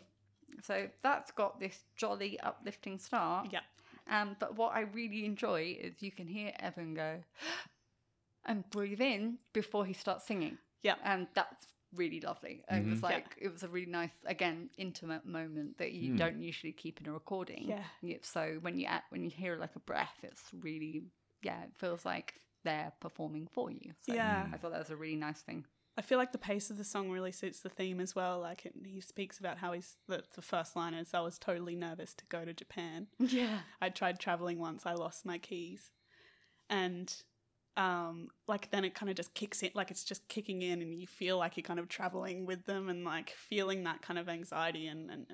So 0.62 0.88
that's 1.02 1.30
got 1.32 1.58
this 1.58 1.82
jolly, 1.96 2.38
uplifting 2.40 2.98
start. 2.98 3.48
Yeah. 3.50 3.60
Um, 4.08 4.36
but 4.38 4.56
what 4.56 4.74
I 4.74 4.80
really 4.80 5.24
enjoy 5.24 5.76
is 5.80 6.02
you 6.02 6.10
can 6.12 6.26
hear 6.26 6.52
Evan 6.60 6.94
go 6.94 7.22
and 8.44 8.68
breathe 8.70 9.00
in 9.00 9.38
before 9.52 9.86
he 9.86 9.92
starts 9.94 10.26
singing. 10.26 10.58
Yeah. 10.82 10.94
And 11.02 11.26
that's 11.34 11.66
really 11.94 12.20
lovely. 12.20 12.62
It 12.70 12.84
was 12.84 12.98
Mhm. 12.98 13.02
Yeah. 13.02 13.08
like, 13.08 13.36
it 13.40 13.48
was 13.52 13.62
a 13.62 13.68
really 13.68 13.90
nice, 13.90 14.10
again, 14.26 14.68
intimate 14.76 15.24
moment 15.24 15.78
that 15.78 15.92
you 15.92 16.12
Mm. 16.12 16.18
don't 16.18 16.40
usually 16.40 16.72
keep 16.72 17.00
in 17.00 17.06
a 17.06 17.12
recording. 17.12 17.68
Yeah. 17.68 17.84
Yeah, 18.02 18.18
So 18.22 18.58
when 18.60 18.78
you 18.78 18.86
act, 18.86 19.10
when 19.12 19.22
you 19.24 19.30
hear 19.30 19.56
like 19.56 19.74
a 19.76 19.80
breath, 19.80 20.18
it's 20.22 20.42
really, 20.60 21.04
yeah, 21.44 21.62
it 21.62 21.76
feels 21.76 22.04
like 22.04 22.40
they're 22.64 22.92
performing 23.00 23.46
for 23.52 23.70
you. 23.70 23.92
So 24.00 24.14
Yeah. 24.14 24.46
I 24.52 24.56
thought 24.56 24.72
that 24.72 24.80
was 24.80 24.90
a 24.90 24.96
really 24.96 25.16
nice 25.16 25.42
thing. 25.42 25.64
I 25.96 26.02
feel 26.02 26.18
like 26.18 26.32
the 26.32 26.38
pace 26.38 26.70
of 26.70 26.76
the 26.76 26.84
song 26.84 27.10
really 27.10 27.30
suits 27.30 27.60
the 27.60 27.68
theme 27.68 28.00
as 28.00 28.16
well. 28.16 28.40
Like 28.40 28.66
it, 28.66 28.74
he 28.84 29.00
speaks 29.00 29.38
about 29.38 29.58
how 29.58 29.72
he's 29.72 29.96
the, 30.08 30.24
the 30.34 30.42
first 30.42 30.74
line 30.74 30.92
is, 30.92 31.14
"I 31.14 31.20
was 31.20 31.38
totally 31.38 31.76
nervous 31.76 32.14
to 32.14 32.24
go 32.28 32.44
to 32.44 32.52
Japan. 32.52 33.06
Yeah. 33.20 33.60
I 33.80 33.90
tried 33.90 34.18
traveling 34.18 34.58
once. 34.58 34.86
I 34.86 34.94
lost 34.94 35.24
my 35.24 35.38
keys, 35.38 35.92
and 36.68 37.14
um, 37.76 38.28
like 38.48 38.70
then 38.70 38.84
it 38.84 38.94
kind 38.94 39.10
of 39.10 39.16
just 39.16 39.34
kicks 39.34 39.62
in, 39.62 39.70
like 39.74 39.90
it's 39.92 40.04
just 40.04 40.26
kicking 40.28 40.62
in, 40.62 40.82
and 40.82 40.94
you 41.00 41.06
feel 41.06 41.38
like 41.38 41.56
you're 41.56 41.62
kind 41.62 41.78
of 41.80 41.88
traveling 41.88 42.44
with 42.44 42.64
them, 42.66 42.88
and 42.88 43.04
like 43.04 43.30
feeling 43.30 43.84
that 43.84 44.02
kind 44.02 44.18
of 44.18 44.28
anxiety 44.28 44.88
and 44.88 45.10
and 45.10 45.26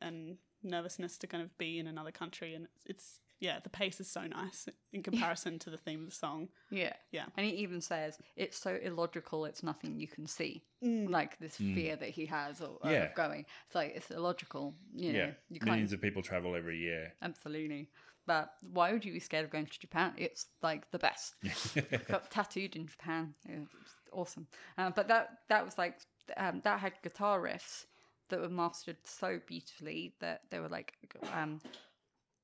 and 0.00 0.36
nervousness 0.64 1.16
to 1.18 1.26
kind 1.28 1.44
of 1.44 1.56
be 1.58 1.78
in 1.78 1.86
another 1.86 2.12
country, 2.12 2.54
and 2.54 2.66
it's 2.86 3.20
yeah, 3.40 3.58
the 3.62 3.68
pace 3.70 4.00
is 4.00 4.10
so 4.10 4.22
nice 4.26 4.68
in 4.92 5.02
comparison 5.02 5.58
to 5.60 5.70
the 5.70 5.76
theme 5.76 6.00
of 6.00 6.06
the 6.10 6.14
song. 6.14 6.48
Yeah. 6.70 6.92
Yeah. 7.12 7.26
And 7.36 7.46
he 7.46 7.52
even 7.56 7.80
says 7.80 8.18
it's 8.36 8.58
so 8.58 8.78
illogical, 8.82 9.44
it's 9.44 9.62
nothing 9.62 9.98
you 10.00 10.08
can 10.08 10.26
see. 10.26 10.64
Mm. 10.84 11.08
Like 11.10 11.38
this 11.38 11.58
Mm. 11.58 11.74
fear 11.74 11.96
that 11.96 12.10
he 12.10 12.26
has 12.26 12.60
or, 12.60 12.78
or 12.82 12.90
Yeah. 12.90 13.04
of 13.04 13.14
going. 13.14 13.46
It's 13.66 13.74
like 13.74 13.92
it's 13.94 14.10
illogical. 14.10 14.74
You 14.94 15.12
know, 15.12 15.18
yeah. 15.18 15.30
you 15.50 15.60
can't 15.60 15.70
Millions 15.70 15.92
of 15.92 16.00
people 16.00 16.22
travel 16.22 16.54
every 16.56 16.78
year. 16.78 17.12
absolutely. 17.22 17.88
But 18.26 18.52
why 18.72 18.92
would 18.92 19.04
you 19.06 19.12
be 19.14 19.20
scared 19.20 19.46
of 19.46 19.50
going 19.50 19.66
to 19.66 19.80
Japan? 19.80 20.12
It's 20.18 20.46
like 20.62 20.90
the 20.90 20.98
best. 20.98 21.34
Got 22.08 22.30
tattooed 22.30 22.76
in 22.76 22.86
Japan. 22.86 23.34
It 23.48 23.58
was 23.60 23.68
awesome. 24.12 24.46
Uh, 24.76 24.90
but 24.90 25.08
that 25.08 25.38
that 25.48 25.64
was 25.64 25.78
like 25.78 25.96
um, 26.36 26.60
that 26.64 26.78
had 26.80 26.92
guitar 27.02 27.40
riffs 27.40 27.86
that 28.28 28.38
were 28.38 28.50
mastered 28.50 28.98
so 29.04 29.40
beautifully 29.46 30.12
that 30.20 30.42
they 30.50 30.60
were 30.60 30.68
like, 30.68 30.92
um, 31.32 31.58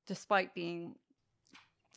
despite 0.07 0.53
being 0.53 0.95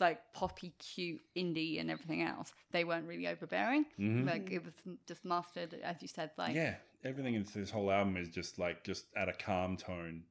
like 0.00 0.20
poppy, 0.32 0.72
cute, 0.78 1.20
indie, 1.36 1.80
and 1.80 1.90
everything 1.90 2.22
else, 2.22 2.52
they 2.70 2.84
weren't 2.84 3.06
really 3.08 3.26
overbearing. 3.26 3.84
Mhm. 3.98 4.26
Like 4.26 4.50
it 4.50 4.64
was 4.64 4.74
just 5.06 5.24
mastered, 5.24 5.74
as 5.82 5.96
you 6.00 6.08
said. 6.08 6.30
Like 6.38 6.54
yeah, 6.54 6.76
everything 7.04 7.34
in 7.34 7.46
this 7.52 7.70
whole 7.70 7.90
album 7.90 8.16
is 8.16 8.28
just 8.28 8.58
like 8.58 8.84
just 8.84 9.06
at 9.16 9.28
a 9.28 9.32
calm 9.32 9.76
tone 9.76 10.22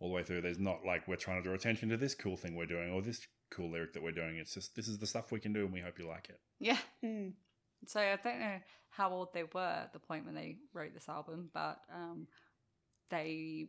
all 0.00 0.08
the 0.08 0.14
way 0.14 0.22
through. 0.22 0.42
There's 0.42 0.58
not 0.60 0.84
like 0.84 1.08
we're 1.08 1.16
trying 1.16 1.38
to 1.38 1.42
draw 1.42 1.54
attention 1.54 1.88
to 1.88 1.96
this 1.96 2.14
cool 2.14 2.36
thing 2.36 2.54
we're 2.54 2.66
doing 2.66 2.90
or 2.92 3.02
this 3.02 3.26
cool 3.50 3.70
lyric 3.72 3.94
that 3.94 4.02
we're 4.02 4.12
doing. 4.12 4.36
It's 4.36 4.54
just 4.54 4.76
this 4.76 4.86
is 4.86 4.98
the 4.98 5.06
stuff 5.06 5.32
we 5.32 5.40
can 5.40 5.52
do, 5.52 5.64
and 5.64 5.72
we 5.72 5.80
hope 5.80 5.98
you 5.98 6.06
like 6.06 6.28
it. 6.28 6.40
yeah. 6.60 6.78
Mm. 7.04 7.32
So 7.86 8.00
I 8.00 8.16
don't 8.22 8.40
know 8.40 8.58
how 8.90 9.10
old 9.10 9.32
they 9.32 9.44
were 9.52 9.60
at 9.60 9.92
the 9.92 10.00
point 10.00 10.26
when 10.26 10.34
they 10.34 10.56
wrote 10.72 10.94
this 10.94 11.08
album, 11.08 11.50
but 11.54 11.78
um, 11.94 12.26
they 13.10 13.68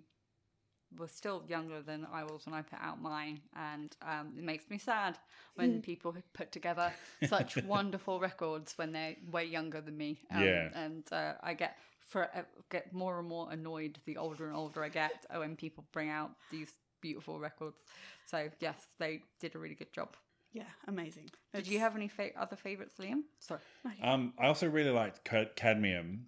were 0.98 1.08
still 1.08 1.44
younger 1.48 1.82
than 1.82 2.08
I 2.12 2.24
was 2.24 2.46
when 2.46 2.56
I 2.56 2.62
put 2.62 2.80
out 2.82 3.02
mine, 3.02 3.40
and 3.56 3.96
um, 4.02 4.34
it 4.38 4.44
makes 4.44 4.70
me 4.70 4.78
sad 4.78 5.18
when 5.56 5.82
people 5.82 6.16
put 6.34 6.52
together 6.52 6.92
such 7.28 7.58
wonderful 7.64 8.20
records 8.20 8.74
when 8.78 8.92
they're 8.92 9.16
way 9.32 9.46
younger 9.46 9.82
than 9.82 9.98
me. 9.98 10.20
Um, 10.32 10.44
Yeah. 10.44 10.70
and 10.74 11.04
uh, 11.12 11.34
I 11.44 11.54
get 11.54 11.78
for 12.00 12.24
uh, 12.36 12.42
get 12.70 12.92
more 12.94 13.20
and 13.20 13.28
more 13.28 13.52
annoyed 13.52 14.00
the 14.06 14.18
older 14.18 14.48
and 14.48 14.56
older 14.56 14.84
I 14.84 14.90
get 14.90 15.26
uh, 15.30 15.40
when 15.40 15.56
people 15.56 15.86
bring 15.92 16.10
out 16.10 16.32
these 16.52 16.72
beautiful 17.02 17.40
records. 17.40 17.78
So 18.26 18.50
yes, 18.60 18.88
they 18.98 19.22
did 19.40 19.56
a 19.56 19.60
really 19.60 19.76
good 19.76 19.94
job. 19.94 20.16
Yeah, 20.52 20.64
amazing. 20.88 21.30
Did 21.54 21.68
you 21.68 21.78
have 21.78 21.96
any 21.96 22.08
fa- 22.08 22.32
other 22.36 22.56
favorites, 22.56 22.96
Liam? 23.00 23.22
Sorry. 23.40 23.60
Um, 24.02 24.34
I 24.40 24.48
also 24.48 24.68
really 24.68 24.90
liked 24.90 25.24
Cad- 25.24 25.56
Cadmium, 25.56 26.26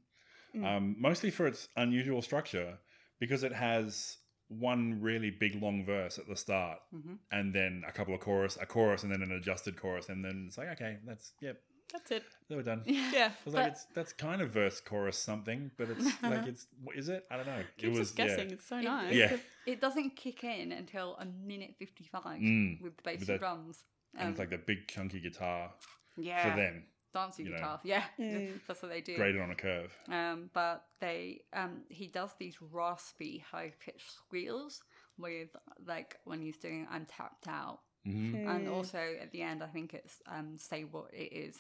Mm. 0.56 0.66
um, 0.66 0.96
mostly 1.00 1.32
for 1.32 1.48
its 1.48 1.70
unusual 1.78 2.22
structure 2.22 2.78
because 3.20 3.44
it 3.44 3.54
has 3.54 4.18
one 4.60 5.00
really 5.02 5.30
big 5.32 5.62
long 5.62 5.86
verse 5.86 6.20
at 6.20 6.28
the 6.28 6.36
start, 6.36 6.80
Mhm. 6.94 7.18
and 7.32 7.54
then 7.56 7.84
a 7.88 7.92
couple 7.92 8.14
of 8.14 8.20
chorus, 8.20 8.58
a 8.60 8.66
chorus, 8.66 9.04
and 9.04 9.12
then 9.12 9.22
an 9.22 9.32
adjusted 9.32 9.78
chorus, 9.78 10.10
and 10.10 10.24
then 10.26 10.46
it's 10.48 10.58
like 10.58 10.68
okay, 10.70 10.98
that's 11.06 11.34
yep, 11.42 11.62
That's 11.94 12.12
it. 12.12 12.24
they 12.50 12.56
were 12.56 12.64
done. 12.64 12.84
Yeah. 12.86 13.32
I 13.32 13.46
was 13.46 13.54
like, 13.54 13.72
it's 13.72 13.86
that's 13.94 14.14
kind 14.14 14.42
of 14.42 14.52
verse 14.52 14.80
chorus 14.82 15.18
something, 15.18 15.72
but 15.78 15.90
it's 15.90 16.00
like 16.24 16.48
it's 16.48 16.68
what 16.84 16.96
is 16.98 17.08
it? 17.10 17.26
I 17.32 17.38
don't 17.38 17.46
know. 17.48 17.64
it 17.78 17.90
was 17.90 18.12
guessing. 18.12 18.50
yeah. 18.50 18.54
It's 18.56 18.66
so 18.68 18.78
It- 18.78 18.84
nice. 18.84 19.16
Yeah. 19.16 19.38
It 19.66 19.80
doesn't 19.80 20.16
kick 20.16 20.44
in 20.44 20.72
until 20.72 21.16
a 21.18 21.26
minute 21.26 21.76
55 21.80 22.40
Mm, 22.42 22.82
with 22.82 22.98
the 22.98 23.04
bass 23.04 23.20
with 23.20 23.30
and 23.30 23.36
that- 23.36 23.40
drums. 23.40 23.84
and 24.18 24.30
it's 24.32 24.40
like 24.40 24.50
the 24.50 24.58
big 24.58 24.88
chunky 24.88 25.20
guitar 25.22 25.74
yeah, 26.18 26.50
for 26.50 26.58
them, 26.58 26.84
dancing 27.14 27.46
you 27.46 27.52
know. 27.52 27.58
guitar. 27.58 27.80
Yeah, 27.84 28.04
Mm. 28.20 28.60
that's 28.68 28.82
what 28.82 28.92
they 28.92 29.02
do. 29.02 29.16
graded 29.16 29.42
on 29.42 29.52
a 29.52 29.56
curve. 29.56 29.92
Um, 30.10 30.50
but 30.54 30.86
they, 31.00 31.42
um, 31.54 31.82
he 31.90 32.08
does 32.08 32.32
these 32.40 32.58
raspy, 32.62 33.44
high 33.52 33.74
pitched 33.84 34.12
squeals 34.12 34.82
with 35.18 35.50
like 35.86 36.18
when 36.26 36.42
he's 36.42 36.58
doing 36.58 36.88
"I'm 36.90 37.06
tapped 37.06 37.48
out," 37.48 37.80
hmm 38.06 38.34
and 38.48 38.68
Mm. 38.68 38.72
also 38.74 39.16
at 39.22 39.32
the 39.32 39.42
end, 39.42 39.64
I 39.64 39.68
think 39.68 39.94
it's 39.94 40.22
um, 40.28 40.58
"Say 40.58 40.84
What 40.84 41.14
It 41.14 41.32
Is." 41.34 41.58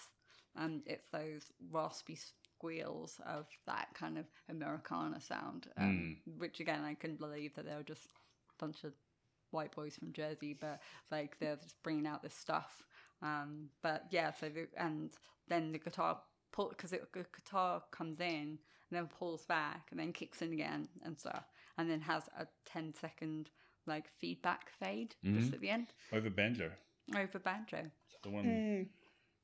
Um, 0.57 0.83
it's 0.85 1.07
those 1.07 1.51
raspy 1.71 2.17
squeals 2.17 3.19
of 3.25 3.47
that 3.67 3.87
kind 3.93 4.17
of 4.17 4.25
Americana 4.49 5.21
sound, 5.21 5.67
um, 5.77 6.17
which 6.37 6.59
again 6.59 6.83
I 6.83 6.93
couldn't 6.95 7.19
believe 7.19 7.53
that 7.55 7.65
they 7.65 7.75
were 7.75 7.83
just 7.83 8.05
a 8.05 8.65
bunch 8.65 8.83
of 8.83 8.93
white 9.51 9.73
boys 9.75 9.95
from 9.95 10.13
Jersey, 10.13 10.53
but 10.59 10.81
like 11.09 11.37
they're 11.39 11.55
just 11.57 11.81
bringing 11.83 12.07
out 12.07 12.21
this 12.23 12.33
stuff. 12.35 12.83
Um, 13.21 13.69
but 13.81 14.05
yeah, 14.11 14.31
so 14.33 14.49
the, 14.49 14.67
and 14.77 15.11
then 15.51 15.71
the 15.71 15.77
guitar 15.79 16.19
pull 16.51 16.69
because 16.69 16.91
the 16.91 16.99
guitar 17.35 17.83
comes 17.91 18.19
in 18.19 18.57
and 18.89 18.91
then 18.91 19.07
pulls 19.07 19.45
back 19.45 19.87
and 19.91 19.99
then 19.99 20.11
kicks 20.13 20.41
in 20.41 20.51
again 20.53 20.87
and 21.03 21.17
stuff, 21.19 21.45
and 21.77 21.89
then 21.89 22.01
has 22.01 22.23
a 22.39 22.47
10 22.65 22.93
second 22.93 23.49
like 23.87 24.07
feedback 24.19 24.69
fade 24.79 25.15
just 25.23 25.53
at 25.53 25.59
the 25.59 25.69
end 25.69 25.87
Over 26.13 26.29
banjo. 26.29 26.71
over 27.15 27.39
banjo. 27.39 27.89
The 28.23 28.29
one. 28.29 28.45
Mm. 28.45 28.85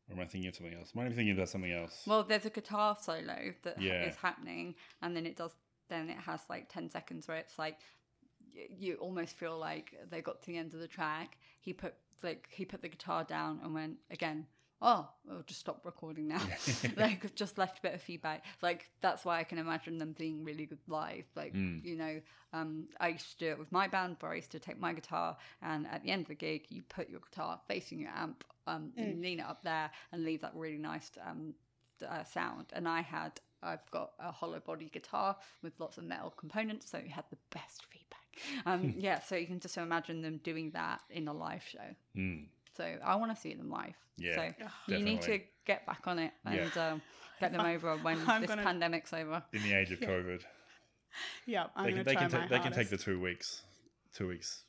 Or 0.09 0.13
am 0.13 0.19
I 0.21 0.25
thinking 0.25 0.47
of 0.49 0.55
something 0.55 0.77
else? 0.77 0.91
Am 0.95 1.01
I 1.01 1.09
thinking 1.09 1.31
about 1.31 1.49
something 1.49 1.71
else? 1.71 2.03
Well, 2.05 2.23
there's 2.23 2.45
a 2.45 2.49
guitar 2.49 2.95
solo 3.01 3.53
that 3.63 3.77
is 3.77 3.83
Yeah. 3.83 4.13
happening, 4.21 4.75
and 5.01 5.15
then 5.15 5.25
it 5.25 5.35
does. 5.35 5.53
Then 5.89 6.09
it 6.09 6.17
has 6.17 6.41
like 6.49 6.69
ten 6.69 6.89
seconds 6.89 7.27
where 7.27 7.37
it's 7.37 7.57
like 7.57 7.79
you 8.69 8.95
almost 8.95 9.35
feel 9.37 9.57
like 9.57 9.93
they 10.09 10.21
got 10.21 10.41
to 10.41 10.47
the 10.47 10.57
end 10.57 10.73
of 10.73 10.79
the 10.79 10.87
track. 10.87 11.37
He 11.61 11.73
put 11.73 11.95
like 12.23 12.47
he 12.51 12.65
put 12.65 12.81
the 12.81 12.89
guitar 12.89 13.23
down 13.23 13.59
and 13.63 13.73
went 13.73 13.97
again. 14.11 14.45
Oh, 14.79 15.09
we'll 15.25 15.41
just 15.41 15.59
stop 15.59 15.85
recording 15.85 16.27
now. 16.27 16.41
like 16.97 17.33
just 17.35 17.57
left 17.57 17.79
a 17.79 17.81
bit 17.81 17.93
of 17.95 18.01
feedback. 18.01 18.45
Like 18.61 18.89
that's 19.01 19.25
why 19.25 19.39
I 19.39 19.43
can 19.43 19.57
imagine 19.57 19.97
them 19.97 20.13
being 20.17 20.43
really 20.43 20.65
good 20.65 20.79
live. 20.87 21.25
Like 21.35 21.53
you 21.83 21.95
know, 21.95 22.21
um, 22.53 22.85
I 22.99 23.09
used 23.09 23.31
to 23.31 23.45
do 23.45 23.51
it 23.51 23.59
with 23.59 23.71
my 23.71 23.87
band, 23.87 24.17
where 24.19 24.31
I 24.31 24.35
used 24.35 24.51
to 24.51 24.59
take 24.59 24.79
my 24.79 24.93
guitar 24.93 25.35
and 25.61 25.87
at 25.87 26.03
the 26.03 26.11
end 26.11 26.23
of 26.23 26.27
the 26.27 26.35
gig, 26.35 26.65
you 26.69 26.83
put 26.83 27.09
your 27.09 27.21
guitar 27.21 27.59
facing 27.67 27.99
your 27.99 28.11
amp, 28.11 28.43
um, 28.67 28.91
and 28.97 29.21
lean 29.21 29.39
it 29.39 29.45
up 29.45 29.63
there, 29.63 29.89
and 30.11 30.23
leave 30.23 30.41
that 30.41 30.53
really 30.53 30.77
nice 30.77 31.11
um, 31.27 31.53
uh, 32.07 32.23
sound. 32.23 32.67
And 32.73 32.87
I 32.87 33.01
had, 33.01 33.39
I've 33.63 33.89
got 33.91 34.11
a 34.19 34.31
hollow 34.31 34.59
body 34.59 34.89
guitar 34.93 35.35
with 35.63 35.79
lots 35.79 35.97
of 35.97 36.03
metal 36.03 36.29
components, 36.29 36.91
so 36.91 36.99
it 36.99 37.09
had 37.09 37.25
the 37.29 37.37
best 37.51 37.83
feedback. 37.89 38.65
Um, 38.65 38.93
yeah, 38.99 39.19
so 39.19 39.35
you 39.35 39.47
can 39.47 39.59
just 39.59 39.77
imagine 39.77 40.21
them 40.21 40.39
doing 40.43 40.71
that 40.71 41.01
in 41.09 41.27
a 41.27 41.33
live 41.33 41.63
show. 41.63 41.95
Mm. 42.15 42.45
So 42.77 42.95
I 43.03 43.15
want 43.15 43.35
to 43.35 43.41
see 43.41 43.53
them 43.55 43.69
live. 43.69 43.95
Yeah, 44.17 44.35
so 44.87 44.95
you 44.95 44.99
need 45.03 45.21
to 45.23 45.39
get 45.65 45.85
back 45.85 46.01
on 46.05 46.17
it 46.19 46.31
Yeah. 46.45 46.51
and 46.53 46.77
um, 46.77 47.01
get 47.39 47.51
them 47.51 47.65
over 47.65 47.97
when 47.97 48.17
I'm 48.27 48.41
this 48.41 48.49
gonna- 48.49 48.63
pandemic's 48.63 49.13
over. 49.13 49.43
In 49.53 49.61
the 49.63 49.73
age 49.73 49.91
of 49.91 49.99
COVID, 49.99 50.41
Yeah, 51.45 51.65
I'm 51.75 51.85
they 51.85 51.91
can 51.93 52.03
they 52.05 52.13
try 52.13 52.21
can 52.27 52.31
my 52.31 52.39
take 52.41 52.49
they 52.49 52.59
can 52.59 52.71
take 52.73 52.89
the 52.89 52.97
two 52.97 53.19
weeks, 53.19 53.63
two 54.15 54.27
weeks 54.27 54.63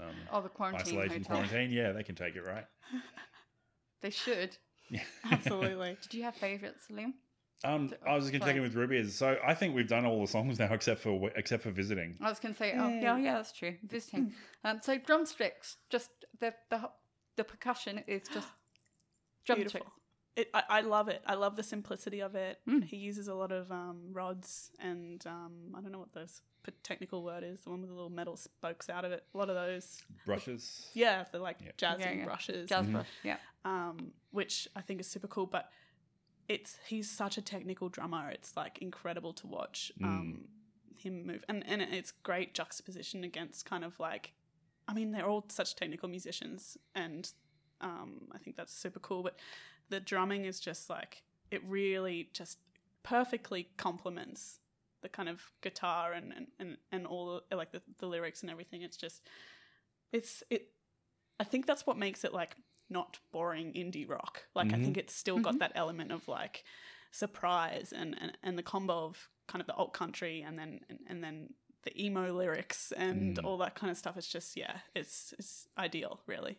um, 0.00 0.06
Oh, 0.32 0.40
the 0.40 0.48
quarantine 0.48 0.80
isolation 0.98 1.22
hotel. 1.24 1.36
quarantine. 1.36 1.70
Yeah, 1.70 1.92
they 1.92 2.02
can 2.04 2.14
take 2.14 2.36
it 2.36 2.42
right. 2.42 2.64
They 4.02 4.10
should. 4.10 4.56
Absolutely. 5.30 5.96
Did 6.02 6.14
you 6.14 6.22
have 6.22 6.34
favourites, 6.34 6.86
Liam? 6.90 7.12
Um, 7.62 7.92
I 8.06 8.14
was 8.14 8.24
just 8.24 8.32
gonna 8.32 8.46
check 8.46 8.56
in 8.56 8.62
with 8.62 8.74
Ruby. 8.74 9.06
So 9.10 9.36
I 9.46 9.52
think 9.54 9.74
we've 9.74 9.86
done 9.86 10.06
all 10.06 10.20
the 10.22 10.26
songs 10.26 10.58
now 10.58 10.72
except 10.72 11.00
for 11.02 11.30
except 11.36 11.62
for 11.64 11.70
visiting. 11.70 12.16
I 12.22 12.30
was 12.30 12.40
going 12.40 12.54
to 12.54 12.58
say, 12.58 12.72
oh 12.78 12.88
yeah, 12.88 13.18
yeah, 13.18 13.34
that's 13.34 13.52
true. 13.52 13.74
Visiting. 13.86 14.32
Um, 14.64 14.80
so 14.82 14.96
drumsticks, 14.96 15.76
just 15.90 16.08
the 16.40 16.54
the 16.70 16.88
the 17.40 17.44
percussion 17.44 18.02
is 18.06 18.22
just. 18.32 18.48
Beautiful. 19.46 19.80
It, 20.36 20.48
I, 20.54 20.62
I 20.68 20.80
love 20.82 21.08
it. 21.08 21.22
I 21.26 21.34
love 21.34 21.56
the 21.56 21.62
simplicity 21.62 22.20
of 22.20 22.34
it. 22.34 22.58
Mm. 22.68 22.84
He 22.84 22.96
uses 22.98 23.26
a 23.26 23.34
lot 23.34 23.50
of 23.50 23.72
um, 23.72 24.10
rods 24.12 24.70
and 24.78 25.26
um, 25.26 25.74
I 25.76 25.80
don't 25.80 25.90
know 25.90 25.98
what 25.98 26.12
those 26.12 26.42
technical 26.82 27.24
word 27.24 27.42
is. 27.44 27.62
The 27.62 27.70
one 27.70 27.80
with 27.80 27.88
the 27.90 27.94
little 27.96 28.10
metal 28.10 28.36
spokes 28.36 28.88
out 28.88 29.04
of 29.04 29.12
it. 29.12 29.24
A 29.34 29.38
lot 29.38 29.48
of 29.48 29.56
those. 29.56 30.02
Brushes. 30.26 30.88
Yeah, 30.94 31.24
the 31.32 31.38
like 31.38 31.56
Yeah. 31.64 31.72
jazzy 31.78 32.00
Yeah, 32.00 32.12
yeah. 32.12 32.24
brushes. 32.24 32.68
Jazz 32.68 32.86
brush, 32.86 33.08
yeah. 33.24 33.36
um, 33.64 34.12
which 34.30 34.68
I 34.76 34.82
think 34.82 35.00
is 35.00 35.06
super 35.08 35.26
cool. 35.26 35.46
But 35.46 35.68
it's 36.48 36.76
he's 36.86 37.10
such 37.10 37.38
a 37.38 37.42
technical 37.42 37.88
drummer. 37.88 38.30
It's 38.30 38.56
like 38.56 38.78
incredible 38.78 39.32
to 39.34 39.46
watch 39.46 39.90
um, 40.04 40.44
him 40.96 41.26
move, 41.26 41.44
and 41.48 41.64
and 41.66 41.82
it's 41.82 42.12
great 42.12 42.54
juxtaposition 42.54 43.24
against 43.24 43.64
kind 43.64 43.84
of 43.84 43.98
like, 43.98 44.32
I 44.90 44.92
mean, 44.92 45.12
they're 45.12 45.28
all 45.28 45.44
such 45.48 45.76
technical 45.76 46.08
musicians, 46.08 46.76
and 46.96 47.30
um, 47.80 48.22
I 48.34 48.38
think 48.38 48.56
that's 48.56 48.74
super 48.74 48.98
cool. 48.98 49.22
But 49.22 49.38
the 49.88 50.00
drumming 50.00 50.46
is 50.46 50.58
just 50.58 50.90
like 50.90 51.22
it 51.52 51.62
really 51.64 52.28
just 52.32 52.58
perfectly 53.04 53.68
complements 53.76 54.58
the 55.02 55.08
kind 55.08 55.28
of 55.28 55.52
guitar 55.60 56.12
and 56.12 56.32
and 56.32 56.46
and, 56.58 56.76
and 56.90 57.06
all 57.06 57.40
like 57.52 57.70
the, 57.70 57.80
the 57.98 58.06
lyrics 58.06 58.42
and 58.42 58.50
everything. 58.50 58.82
It's 58.82 58.96
just 58.96 59.22
it's 60.12 60.42
it. 60.50 60.72
I 61.38 61.44
think 61.44 61.66
that's 61.66 61.86
what 61.86 61.96
makes 61.96 62.24
it 62.24 62.34
like 62.34 62.56
not 62.90 63.20
boring 63.30 63.72
indie 63.74 64.08
rock. 64.08 64.42
Like 64.56 64.74
I 64.74 64.82
think 64.82 64.96
it's 64.98 65.14
still 65.14 65.38
got 65.38 65.60
that 65.60 65.72
element 65.76 66.10
of 66.10 66.26
like 66.26 66.64
surprise 67.12 67.92
and, 67.96 68.16
and 68.20 68.36
and 68.42 68.58
the 68.58 68.64
combo 68.64 69.04
of 69.04 69.28
kind 69.46 69.60
of 69.60 69.68
the 69.68 69.74
alt 69.74 69.92
country 69.92 70.42
and 70.42 70.58
then 70.58 70.80
and, 70.88 70.98
and 71.06 71.22
then 71.22 71.54
the 71.84 72.04
emo 72.04 72.32
lyrics 72.32 72.92
and 72.96 73.38
all 73.40 73.58
that 73.58 73.74
kind 73.74 73.90
of 73.90 73.96
stuff. 73.96 74.16
It's 74.16 74.28
just 74.28 74.56
yeah, 74.56 74.78
it's 74.94 75.34
it's 75.38 75.68
ideal, 75.78 76.20
really. 76.26 76.58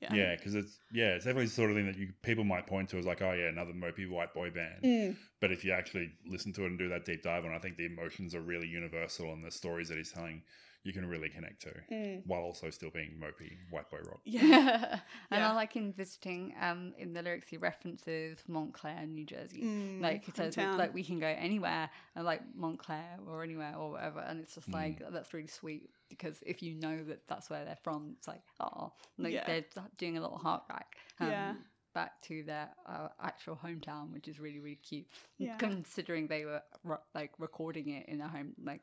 Yeah. 0.00 0.14
Yeah, 0.14 0.36
because 0.36 0.54
it's 0.54 0.78
yeah, 0.92 1.14
it's 1.14 1.24
definitely 1.24 1.46
the 1.46 1.52
sort 1.52 1.70
of 1.70 1.76
thing 1.76 1.86
that 1.86 1.96
you 1.96 2.12
people 2.22 2.44
might 2.44 2.66
point 2.66 2.90
to 2.90 2.98
as 2.98 3.06
like, 3.06 3.22
oh 3.22 3.32
yeah, 3.32 3.48
another 3.48 3.72
mopey 3.72 4.08
white 4.08 4.34
boy 4.34 4.50
band. 4.50 4.82
Mm. 4.84 5.16
But 5.40 5.52
if 5.52 5.64
you 5.64 5.72
actually 5.72 6.12
listen 6.26 6.52
to 6.54 6.64
it 6.64 6.66
and 6.66 6.78
do 6.78 6.88
that 6.88 7.04
deep 7.04 7.22
dive 7.22 7.44
on, 7.44 7.54
I 7.54 7.58
think 7.58 7.76
the 7.76 7.86
emotions 7.86 8.34
are 8.34 8.40
really 8.40 8.66
universal 8.66 9.32
and 9.32 9.44
the 9.44 9.50
stories 9.50 9.88
that 9.88 9.96
he's 9.96 10.12
telling, 10.12 10.42
you 10.84 10.92
can 10.92 11.06
really 11.06 11.28
connect 11.28 11.62
to, 11.62 11.72
Mm. 11.90 12.22
while 12.26 12.42
also 12.42 12.70
still 12.70 12.90
being 12.90 13.18
mopey 13.18 13.56
white 13.70 13.90
boy 13.90 13.98
rock. 14.06 14.20
Yeah. 14.24 15.00
and 15.30 15.42
I 15.42 15.52
like 15.54 15.74
in 15.76 15.92
visiting, 15.92 16.54
um, 16.60 16.94
in 16.98 17.12
the 17.14 17.22
lyrics 17.22 17.48
he 17.48 17.56
references 17.56 18.38
Montclair, 18.46 19.04
New 19.06 19.24
Jersey. 19.24 19.62
Mm, 19.62 20.00
like 20.00 20.24
he 20.24 20.30
says, 20.32 20.54
hometown. 20.54 20.78
like 20.78 20.94
we 20.94 21.02
can 21.02 21.18
go 21.18 21.26
anywhere, 21.26 21.90
and 22.14 22.24
like 22.24 22.42
Montclair 22.54 23.18
or 23.26 23.42
anywhere 23.42 23.74
or 23.76 23.90
whatever, 23.92 24.20
and 24.20 24.40
it's 24.40 24.54
just 24.54 24.68
like 24.68 25.00
that's 25.10 25.34
really 25.34 25.48
sweet 25.48 25.90
because 26.08 26.42
if 26.46 26.62
you 26.62 26.74
know 26.74 27.02
that 27.04 27.26
that's 27.26 27.48
where 27.50 27.64
they're 27.64 27.78
from, 27.82 28.14
it's 28.18 28.28
like 28.28 28.42
oh, 28.60 28.92
like 29.18 29.32
Yeah. 29.32 29.46
they're 29.46 29.64
doing 29.98 30.16
a 30.18 30.20
little 30.20 30.38
heart 30.38 30.68
back. 30.68 30.96
Um, 31.18 31.30
Yeah. 31.30 31.54
Back 31.94 32.20
to 32.22 32.42
their 32.42 32.70
uh, 32.88 33.06
actual 33.22 33.54
hometown, 33.56 34.12
which 34.12 34.26
is 34.26 34.40
really 34.40 34.58
really 34.58 34.74
cute. 34.82 35.06
Yeah. 35.38 35.56
Considering 35.58 36.26
they 36.26 36.44
were 36.44 36.60
ro- 36.82 36.98
like 37.14 37.30
recording 37.38 37.88
it 37.90 38.08
in 38.08 38.20
a 38.20 38.26
home 38.28 38.52
like 38.62 38.80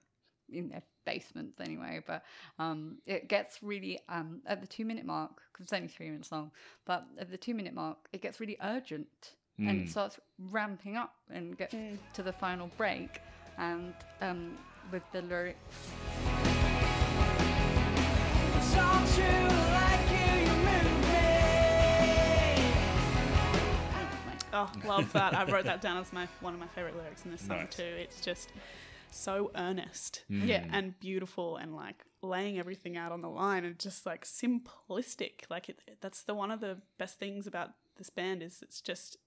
in 0.52 0.70
their 0.70 0.82
basements 1.06 1.60
anyway. 1.60 2.02
But 2.06 2.24
um, 2.60 2.97
it 3.06 3.28
gets 3.28 3.62
really 3.64 3.99
um, 4.10 4.41
at 4.45 4.62
the 4.62 4.68
two 4.68 4.86
minute 4.86 5.06
mark 5.06 5.41
because 5.52 5.66
it's 5.66 5.74
only 5.74 5.88
three 5.88 6.10
minutes 6.10 6.32
long. 6.32 6.52
But 6.86 7.06
at 7.20 7.30
the 7.32 7.38
two 7.38 7.54
minute 7.54 7.74
mark, 7.74 7.97
it 8.14 8.22
gets 8.22 8.39
really 8.39 8.58
urgent 8.64 9.36
and 9.58 9.82
it 9.82 9.89
starts 9.89 10.20
ramping 10.49 10.97
up 10.97 11.14
and 11.32 11.56
get 11.56 11.72
to 12.14 12.24
the 12.24 12.34
final 12.34 12.70
break. 12.78 13.22
And 13.60 13.93
um, 14.22 14.58
with 14.91 15.04
the 15.12 15.22
lyrics, 15.22 15.60
It's 18.56 18.76
all 18.76 19.06
true, 19.14 19.47
like 19.72 20.10
you, 20.10 20.45
you 20.47 20.56
move 20.66 21.02
me. 21.12 22.74
Oh, 24.54 24.72
love 24.86 25.12
that. 25.14 25.36
I 25.36 25.43
wrote 25.52 25.66
that 25.66 25.82
down 25.82 25.97
as 25.97 26.12
my 26.12 26.28
one 26.39 26.54
of 26.54 26.60
my 26.60 26.68
favorite 26.68 26.95
lyrics 26.97 27.24
in 27.26 27.32
this 27.32 27.41
song 27.41 27.58
Nice. 27.60 27.76
too. 27.76 27.84
It's 27.84 28.20
just 28.22 28.52
so 29.14 29.51
earnest 29.55 30.24
mm. 30.30 30.45
yeah, 30.47 30.66
and 30.72 30.99
beautiful 30.99 31.57
and 31.57 31.76
like 31.76 32.03
laying 32.22 32.59
everything 32.59 32.97
out 32.97 33.12
on 33.12 33.22
the 33.22 33.30
line 33.30 33.66
and 33.66 33.78
just 33.78 34.05
like 34.05 34.26
simplistic. 34.26 35.43
Like 35.49 35.70
it, 35.70 35.80
that's 36.01 36.24
the 36.24 36.34
one 36.34 36.51
of 36.51 36.59
the 36.59 36.78
best 36.97 37.20
things 37.20 37.47
about 37.47 37.72
this 37.97 38.09
band 38.09 38.41
is 38.41 38.62
it's 38.62 38.82
just 38.82 39.18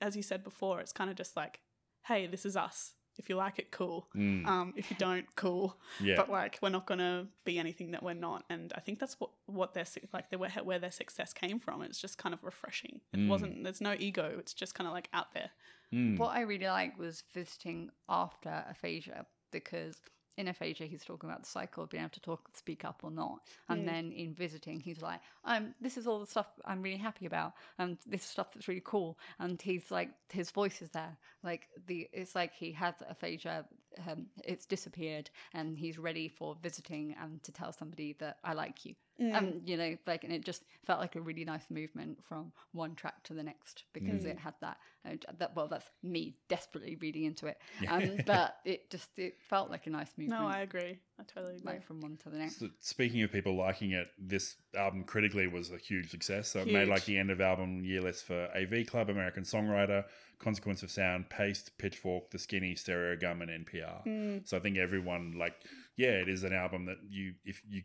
as 0.00 0.16
you 0.16 0.22
said 0.22 0.44
before, 0.44 0.80
it's 0.80 0.92
kind 0.92 1.10
of 1.10 1.16
just 1.16 1.36
like, 1.36 1.60
hey, 2.06 2.26
this 2.26 2.44
is 2.44 2.56
us. 2.56 2.94
If 3.18 3.28
you 3.28 3.36
like 3.36 3.58
it, 3.58 3.70
cool. 3.70 4.08
Mm. 4.16 4.46
Um, 4.46 4.74
if 4.76 4.90
you 4.90 4.96
don't, 4.98 5.26
cool. 5.36 5.76
Yeah. 6.00 6.16
But 6.16 6.30
like, 6.30 6.58
we're 6.62 6.70
not 6.70 6.86
gonna 6.86 7.26
be 7.44 7.58
anything 7.58 7.92
that 7.92 8.02
we're 8.02 8.14
not. 8.14 8.44
And 8.50 8.72
I 8.76 8.80
think 8.80 8.98
that's 8.98 9.18
what 9.20 9.30
what 9.46 9.74
their 9.74 9.84
su- 9.84 10.00
like 10.12 10.30
they 10.30 10.36
were 10.36 10.48
where 10.62 10.78
their 10.78 10.90
success 10.90 11.32
came 11.32 11.58
from. 11.58 11.82
It's 11.82 12.00
just 12.00 12.18
kind 12.18 12.34
of 12.34 12.42
refreshing. 12.42 13.00
It 13.12 13.18
mm. 13.18 13.28
wasn't. 13.28 13.62
There's 13.62 13.80
no 13.80 13.94
ego. 13.98 14.36
It's 14.38 14.54
just 14.54 14.74
kind 14.74 14.86
of 14.86 14.94
like 14.94 15.08
out 15.12 15.32
there. 15.34 15.50
Mm. 15.92 16.18
what 16.18 16.34
I 16.34 16.40
really 16.40 16.66
liked 16.66 16.98
was 16.98 17.22
visiting 17.32 17.90
after 18.08 18.64
aphasia 18.68 19.26
because 19.52 19.96
in 20.36 20.48
aphasia 20.48 20.84
he's 20.84 21.04
talking 21.04 21.28
about 21.28 21.42
the 21.42 21.48
cycle 21.48 21.84
of 21.84 21.90
being 21.90 22.02
able 22.02 22.10
to 22.10 22.20
talk, 22.20 22.48
speak 22.54 22.84
up 22.84 23.00
or 23.02 23.10
not, 23.10 23.40
and 23.68 23.86
then 23.86 24.12
in 24.12 24.34
visiting 24.34 24.80
he's 24.80 25.02
like, 25.02 25.20
um, 25.44 25.74
this 25.80 25.96
is 25.96 26.06
all 26.06 26.20
the 26.20 26.26
stuff 26.26 26.46
I'm 26.64 26.82
really 26.82 26.98
happy 26.98 27.26
about, 27.26 27.52
and 27.78 27.98
this 28.06 28.22
is 28.22 28.28
stuff 28.28 28.52
that's 28.54 28.68
really 28.68 28.82
cool, 28.84 29.18
and 29.38 29.60
he's 29.60 29.90
like, 29.90 30.10
his 30.32 30.50
voice 30.50 30.82
is 30.82 30.90
there, 30.90 31.16
like 31.42 31.68
the 31.86 32.08
it's 32.12 32.34
like 32.34 32.52
he 32.54 32.72
has 32.72 32.94
aphasia, 33.08 33.64
um, 34.08 34.26
it's 34.44 34.66
disappeared, 34.66 35.30
and 35.52 35.78
he's 35.78 35.98
ready 35.98 36.28
for 36.28 36.56
visiting 36.62 37.14
and 37.20 37.42
to 37.42 37.52
tell 37.52 37.72
somebody 37.72 38.14
that 38.18 38.38
I 38.44 38.54
like 38.54 38.84
you. 38.84 38.94
Um, 39.20 39.60
you 39.64 39.76
know, 39.76 39.96
like, 40.06 40.24
and 40.24 40.32
it 40.32 40.44
just 40.44 40.64
felt 40.84 40.98
like 40.98 41.14
a 41.14 41.20
really 41.20 41.44
nice 41.44 41.64
movement 41.70 42.18
from 42.24 42.52
one 42.72 42.94
track 42.96 43.22
to 43.24 43.34
the 43.34 43.42
next 43.42 43.84
because 43.92 44.24
it 44.24 44.38
had 44.38 44.54
that. 44.60 44.78
Uh, 45.06 45.16
that 45.38 45.54
well, 45.54 45.68
that's 45.68 45.88
me 46.02 46.34
desperately 46.48 46.96
reading 47.00 47.24
into 47.24 47.46
it. 47.46 47.58
Um, 47.88 48.18
but 48.26 48.56
it 48.64 48.90
just 48.90 49.18
it 49.18 49.34
felt 49.48 49.70
like 49.70 49.86
a 49.86 49.90
nice 49.90 50.10
movement. 50.16 50.40
No, 50.40 50.48
I 50.48 50.60
agree. 50.60 50.98
I 51.18 51.22
totally 51.22 51.56
agree. 51.56 51.72
like 51.72 51.84
from 51.84 52.00
one 52.00 52.16
to 52.24 52.30
the 52.30 52.38
next. 52.38 52.58
So 52.58 52.68
speaking 52.80 53.22
of 53.22 53.30
people 53.30 53.54
liking 53.54 53.92
it, 53.92 54.08
this 54.18 54.56
album 54.76 55.04
critically 55.04 55.46
was 55.46 55.70
a 55.70 55.76
huge 55.76 56.10
success. 56.10 56.48
So 56.48 56.60
it 56.60 56.72
made 56.72 56.88
like 56.88 57.04
the 57.04 57.18
end 57.18 57.30
of 57.30 57.40
album 57.40 57.84
year 57.84 58.00
list 58.00 58.24
for 58.24 58.48
AV 58.56 58.86
Club, 58.86 59.10
American 59.10 59.44
Songwriter, 59.44 60.04
Consequence 60.38 60.82
of 60.82 60.90
Sound, 60.90 61.28
Paste, 61.30 61.70
Pitchfork, 61.78 62.30
The 62.30 62.38
Skinny, 62.38 62.74
Stereogum, 62.74 63.42
and 63.42 63.66
NPR. 63.66 64.02
Hmm. 64.02 64.38
So 64.44 64.56
I 64.56 64.60
think 64.60 64.78
everyone 64.78 65.34
like, 65.38 65.54
yeah, 65.96 66.10
it 66.10 66.28
is 66.28 66.42
an 66.42 66.52
album 66.52 66.86
that 66.86 66.96
you 67.08 67.34
if 67.44 67.62
you 67.68 67.82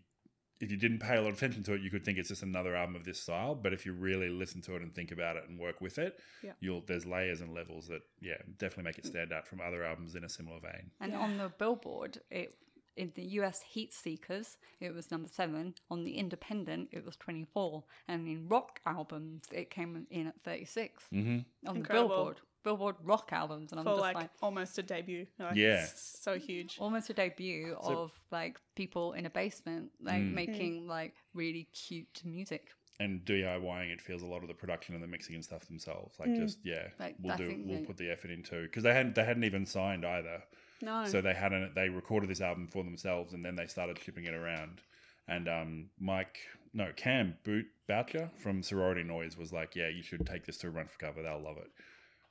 if 0.60 0.70
you 0.72 0.78
didn't 0.78 1.00
pay 1.00 1.16
a 1.16 1.22
lot 1.22 1.30
of 1.30 1.36
attention 1.38 1.64
to 1.64 1.74
it, 1.74 1.82
you 1.82 1.90
could 1.90 2.04
think 2.04 2.18
it's 2.18 2.30
just 2.30 2.44
another 2.44 2.76
album 2.76 2.96
of 2.96 3.06
this 3.06 3.20
style. 3.20 3.56
But 3.56 3.74
if 3.74 3.86
you 3.86 3.94
really 3.94 4.30
listen 4.30 4.62
to 4.64 4.76
it 4.76 4.82
and 4.82 4.94
think 4.94 5.12
about 5.12 5.38
it 5.38 5.46
and 5.48 5.58
work 5.58 5.80
with 5.82 5.98
it, 5.98 6.20
Yeah. 6.44 6.54
you'll 6.60 6.82
there's 6.82 7.06
layers 7.06 7.42
and 7.42 7.54
levels 7.54 7.88
that 7.88 8.02
yeah 8.22 8.38
definitely 8.58 8.84
make 8.84 8.98
it 8.98 9.06
stand 9.06 9.32
out 9.32 9.48
from 9.48 9.62
other 9.62 9.84
albums 9.84 10.16
in 10.16 10.24
a 10.24 10.30
similar 10.30 10.60
vein. 10.60 10.92
And 11.00 11.16
on 11.16 11.38
the 11.38 11.50
Billboard, 11.50 12.22
it 12.30 12.56
in 12.98 13.14
the 13.16 13.24
US 13.40 13.64
Heatseekers, 13.74 14.58
it 14.82 14.94
was 14.94 15.10
number 15.10 15.30
seven. 15.30 15.76
On 15.90 16.04
the 16.04 16.18
Independent, 16.18 16.90
it 16.92 17.06
was 17.06 17.16
24. 17.16 17.86
And 18.10 18.28
in 18.28 18.50
rock 18.50 18.82
albums, 18.86 19.46
it 19.54 19.70
came 19.70 20.06
in 20.10 20.28
at 20.28 20.42
36 20.44 21.06
mm-hmm. 21.14 21.40
on 21.70 21.78
Incredible. 21.78 22.10
the 22.10 22.16
Billboard. 22.16 22.42
Billboard 22.64 22.96
rock 23.04 23.30
albums. 23.32 23.72
And 23.72 23.80
I'm 23.80 23.86
For 23.86 23.92
just 23.94 24.02
like, 24.02 24.16
like, 24.16 24.30
almost 24.42 24.78
a 24.78 24.84
debut. 24.84 25.26
Like, 25.38 25.56
Yeah. 25.56 25.84
it's 25.84 26.20
so 26.22 26.38
huge. 26.38 26.78
almost 26.80 27.10
a 27.10 27.14
debut 27.14 27.76
of 27.82 28.12
like 28.32 28.60
people 28.76 29.14
in 29.14 29.26
a 29.26 29.30
basement, 29.30 29.92
like 30.02 30.22
making 30.22 30.88
like 30.88 31.14
really 31.34 31.64
cute 31.74 32.22
music. 32.26 32.70
And 33.02 33.24
DIYing 33.24 33.94
it 33.94 34.02
feels 34.02 34.24
a 34.24 34.26
lot 34.26 34.42
of 34.42 34.50
the 34.50 34.54
production 34.54 34.94
and 34.94 35.02
the 35.02 35.08
mixing 35.08 35.36
and 35.36 35.44
stuff 35.44 35.66
themselves. 35.68 36.20
Like 36.20 36.36
just 36.36 36.60
yeah, 36.64 36.88
Like, 37.00 37.16
we'll 37.22 37.34
I 37.34 37.38
do 37.38 37.48
think 37.48 37.66
we'll 37.66 37.80
they- 37.80 37.86
put 37.86 37.98
the 37.98 38.10
effort 38.12 38.30
into 38.32 38.64
because 38.64 38.84
they 38.84 38.94
hadn't 38.94 39.16
they 39.16 39.24
hadn't 39.24 39.46
even 39.46 39.66
signed 39.66 40.06
either. 40.06 40.44
No. 40.82 41.06
So 41.06 41.22
they 41.22 41.34
hadn't. 41.34 41.76
They 41.76 41.90
recorded 41.90 42.30
this 42.30 42.40
album 42.42 42.68
for 42.68 42.84
themselves, 42.86 43.34
and 43.34 43.44
then 43.44 43.56
they 43.56 43.68
started 43.68 44.00
shipping 44.00 44.24
it 44.26 44.34
around. 44.34 44.82
And 45.28 45.48
um, 45.50 45.90
Mike, 46.00 46.40
no, 46.74 46.92
Cam 46.96 47.36
Boot 47.44 47.66
Boucher 47.86 48.32
from 48.38 48.64
Sorority 48.64 49.04
Noise 49.04 49.36
was 49.38 49.52
like, 49.52 49.76
"Yeah, 49.76 49.90
you 49.90 50.02
should 50.02 50.26
take 50.26 50.46
this 50.46 50.58
to 50.60 50.68
a 50.68 50.70
Run 50.70 50.88
for 50.88 50.98
Cover. 50.98 51.22
They'll 51.22 51.42
love 51.44 51.58
it." 51.58 51.70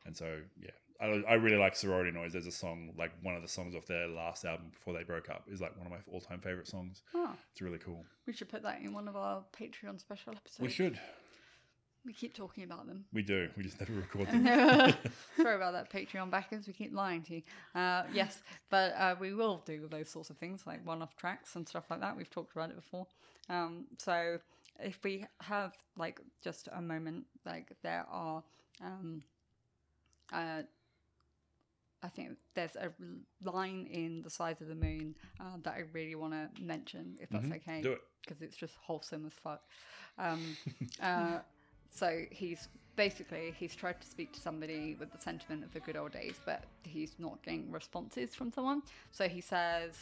And 0.08 0.16
so, 0.16 0.40
yeah, 0.60 0.70
I, 1.00 1.22
I 1.28 1.34
really 1.34 1.58
like 1.58 1.76
Sorority 1.76 2.10
Noise. 2.10 2.32
There's 2.32 2.46
a 2.46 2.50
song, 2.50 2.92
like 2.98 3.12
one 3.22 3.36
of 3.36 3.42
the 3.42 3.48
songs 3.48 3.74
off 3.76 3.86
their 3.86 4.08
last 4.08 4.44
album 4.44 4.70
before 4.72 4.94
they 4.94 5.04
broke 5.04 5.28
up, 5.30 5.44
is 5.46 5.60
like 5.60 5.76
one 5.76 5.86
of 5.86 5.92
my 5.92 5.98
all-time 6.10 6.40
favorite 6.40 6.66
songs. 6.66 7.02
Oh, 7.14 7.30
It's 7.52 7.60
really 7.60 7.78
cool. 7.78 8.04
we 8.26 8.32
should 8.32 8.48
put 8.48 8.62
that 8.62 8.80
in 8.82 8.92
one 8.94 9.06
of 9.06 9.14
our 9.16 9.44
Patreon 9.56 10.00
special 10.00 10.32
episodes. 10.32 10.60
We 10.60 10.70
should. 10.70 10.98
We 12.06 12.12
keep 12.14 12.32
talking 12.34 12.64
about 12.64 12.86
them. 12.86 13.04
We 13.12 13.20
do. 13.22 13.48
We 13.56 13.62
just 13.64 13.78
never 13.80 13.92
record 13.92 14.28
them. 14.32 14.46
Sorry 15.36 15.56
about 15.56 15.74
that, 15.74 15.92
Patreon 15.92 16.30
backers. 16.30 16.66
We 16.66 16.72
keep 16.72 16.94
lying 16.94 17.22
to 17.24 17.34
you. 17.34 17.42
Uh, 17.74 18.04
yes, 18.14 18.40
but 18.70 18.94
uh, 18.96 19.14
we 19.20 19.34
will 19.34 19.62
do 19.66 19.86
those 19.90 20.08
sorts 20.08 20.30
of 20.30 20.38
things 20.38 20.62
like 20.66 20.86
one-off 20.86 21.16
tracks 21.16 21.54
and 21.54 21.68
stuff 21.68 21.84
like 21.90 22.00
that. 22.00 22.16
We've 22.16 22.30
talked 22.30 22.52
about 22.52 22.70
it 22.70 22.76
before. 22.76 23.06
Um, 23.50 23.84
so 23.98 24.38
if 24.80 24.98
we 25.04 25.26
have 25.42 25.74
like 25.98 26.18
just 26.42 26.68
a 26.72 26.80
moment, 26.80 27.26
like 27.44 27.72
there 27.82 28.06
are, 28.10 28.42
um, 28.82 29.22
uh, 30.32 30.62
I 32.02 32.08
think 32.08 32.36
there's 32.54 32.76
a 32.76 32.92
line 33.42 33.88
in 33.90 34.22
The 34.22 34.30
Size 34.30 34.60
of 34.60 34.68
the 34.68 34.74
Moon 34.74 35.16
uh, 35.40 35.56
that 35.62 35.74
I 35.74 35.82
really 35.92 36.14
want 36.14 36.32
to 36.32 36.48
mention, 36.62 37.16
if 37.20 37.28
that's 37.30 37.50
okay. 37.50 37.82
Do 37.82 37.92
it. 37.92 38.00
Because 38.22 38.42
it's 38.42 38.56
just 38.56 38.74
wholesome 38.80 39.26
as 39.26 39.32
fuck. 39.32 39.62
Um, 40.18 40.56
uh, 41.02 41.38
so 41.90 42.22
he's 42.30 42.68
basically 42.94 43.54
he's 43.56 43.74
tried 43.74 44.00
to 44.00 44.06
speak 44.06 44.32
to 44.32 44.40
somebody 44.40 44.96
with 44.98 45.12
the 45.12 45.18
sentiment 45.18 45.64
of 45.64 45.72
the 45.72 45.80
good 45.80 45.96
old 45.96 46.12
days, 46.12 46.34
but 46.44 46.64
he's 46.82 47.14
not 47.18 47.42
getting 47.42 47.70
responses 47.70 48.34
from 48.34 48.52
someone. 48.52 48.82
So 49.10 49.28
he 49.28 49.40
says, 49.40 49.94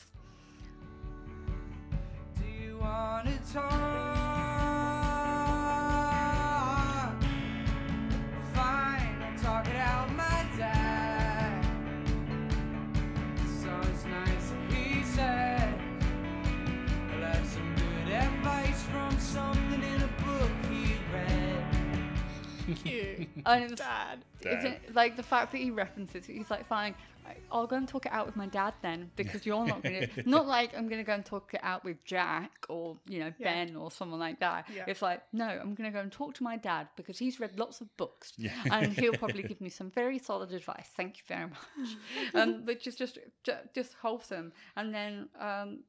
Cute. 22.75 23.29
and 23.47 23.65
it 23.65 23.71
was, 23.71 23.79
Dad. 23.79 24.25
Dad. 24.43 24.65
it- 24.65 24.95
like 24.95 25.17
the 25.17 25.23
fact 25.23 25.53
that 25.53 25.59
he 25.59 25.71
references, 25.71 26.29
it, 26.29 26.33
he's 26.33 26.51
like, 26.51 26.67
fine, 26.67 26.95
I- 27.27 27.37
I'll 27.51 27.67
go 27.67 27.77
and 27.77 27.89
talk 27.89 28.07
it 28.07 28.13
out 28.13 28.27
with 28.27 28.37
my 28.37 28.47
dad 28.47 28.75
then, 28.83 29.11
because 29.17 29.45
you're 29.47 29.67
not 29.67 29.83
going 29.83 30.09
to, 30.15 30.29
not 30.29 30.47
like 30.47 30.77
I'm 30.77 30.89
going 30.89 31.01
to 31.01 31.05
go 31.07 31.13
and 31.15 31.25
talk 31.25 31.55
it 31.55 31.61
out 31.63 31.85
with 31.85 32.05
Jack 32.05 32.67
or, 32.69 32.97
you 33.09 33.19
know, 33.21 33.33
Yeah. 33.39 33.53
Ben 33.67 33.77
or 33.77 33.91
someone 33.91 34.21
like 34.21 34.41
that. 34.41 34.67
Yeah. 34.75 34.85
It's 34.87 35.03
like, 35.03 35.23
no, 35.33 35.45
I'm 35.47 35.75
going 35.75 35.91
to 35.91 35.95
go 35.95 36.01
and 36.01 36.11
talk 36.13 36.35
to 36.35 36.43
my 36.45 36.57
dad 36.57 36.89
because 36.97 37.19
he's 37.19 37.41
read 37.41 37.59
lots 37.59 37.81
of 37.81 37.95
books 37.97 38.33
and 38.71 38.93
he'll 38.93 39.13
probably 39.25 39.43
give 39.43 39.61
me 39.61 39.69
some 39.71 39.91
very 39.91 40.19
solid 40.19 40.53
advice. 40.53 40.89
Thank 40.97 41.19
you 41.19 41.23
very 41.27 41.47
much. 41.49 41.97
um, 42.35 42.65
which 42.65 42.87
is 42.87 42.95
just, 42.97 43.19
ju- 43.45 43.53
just 43.75 43.95
wholesome. 43.95 44.53
And 44.77 44.95
then, 44.95 45.29
um, 45.41 45.81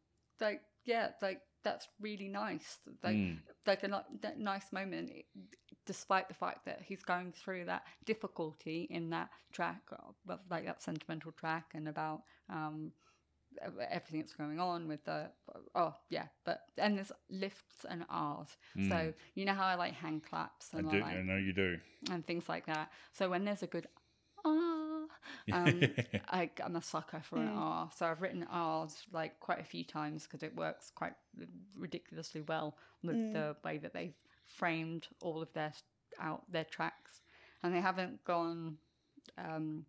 like, 0.42 0.62
yeah, 0.86 1.10
like, 1.22 1.42
that's 1.68 1.88
really 2.00 2.30
nice. 2.30 2.80
Like, 3.04 3.18
like 3.66 3.84
a 3.84 4.06
that 4.22 4.40
nice 4.40 4.72
moment, 4.72 5.12
despite 5.86 6.28
the 6.28 6.34
fact 6.34 6.66
that 6.66 6.82
he's 6.86 7.04
going 7.04 7.34
through 7.34 7.66
that 7.66 7.84
difficulty 8.06 8.88
in 8.90 9.10
that 9.10 9.30
track, 9.52 9.82
uh, 9.92 10.36
like 10.50 10.66
that 10.66 10.82
sentimental 10.82 11.32
track, 11.32 11.66
and 11.74 11.88
about 11.88 12.22
um, 12.50 12.92
everything 13.90 14.22
that's 14.22 14.34
going 14.34 14.60
on 14.60 14.88
with 14.88 15.04
the 15.06 15.30
oh 15.76 15.94
yeah, 16.10 16.28
but 16.46 16.62
and 16.78 16.98
there's 16.98 17.12
lifts 17.30 17.86
and 17.90 18.06
R's. 18.10 18.56
So 18.88 19.14
you 19.36 19.46
know 19.46 19.54
how 19.54 19.66
I 19.66 19.76
like 19.76 19.94
hand 19.94 20.24
claps 20.24 20.70
I 20.74 20.80
and 20.80 20.92
do. 20.92 20.98
I 20.98 21.02
like 21.02 21.18
I 21.18 21.22
know 21.22 21.38
you 21.38 21.54
do. 21.54 21.78
and 22.12 22.26
things 22.26 22.48
like 22.48 22.66
that. 22.68 22.92
So 23.12 23.30
when 23.30 23.46
there's 23.46 23.64
a 23.64 23.68
good 23.68 23.88
um, 25.52 25.82
I, 26.30 26.50
I'm 26.64 26.76
a 26.76 26.82
sucker 26.82 27.22
for 27.24 27.38
an 27.38 27.48
R. 27.50 27.90
So 27.96 28.06
I've 28.06 28.22
written 28.22 28.46
R's 28.52 29.06
like 29.12 29.40
quite 29.40 29.60
a 29.60 29.64
few 29.64 29.84
times 29.84 30.24
because 30.24 30.44
it 30.44 30.56
works 30.56 30.92
quite 30.94 31.14
ridiculously 31.78 32.42
well 32.42 32.76
with 33.04 33.34
the 33.34 33.56
way 33.64 33.78
that 33.78 33.94
they've 33.94 34.14
framed 34.46 35.08
all 35.22 35.42
of 35.42 35.52
their 35.54 35.74
out 36.20 36.44
their 36.52 36.64
tracks, 36.66 37.22
and 37.64 37.74
they 37.74 37.82
haven't 37.82 38.24
gone. 38.24 38.78
Um, 39.38 39.86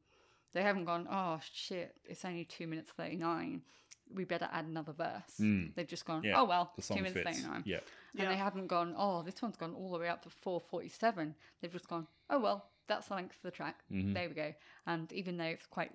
they 0.53 0.63
haven't 0.63 0.85
gone. 0.85 1.07
Oh 1.11 1.41
shit! 1.53 1.95
It's 2.05 2.25
only 2.25 2.45
two 2.45 2.67
minutes 2.67 2.91
thirty 2.97 3.17
nine. 3.17 3.63
We 4.15 4.25
better 4.25 4.49
add 4.53 4.65
another 4.65 4.93
verse. 4.93 5.39
They've 5.77 5.87
just 5.87 6.07
gone. 6.07 6.23
Yeah, 6.25 6.41
oh 6.41 6.45
well, 6.45 6.73
the 6.77 6.83
two 6.83 6.95
minutes 6.95 7.13
fits. 7.13 7.25
thirty 7.41 7.47
nine. 7.47 7.63
Yeah. 7.67 7.81
And 8.15 8.23
Yeah. 8.23 8.29
they 8.31 8.37
haven't 8.37 8.69
gone, 8.69 8.95
oh, 8.97 9.23
this 9.23 9.43
one's 9.43 9.57
gone 9.59 9.75
all 9.75 9.93
the 9.93 9.99
way 9.99 10.09
up 10.09 10.23
to 10.23 10.31
447. 10.31 11.35
They've 11.61 11.71
just 11.71 11.87
gone, 11.89 12.07
oh, 12.31 12.41
well, 12.41 12.65
that's 12.89 13.09
the 13.09 13.15
length 13.15 13.37
of 13.37 13.43
the 13.43 13.51
track. 13.51 13.77
Mm-hmm. 13.93 14.13
There 14.15 14.29
we 14.29 14.35
go. 14.35 14.53
And 14.87 15.13
even 15.13 15.37
though 15.37 15.45
it's 15.45 15.67
quite 15.67 15.93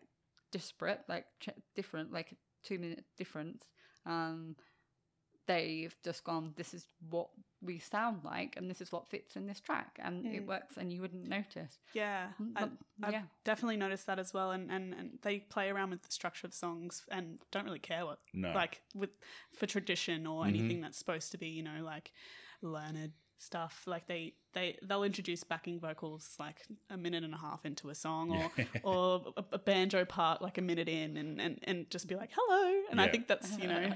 disparate, 0.51 1.01
like 1.09 1.25
ch- 1.39 1.49
different, 1.75 2.13
like 2.13 2.35
two 2.63 2.79
minute 2.79 3.03
difference, 3.17 3.63
um, 4.05 4.55
they've 5.45 5.95
just 6.05 6.23
gone, 6.23 6.53
this 6.55 6.73
is 6.73 6.87
what 7.09 7.27
we 7.61 7.77
sound 7.79 8.23
like 8.23 8.55
and 8.55 8.69
this 8.69 8.79
is 8.79 8.91
what 8.91 9.09
fits 9.09 9.35
in 9.35 9.45
this 9.47 9.59
track. 9.59 9.99
And 10.01 10.25
it 10.25 10.45
works 10.47 10.77
and 10.77 10.91
you 10.91 11.01
wouldn't 11.01 11.27
notice. 11.27 11.79
Yeah, 11.93 12.27
I, 12.55 12.61
but- 12.61 12.71
I've 13.03 13.13
yeah. 13.13 13.21
definitely 13.43 13.77
noticed 13.77 14.05
that 14.07 14.19
as 14.19 14.33
well. 14.33 14.51
And, 14.51 14.71
and, 14.71 14.93
and 14.93 15.09
they 15.21 15.39
play 15.39 15.69
around 15.69 15.89
with 15.89 16.03
the 16.03 16.11
structure 16.11 16.47
of 16.47 16.53
songs 16.53 17.03
and 17.11 17.39
don't 17.51 17.65
really 17.65 17.79
care 17.79 18.05
what, 18.05 18.19
No. 18.33 18.53
like, 18.53 18.81
with 18.95 19.09
for 19.53 19.65
tradition 19.65 20.25
or 20.27 20.45
anything 20.45 20.79
that's 20.81 20.97
supposed 20.97 21.31
to 21.31 21.37
be, 21.37 21.47
you 21.47 21.63
know, 21.63 21.81
like 21.83 22.11
learned 22.61 23.11
stuff. 23.43 23.83
Like 23.85 24.07
they 24.07 24.33
they 24.53 24.77
they'll 24.81 25.03
introduce 25.03 25.43
backing 25.43 25.79
vocals 25.79 26.35
like 26.39 26.57
a 26.89 26.97
minute 26.97 27.23
and 27.23 27.33
a 27.33 27.37
half 27.37 27.65
into 27.65 27.89
a 27.89 27.95
song, 27.95 28.31
or 28.31 28.51
or 28.83 29.33
a, 29.37 29.43
a 29.53 29.59
banjo 29.59 30.05
part 30.05 30.41
like 30.41 30.57
a 30.57 30.61
minute 30.61 30.89
in, 30.89 31.17
and 31.17 31.39
and 31.41 31.59
and 31.63 31.89
just 31.89 32.07
be 32.07 32.15
like 32.15 32.31
hello. 32.35 32.81
And 32.89 33.01
I 33.01 33.07
think 33.07 33.27
that's 33.27 33.57
you 33.57 33.67
know 33.67 33.91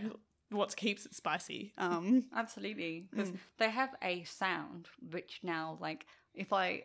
what 0.49 0.75
keeps 0.75 1.05
it 1.05 1.13
spicy. 1.13 1.73
Um, 1.77 2.25
Absolutely, 2.35 3.07
because 3.09 3.31
they 3.57 3.69
have 3.69 3.89
a 4.01 4.23
sound 4.23 4.87
which 5.11 5.39
now, 5.43 5.77
like, 5.81 6.05
if 6.33 6.53
I, 6.53 6.83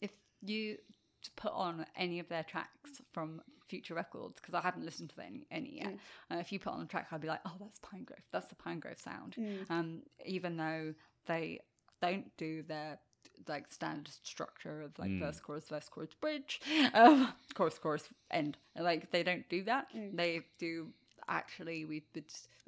if 0.00 0.10
you 0.42 0.76
put 1.36 1.52
on 1.52 1.86
any 1.96 2.18
of 2.18 2.28
their 2.28 2.42
tracks 2.42 3.00
from 3.12 3.40
future 3.66 3.94
records, 3.94 4.40
because 4.40 4.54
I 4.54 4.60
haven't 4.60 4.84
listened 4.84 5.10
to 5.10 5.24
any, 5.24 5.46
any 5.50 5.78
yet, 5.78 5.94
uh, 6.30 6.36
if 6.36 6.52
you 6.52 6.58
put 6.58 6.72
on 6.72 6.82
a 6.82 6.86
track, 6.86 7.08
I'd 7.10 7.20
be 7.20 7.28
like, 7.28 7.40
oh, 7.46 7.54
that's 7.60 7.78
Pinegrove, 7.80 8.24
that's 8.30 8.48
the 8.48 8.54
Pinegrove 8.54 9.00
sound. 9.02 9.36
Um, 9.70 10.02
even 10.24 10.56
though 10.56 10.94
they 11.26 11.60
don't 12.00 12.36
do 12.36 12.62
their 12.62 12.98
like 13.46 13.70
standard 13.70 14.12
structure 14.22 14.82
of 14.82 14.98
like 14.98 15.10
verse 15.18 15.40
chorus 15.40 15.68
verse 15.68 15.88
chorus 15.88 16.10
bridge 16.20 16.60
um, 16.94 17.32
chorus 17.54 17.78
chorus 17.78 18.04
end. 18.30 18.56
Like 18.78 19.10
they 19.10 19.22
don't 19.22 19.48
do 19.48 19.62
that. 19.64 19.88
They 19.92 20.42
do 20.58 20.88
actually 21.28 21.84
we've 21.84 22.06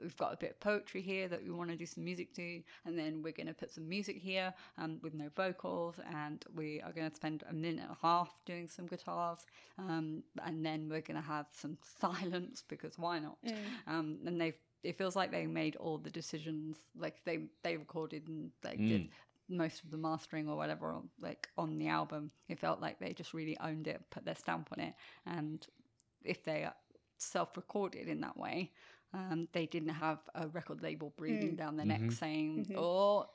we've 0.00 0.16
got 0.16 0.32
a 0.32 0.36
bit 0.36 0.50
of 0.50 0.60
poetry 0.60 1.00
here 1.00 1.28
that 1.28 1.42
we 1.42 1.50
want 1.50 1.70
to 1.70 1.76
do 1.76 1.86
some 1.86 2.04
music 2.04 2.34
to 2.34 2.62
and 2.84 2.98
then 2.98 3.22
we're 3.22 3.32
going 3.32 3.46
to 3.46 3.54
put 3.54 3.70
some 3.70 3.88
music 3.88 4.18
here 4.18 4.52
um, 4.78 4.98
with 5.02 5.14
no 5.14 5.28
vocals 5.34 5.96
and 6.14 6.44
we 6.54 6.80
are 6.82 6.92
going 6.92 7.08
to 7.08 7.16
spend 7.16 7.42
a 7.48 7.52
minute 7.52 7.82
and 7.82 7.90
a 7.90 8.06
half 8.06 8.30
doing 8.44 8.68
some 8.68 8.86
guitars 8.86 9.46
um, 9.78 10.22
and 10.44 10.64
then 10.64 10.88
we're 10.88 11.00
going 11.00 11.20
to 11.20 11.26
have 11.26 11.46
some 11.52 11.78
silence 12.00 12.62
because 12.68 12.98
why 12.98 13.18
not? 13.18 13.38
Um, 13.86 14.18
and 14.26 14.40
they've 14.40 14.58
it 14.82 14.96
feels 14.98 15.14
like 15.16 15.30
they 15.30 15.46
made 15.46 15.76
all 15.76 15.98
the 15.98 16.10
decisions 16.10 16.76
like 16.96 17.16
they 17.24 17.46
they 17.62 17.76
recorded 17.76 18.26
and 18.28 18.50
they 18.62 18.76
did 18.76 19.08
most 19.48 19.82
of 19.84 19.90
the 19.90 19.96
mastering 19.98 20.48
or 20.48 20.56
whatever 20.56 20.92
on- 20.92 21.10
like 21.20 21.48
on 21.58 21.76
the 21.78 21.88
album 21.88 22.30
it 22.48 22.58
felt 22.58 22.80
like 22.80 22.98
they 23.00 23.12
just 23.12 23.34
really 23.34 23.56
owned 23.60 23.86
it 23.88 24.00
put 24.10 24.24
their 24.24 24.34
stamp 24.36 24.68
on 24.72 24.80
it 24.84 24.94
and 25.26 25.66
if 26.24 26.42
they 26.44 26.68
self-recorded 27.18 28.08
in 28.08 28.20
that 28.20 28.36
way. 28.36 28.70
Um, 29.12 29.48
they 29.52 29.66
didn't 29.66 29.88
have 29.88 30.20
a 30.36 30.46
record 30.48 30.82
label 30.82 31.12
breathing 31.16 31.56
down 31.56 31.76
their 31.76 31.84
Mm-hmm. 31.84 32.02
neck 32.06 32.12
saying, 32.12 32.74
"Oh, 32.78 33.26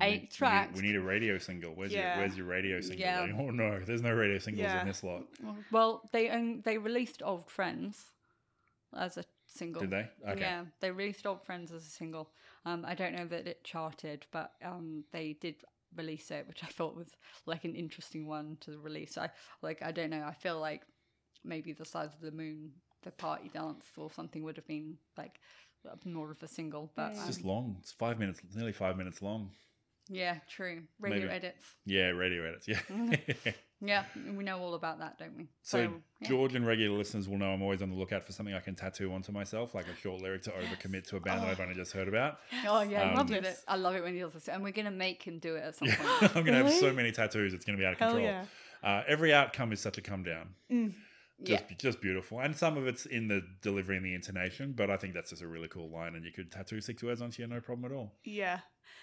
eight 0.00 0.12
We 0.12 0.18
need- 0.22 0.30
tracks." 0.32 0.80
We 0.80 0.86
need, 0.88 0.96
a 0.96 1.00
radio 1.00 1.38
single. 1.38 1.74
Where's 1.76 1.92
Yeah. 1.92 2.14
your 2.16 2.24
Where's 2.24 2.36
your 2.36 2.46
radio 2.46 2.80
single? 2.80 2.98
Yeah. 2.98 3.20
Like, 3.20 3.34
oh 3.38 3.50
no, 3.50 3.78
there's 3.86 4.02
no 4.02 4.12
radio 4.12 4.38
singles 4.38 4.64
Yeah. 4.64 4.80
in 4.80 4.88
this 4.88 5.04
lot. 5.04 5.22
Well, 5.70 6.08
they 6.12 6.28
own, 6.30 6.62
they 6.62 6.76
released 6.78 7.22
"Old 7.24 7.48
Friends" 7.48 8.10
as 8.92 9.16
a 9.16 9.24
single. 9.50 9.80
Did 9.80 9.90
they? 9.90 10.08
Okay. 10.28 10.40
Yeah, 10.40 10.64
they 10.80 10.90
released 10.90 11.26
"Old 11.26 11.42
Friends" 11.44 11.72
as 11.72 11.86
a 11.86 11.90
single. 11.90 12.30
Um, 12.64 12.84
I 12.86 12.94
don't 12.94 13.14
know 13.14 13.26
that 13.26 13.46
it 13.46 13.64
charted, 13.64 14.26
but 14.32 14.52
um, 14.64 15.04
they 15.12 15.34
did 15.40 15.56
release 15.96 16.30
it, 16.30 16.46
which 16.46 16.62
I 16.62 16.68
thought 16.68 16.96
was 16.96 17.08
like 17.46 17.64
an 17.64 17.74
interesting 17.74 18.26
one 18.26 18.56
to 18.60 18.78
release. 18.78 19.18
I 19.18 19.30
like, 19.62 19.82
I 19.82 19.90
don't 19.92 20.10
know. 20.10 20.24
I 20.26 20.32
feel 20.34 20.60
like 20.60 20.82
maybe 21.44 21.72
the 21.72 21.84
size 21.84 22.14
of 22.14 22.20
the 22.20 22.30
moon, 22.30 22.70
the 23.02 23.10
party 23.10 23.50
dance, 23.52 23.86
or 23.96 24.10
something 24.12 24.42
would 24.44 24.56
have 24.56 24.66
been 24.66 24.96
like 25.16 25.40
more 26.04 26.30
of 26.30 26.42
a 26.42 26.48
single. 26.48 26.90
But 26.94 27.12
It's 27.12 27.20
um, 27.20 27.26
just 27.26 27.44
long. 27.44 27.76
It's 27.80 27.92
five 27.92 28.18
minutes, 28.18 28.40
nearly 28.54 28.72
five 28.72 28.96
minutes 28.96 29.20
long. 29.22 29.50
yeah, 30.08 30.36
true. 30.48 30.82
Radio 31.00 31.20
Maybe. 31.22 31.32
edits. 31.32 31.64
Yeah, 31.86 32.08
radio 32.08 32.44
edits. 32.44 32.68
Yeah. 32.68 32.80
Yeah, 33.82 34.04
we 34.36 34.44
know 34.44 34.58
all 34.58 34.74
about 34.74 34.98
that, 34.98 35.18
don't 35.18 35.36
we? 35.36 35.48
so 35.62 35.78
yeah. 36.20 36.28
George 36.28 36.54
and 36.54 36.66
regular 36.66 36.98
listeners 36.98 37.28
will 37.28 37.38
know 37.38 37.50
I'm 37.50 37.62
always 37.62 37.80
on 37.80 37.88
the 37.88 37.96
lookout 37.96 38.24
for 38.24 38.32
something 38.32 38.54
I 38.54 38.60
can 38.60 38.74
tattoo 38.74 39.10
onto 39.12 39.32
myself, 39.32 39.74
like 39.74 39.86
a 39.88 39.96
short 39.96 40.20
lyric 40.20 40.42
to 40.42 40.50
overcommit 40.50 41.06
to 41.08 41.16
a 41.16 41.20
band 41.20 41.42
that 41.42 41.48
I've 41.48 41.60
only 41.60 41.74
just 41.74 41.92
heard 41.92 42.06
about. 42.08 42.38
Oh 42.68 42.82
yeah, 42.82 43.04
Um, 43.04 43.10
I 43.10 43.14
love 43.14 43.30
it. 43.32 43.56
I 43.66 43.76
love 43.76 43.94
it 43.94 44.02
when 44.02 44.12
he 44.14 44.20
does 44.20 44.34
this, 44.34 44.48
and 44.48 44.62
we're 44.62 44.72
gonna 44.72 44.90
make 44.90 45.22
him 45.22 45.38
do 45.38 45.56
it 45.56 45.60
at 45.64 45.76
some 45.76 45.88
point. 45.90 46.36
I'm 46.36 46.44
gonna 46.44 46.62
have 46.62 46.72
so 46.74 46.92
many 46.92 47.10
tattoos. 47.10 47.54
It's 47.54 47.64
gonna 47.64 47.78
be 47.78 47.86
out 47.86 47.94
of 47.94 47.98
Hell 47.98 48.10
control. 48.12 48.26
yeah. 48.30 48.44
Uh, 48.82 49.02
every 49.06 49.32
outcome 49.32 49.72
is 49.72 49.80
such 49.80 49.96
a 49.98 50.02
come 50.02 50.22
down. 50.22 50.54
Just, 51.42 51.64
yeah, 51.70 51.76
just 51.78 52.02
beautiful, 52.02 52.40
and 52.40 52.54
some 52.54 52.76
of 52.76 52.86
it's 52.86 53.06
in 53.06 53.26
the 53.28 53.42
delivery 53.62 53.96
and 53.96 54.04
the 54.04 54.14
intonation. 54.14 54.74
But 54.76 54.90
I 54.90 54.98
think 54.98 55.14
that's 55.14 55.30
just 55.30 55.40
a 55.40 55.46
really 55.48 55.68
cool 55.68 55.88
line, 55.90 56.14
and 56.14 56.22
you 56.22 56.32
could 56.32 56.52
tattoo 56.52 56.82
six 56.82 57.02
words 57.02 57.22
onto 57.22 57.40
you, 57.40 57.48
no 57.48 57.60
problem 57.60 57.90
at 57.90 57.96
all. 57.96 58.12
Yeah. 58.24 58.58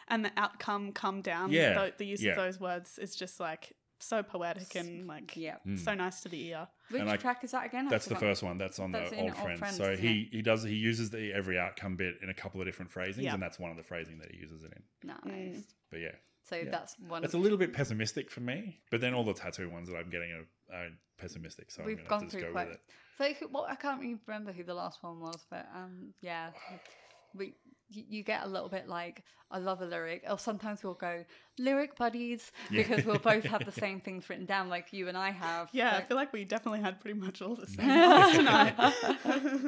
And 0.08 0.24
the 0.24 0.32
outcome 0.38 0.92
come 0.92 1.22
down. 1.24 1.52
Yeah, 1.52 1.74
The, 1.74 1.94
the 1.98 2.06
use 2.06 2.22
yeah. 2.22 2.32
of 2.34 2.38
those 2.38 2.60
words 2.60 3.00
is 3.00 3.16
just 3.16 3.40
like 3.40 3.74
so 4.00 4.22
poetic 4.24 4.76
and 4.76 5.08
like 5.08 5.36
yeah. 5.36 5.56
so 5.76 5.94
nice 5.94 6.22
to 6.22 6.30
the 6.30 6.46
ear. 6.48 6.68
Which 6.90 7.02
And 7.02 7.10
I- 7.10 7.18
track 7.18 7.44
is 7.44 7.52
that 7.52 7.66
again? 7.66 7.88
I 7.88 7.90
That's 7.90 8.06
the 8.06 8.16
first 8.16 8.44
one. 8.44 8.58
That's 8.58 8.80
on 8.80 8.92
That's 8.92 9.10
the 9.10 9.16
in 9.18 9.22
old 9.24 9.32
Old 9.32 9.42
friends. 9.42 9.60
Friends, 9.60 9.78
So 9.78 9.92
isn't 9.92 10.06
he 10.06 10.30
he 10.32 10.42
does 10.42 10.64
he 10.64 10.76
uses 10.76 11.10
the 11.10 11.34
every 11.34 11.58
outcome 11.58 11.96
bit 11.96 12.16
in 12.22 12.30
a 12.30 12.34
couple 12.34 12.62
of 12.62 12.68
different 12.68 12.92
phrasings, 12.92 13.26
Yeah. 13.26 13.34
and 13.34 13.42
that's 13.42 13.60
one 13.60 13.72
of 13.72 13.78
the 13.78 13.84
phrasing 13.84 14.20
that 14.20 14.32
he 14.32 14.38
uses 14.38 14.64
it 14.64 14.74
in. 14.76 15.10
Nice. 15.24 15.64
But 15.90 16.00
yeah, 16.02 16.12
So 16.44 16.62
that's 16.70 16.96
one. 17.00 17.24
it's 17.24 17.34
a 17.34 17.38
little 17.38 17.58
bit 17.58 17.74
pessimistic 17.74 18.30
for 18.30 18.42
me. 18.42 18.80
But 18.92 19.02
then 19.02 19.14
all 19.14 19.24
the 19.24 19.34
tattoo 19.34 19.70
ones 19.70 19.90
that 19.90 19.96
I'm 19.98 20.10
getting 20.10 20.32
are, 20.32 20.76
are 20.76 20.88
pessimistic, 21.18 21.72
so 21.72 21.84
We've 21.84 21.98
I'm 22.00 22.06
gonna 22.06 22.10
gone 22.10 22.20
have 22.22 22.30
to 22.30 22.32
through 22.32 22.42
just 22.42 22.50
go 22.50 22.54
quite. 22.54 22.68
with 22.68 22.76
it. 22.78 22.82
So 23.18 23.34
who- 23.46 23.52
well, 23.52 23.66
I 23.68 23.76
can't 23.76 24.20
remember 24.28 24.52
who 24.52 24.64
the 24.64 24.76
last 24.76 25.02
one 25.02 25.20
was, 25.20 25.46
but 25.50 25.68
um, 25.76 26.14
yeah, 26.22 26.52
we 27.34 27.54
you, 27.90 28.04
you 28.10 28.24
get 28.24 28.44
a 28.44 28.48
little 28.48 28.70
bit 28.70 28.88
like 28.88 29.24
I 29.50 29.60
love 29.60 29.82
a 29.82 29.86
lyric, 29.86 30.26
or 30.30 30.38
sometimes 30.38 30.84
we'll 30.84 30.94
go 30.94 31.24
lyric 31.58 31.96
buddies 31.96 32.52
because 32.70 33.06
we'll 33.06 33.18
both 33.18 33.46
have 33.46 33.64
the 33.64 33.72
same 33.84 34.02
things 34.02 34.30
written 34.30 34.46
down, 34.46 34.68
like 34.68 34.92
you 34.92 35.08
and 35.08 35.18
I 35.18 35.32
have. 35.32 35.70
Yeah, 35.72 35.96
I 35.96 36.02
feel 36.02 36.18
like 36.18 36.34
we 36.34 36.44
definitely 36.44 36.82
had 36.82 37.00
pretty 37.00 37.18
much 37.18 37.42
all 37.42 37.56
the 37.56 37.66
same 37.66 37.88
ones 37.88 38.36
tonight. 38.36 38.76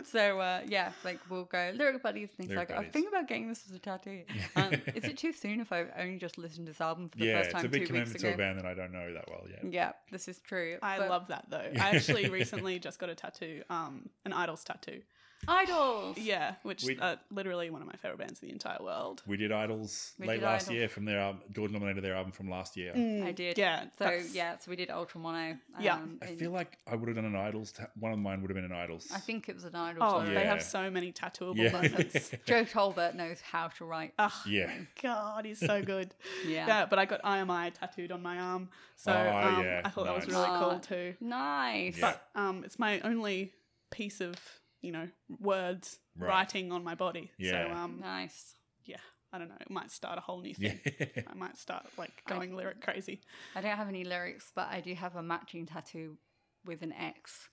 so 0.12 0.40
uh, 0.40 0.62
yeah, 0.68 0.92
like 1.06 1.20
we'll 1.30 1.46
go 1.46 1.72
lyric 1.76 2.04
buddies, 2.04 2.30
things 2.32 2.50
Lyric 2.50 2.72
like 2.72 2.78
I 2.78 2.90
think 2.90 3.08
about 3.08 3.30
getting 3.30 3.48
this 3.48 3.64
as 3.70 3.74
a 3.74 3.80
tattoo. 3.80 4.24
Um, 4.58 4.74
is 4.96 5.06
it 5.06 5.18
too 5.18 5.32
soon 5.32 5.62
if 5.62 5.72
I've 5.72 5.92
only 5.98 6.18
just 6.18 6.38
listened 6.38 6.68
to 6.68 6.74
this 6.74 6.82
album 6.82 7.08
for 7.08 7.18
the 7.18 7.26
Yeah, 7.28 7.38
first 7.38 7.52
it's 7.52 7.54
time 7.54 7.66
a 7.66 7.70
big 7.70 7.88
two 7.88 7.94
weeks 7.94 8.12
commitment 8.12 8.20
to 8.20 8.28
ago? 8.28 8.34
a 8.34 8.38
band 8.38 8.60
that 8.60 8.66
I 8.66 8.74
don't 8.74 8.92
know 8.92 9.14
that 9.14 9.30
well 9.30 9.46
yet. 9.50 9.72
Yeah, 9.72 9.92
this 10.12 10.28
is 10.28 10.40
true. 10.40 10.78
I 10.82 10.98
love 11.08 11.28
that 11.30 11.46
though. 11.50 11.58
I 11.58 11.96
actually 11.96 12.30
recently 12.30 12.80
just 12.80 13.00
got 13.00 13.10
a 13.10 13.16
tattoo, 13.16 13.64
um, 13.70 14.10
an 14.26 14.34
IDLES 14.34 14.66
tattoo. 14.66 15.02
Idols. 15.48 16.18
Yeah, 16.18 16.56
which 16.64 16.84
We- 16.84 17.00
uh, 17.00 17.16
literally 17.32 17.70
one 17.70 17.82
of 17.82 17.88
my 17.88 17.96
favorite 17.96 18.20
bands 18.20 18.42
in 18.42 18.48
the 18.50 18.52
entire 18.54 18.82
world. 18.82 19.24
We 19.26 19.38
did 19.38 19.52
IDLES 19.52 20.14
We 20.20 20.28
late 20.28 20.36
did 20.40 20.44
last 20.46 20.68
IDLES. 20.68 20.74
year 20.74 20.90
from 20.90 21.06
their 21.06 21.20
album. 21.20 21.42
George 21.52 21.72
nominated 21.72 22.04
their 22.04 22.16
album 22.16 22.32
from 22.32 22.50
last 22.50 22.76
year. 22.78 22.92
I 22.96 23.32
did. 23.32 23.58
Yeah, 23.58 23.84
So 23.98 24.04
that's- 24.04 24.36
yeah, 24.36 24.58
so 24.58 24.70
we 24.70 24.76
did 24.76 24.90
Ultra 24.90 25.20
Mono. 25.20 25.58
Yeah. 25.80 25.96
um, 25.96 26.20
I 26.22 26.36
feel 26.36 26.52
like 26.52 26.78
I 26.86 26.96
would 26.96 27.08
have 27.08 27.16
done 27.16 27.26
an 27.26 27.34
IDLES. 27.36 27.74
Ta- 27.78 27.88
one 28.00 28.12
of 28.12 28.20
mine 28.20 28.42
would 28.42 28.50
have 28.52 28.56
been 28.56 28.66
an 28.70 28.72
IDLES. 28.78 29.12
I 29.14 29.20
think 29.20 29.48
it 29.50 29.56
was 29.56 29.64
an 29.64 29.76
idol. 29.76 30.04
Oh, 30.04 30.10
song. 30.10 30.26
they 30.26 30.34
Yeah. 30.34 30.44
have 30.50 30.62
so 30.64 30.90
many 30.92 31.12
tattooable 31.14 31.56
yeah. 31.58 31.72
moments. 31.72 32.32
Joe 32.46 32.66
Talbot 32.66 33.16
knows 33.16 33.42
how 33.42 33.70
to 33.70 33.86
write. 33.86 34.14
Oh, 34.20 34.44
yeah. 34.48 34.72
God, 35.02 35.46
he's 35.46 35.60
so 35.60 35.82
good. 35.82 36.14
Yeah. 36.46 36.68
yeah, 36.68 36.86
but 36.86 37.00
I 37.00 37.06
got 37.06 37.22
IMI 37.24 37.72
tattooed 37.74 38.12
on 38.12 38.22
my 38.22 38.38
arm, 38.40 38.70
so 38.96 39.12
Oh, 39.12 39.48
um, 39.48 39.64
yeah, 39.64 39.82
I 39.86 39.90
thought 39.90 40.06
that 40.06 40.16
was 40.16 40.26
nice. 40.28 40.34
really 40.36 40.48
Ah, 40.50 40.70
cool 40.70 40.80
too. 40.80 41.16
Nice. 41.20 41.98
Yeah. 41.98 42.16
But 42.34 42.40
um, 42.40 42.64
it's 42.64 42.80
my 42.80 43.00
only 43.02 43.54
piece 43.92 44.22
of 44.22 44.36
you 44.82 44.92
know 44.92 45.08
words 45.40 46.00
Right. 46.18 46.28
writing 46.30 46.72
on 46.72 46.84
my 46.84 46.96
body. 46.96 47.32
Yeah. 47.38 47.68
So 47.68 47.74
um, 47.74 48.00
Nice. 48.02 48.56
yeah, 48.86 48.98
I 49.32 49.38
don't 49.38 49.48
know. 49.50 49.56
It 49.62 49.70
might 49.70 49.90
start 49.92 50.18
a 50.18 50.22
whole 50.22 50.42
new 50.42 50.54
Yeah. 50.58 50.72
thing. 50.74 51.24
I 51.30 51.34
might 51.36 51.58
start 51.58 51.86
like 51.98 52.12
going 52.28 52.56
lyric 52.56 52.82
crazy. 52.82 53.22
I 53.56 53.62
don't 53.62 53.78
have 53.78 53.88
any 53.88 54.04
lyrics, 54.04 54.52
but 54.54 54.68
I 54.70 54.82
do 54.82 54.94
have 54.96 55.16
a 55.16 55.24
matching 55.24 55.66
tattoo 55.66 56.18
with 56.66 56.82
an 56.82 56.92
X. 56.94 57.48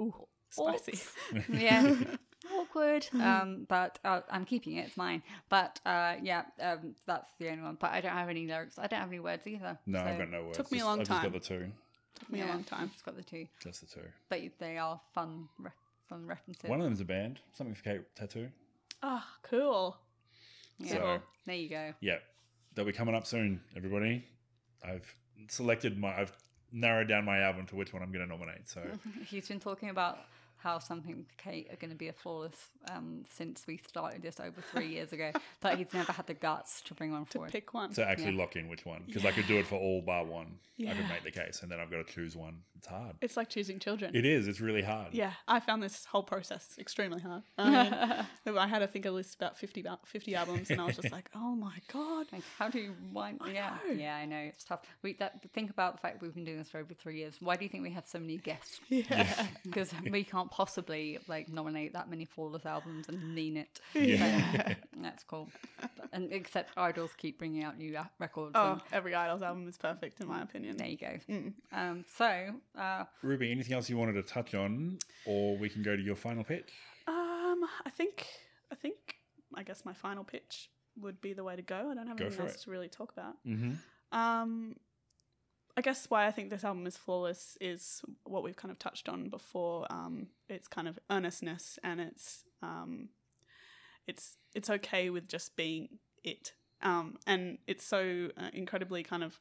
Ooh, 0.00 0.14
spicy. 0.50 0.92
Oops. 1.36 1.48
yeah. 1.48 1.94
Awkward. 2.56 3.06
Um, 3.20 3.66
but 3.68 3.98
uh, 4.04 4.20
I'm 4.30 4.44
keeping 4.44 4.76
it. 4.76 4.86
It's 4.86 4.96
mine. 4.96 5.22
But 5.48 5.80
uh, 5.84 6.14
yeah, 6.22 6.42
um, 6.60 6.94
that's 7.06 7.28
the 7.38 7.50
only 7.50 7.62
one. 7.62 7.76
But 7.80 7.90
I 7.92 8.00
don't 8.00 8.12
have 8.12 8.28
any 8.28 8.46
lyrics. 8.46 8.78
I 8.78 8.86
don't 8.86 9.00
have 9.00 9.08
any 9.08 9.18
words 9.20 9.46
either. 9.46 9.78
no, 9.86 9.98
so- 9.98 10.04
I've 10.04 10.18
got 10.18 10.30
no 10.30 10.44
words. 10.44 10.56
Took 10.56 10.72
me 10.72 10.78
a 10.78 10.80
Just- 10.80 10.86
long 10.88 11.00
I've 11.00 11.06
just 11.08 11.22
got 11.22 11.32
the 11.32 11.40
two. 11.40 11.72
Took 12.18 12.30
me 12.32 12.38
yeah, 12.40 12.46
a 12.46 12.48
long 12.48 12.64
time. 12.64 12.80
I've 12.84 12.92
just 12.92 13.04
got 13.04 13.16
the 13.16 13.22
two. 13.22 13.46
Just 13.62 13.80
the 13.80 13.86
two. 13.86 14.06
But 14.28 14.40
they 14.58 14.76
are 14.78 15.00
fun, 15.14 15.48
re- 15.58 15.70
fun 16.08 16.26
references. 16.26 16.68
One 16.68 16.80
of 16.80 16.84
them's 16.84 17.00
a 17.00 17.04
band. 17.04 17.40
Something 17.52 17.74
for 17.74 17.82
Kate 17.84 18.00
tattoo. 18.16 18.48
Ah, 19.02 19.26
cool. 19.42 19.96
yeah. 20.78 20.92
So- 20.92 21.22
there 21.46 21.56
you 21.56 21.68
go. 21.68 21.94
Yeah, 22.00 22.18
they'll 22.74 22.84
be 22.84 22.92
coming 22.92 23.14
up 23.14 23.26
soon. 23.26 23.60
Everybody, 23.76 24.24
I've 24.84 25.10
selected 25.48 25.98
my. 25.98 26.18
I've 26.20 26.32
narrowed 26.72 27.08
down 27.08 27.24
my 27.24 27.38
album 27.40 27.64
to 27.66 27.76
which 27.76 27.92
one 27.94 28.02
I'm 28.02 28.12
going 28.12 28.26
to 28.26 28.30
nominate. 28.30 28.68
So 28.68 28.82
He's 29.26 29.48
been 29.48 29.60
talking 29.60 29.88
about 29.88 30.18
how 30.58 30.78
something 30.78 31.24
Kate 31.36 31.68
are 31.72 31.76
going 31.76 31.90
to 31.90 31.96
be 31.96 32.08
a 32.08 32.12
flawless 32.12 32.56
um, 32.90 33.24
since 33.28 33.66
we 33.66 33.76
started 33.76 34.22
this 34.22 34.40
over 34.40 34.60
three 34.72 34.88
years 34.88 35.12
ago, 35.12 35.32
but 35.60 35.78
he's 35.78 35.92
never 35.94 36.12
had 36.12 36.26
the 36.26 36.34
guts 36.34 36.80
to 36.82 36.94
bring 36.94 37.12
one 37.12 37.24
To 37.26 37.32
forward. 37.32 37.52
pick 37.52 37.72
one. 37.74 37.92
to 37.94 38.04
actually 38.06 38.32
Yeah. 38.32 38.38
lock 38.38 38.56
in 38.56 38.68
which 38.68 38.84
one 38.84 39.02
because 39.06 39.24
I 39.24 39.30
could 39.32 39.46
do 39.46 39.56
it 39.58 39.66
for 39.66 39.76
all 39.76 40.00
bar 40.02 40.24
one. 40.24 40.58
I 40.80 40.94
could 40.94 41.08
make 41.08 41.24
the 41.24 41.32
case, 41.32 41.62
and 41.62 41.70
then 41.72 41.80
I've 41.80 41.90
got 41.90 42.06
to 42.06 42.12
choose 42.12 42.36
one. 42.36 42.58
It's 42.76 42.86
hard. 42.86 43.16
It's 43.20 43.36
like 43.36 43.48
choosing 43.48 43.80
children. 43.80 44.14
It 44.14 44.24
is. 44.24 44.46
It's 44.46 44.60
really 44.60 44.82
hard. 44.82 45.08
Yeah, 45.12 45.32
I 45.48 45.58
found 45.58 45.82
this 45.82 46.04
whole 46.04 46.22
process 46.22 46.76
extremely 46.78 47.20
hard. 47.20 47.42
Um, 47.58 47.74
I 48.56 48.68
had, 48.68 48.80
I 48.84 48.86
think, 48.86 49.04
a 49.04 49.10
list 49.10 49.34
about 49.34 49.56
50, 49.58 49.84
50 50.04 50.34
albums, 50.36 50.70
and 50.70 50.80
I 50.80 50.84
was 50.84 50.94
just 50.94 51.10
like, 51.10 51.30
oh 51.34 51.56
my 51.56 51.74
God. 51.92 52.26
Like, 52.32 52.44
how 52.60 52.68
do 52.68 52.78
you 52.78 52.94
wind? 53.12 53.40
Yeah, 53.52 53.76
know. 53.88 53.92
yeah, 53.92 54.14
I 54.16 54.24
know 54.24 54.36
it's 54.38 54.62
tough. 54.62 54.82
We 55.02 55.14
that, 55.14 55.40
think 55.52 55.70
about 55.70 55.94
the 55.96 56.00
fact 56.00 56.22
we've 56.22 56.32
been 56.34 56.44
doing 56.44 56.58
this 56.58 56.70
for 56.70 56.78
over 56.78 56.94
three 56.94 57.16
years. 57.18 57.34
Why 57.40 57.56
do 57.56 57.64
you 57.64 57.68
think 57.68 57.82
we 57.82 57.90
have 57.90 58.06
so 58.06 58.20
many 58.20 58.36
guests? 58.36 58.80
Yeah. 58.88 59.46
Because 59.64 59.90
we 60.10 60.22
can't 60.48 60.50
possibly 60.56 61.18
like 61.28 61.48
nominate 61.48 61.92
that 61.92 62.08
many 62.10 62.24
flawless 62.24 62.64
albums 62.66 63.08
and 63.08 63.34
mean 63.34 63.56
it. 63.56 63.80
Yeah. 63.94 64.68
So, 64.68 64.74
that's 65.02 65.24
cool. 65.24 65.48
But- 65.80 66.08
and 66.12 66.32
except 66.32 66.74
IDLES 66.76 67.16
keep 67.16 67.38
bringing 67.38 67.64
out 67.64 67.76
new 67.78 67.96
records. 68.18 68.52
Oh, 68.54 68.72
and 68.72 68.80
every 68.92 69.12
IDLES 69.12 69.42
album 69.42 69.68
is 69.68 69.76
perfect, 69.76 70.20
in 70.20 70.26
my 70.28 70.40
opinion. 70.42 70.76
there 70.76 70.88
you 70.88 70.96
go. 70.96 71.18
Um, 71.72 72.04
so 72.16 72.48
uh, 72.78 73.04
Ruby, 73.22 73.50
anything 73.52 73.74
else 73.74 73.90
you 73.90 73.96
wanted 73.98 74.14
to 74.14 74.22
touch 74.22 74.54
on, 74.54 74.98
or 75.26 75.56
we 75.58 75.68
can 75.68 75.82
go 75.82 75.94
to 75.96 76.02
your 76.02 76.16
final 76.16 76.44
pitch? 76.44 76.70
Um, 77.06 77.60
I 77.84 77.90
think, 77.90 78.26
I 78.72 78.74
think, 78.74 78.96
I 79.54 79.62
guess 79.62 79.84
my 79.84 79.92
final 79.92 80.24
pitch 80.24 80.70
would 81.00 81.20
be 81.20 81.32
the 81.32 81.44
way 81.44 81.56
to 81.56 81.62
go. 81.62 81.90
I 81.90 81.94
don't 81.94 82.06
have 82.06 82.16
Go 82.16 82.26
anything 82.26 82.46
else 82.46 82.54
it. 82.56 82.60
to 82.62 82.70
really 82.70 82.88
talk 82.88 83.12
about. 83.12 83.34
Mm-hmm. 83.46 83.72
Um, 84.18 84.76
I 85.78 85.80
guess 85.80 86.06
why 86.10 86.26
I 86.26 86.32
think 86.32 86.50
this 86.50 86.64
album 86.64 86.88
is 86.88 86.96
flawless 86.96 87.56
is 87.60 88.02
what 88.24 88.42
we've 88.42 88.56
kind 88.56 88.72
of 88.72 88.80
touched 88.80 89.08
on 89.08 89.28
before. 89.28 89.86
Um, 89.90 90.26
it's 90.48 90.66
kind 90.66 90.88
of 90.88 90.98
earnestness 91.08 91.78
and 91.84 92.00
it's 92.00 92.42
um, 92.64 93.10
it's 94.04 94.38
it's 94.56 94.70
okay 94.70 95.08
with 95.08 95.28
just 95.28 95.54
being 95.54 96.00
it. 96.24 96.54
Um, 96.82 97.14
and 97.28 97.58
it's 97.68 97.84
so 97.84 98.30
uh, 98.36 98.48
incredibly 98.52 99.04
kind 99.04 99.22
of 99.22 99.38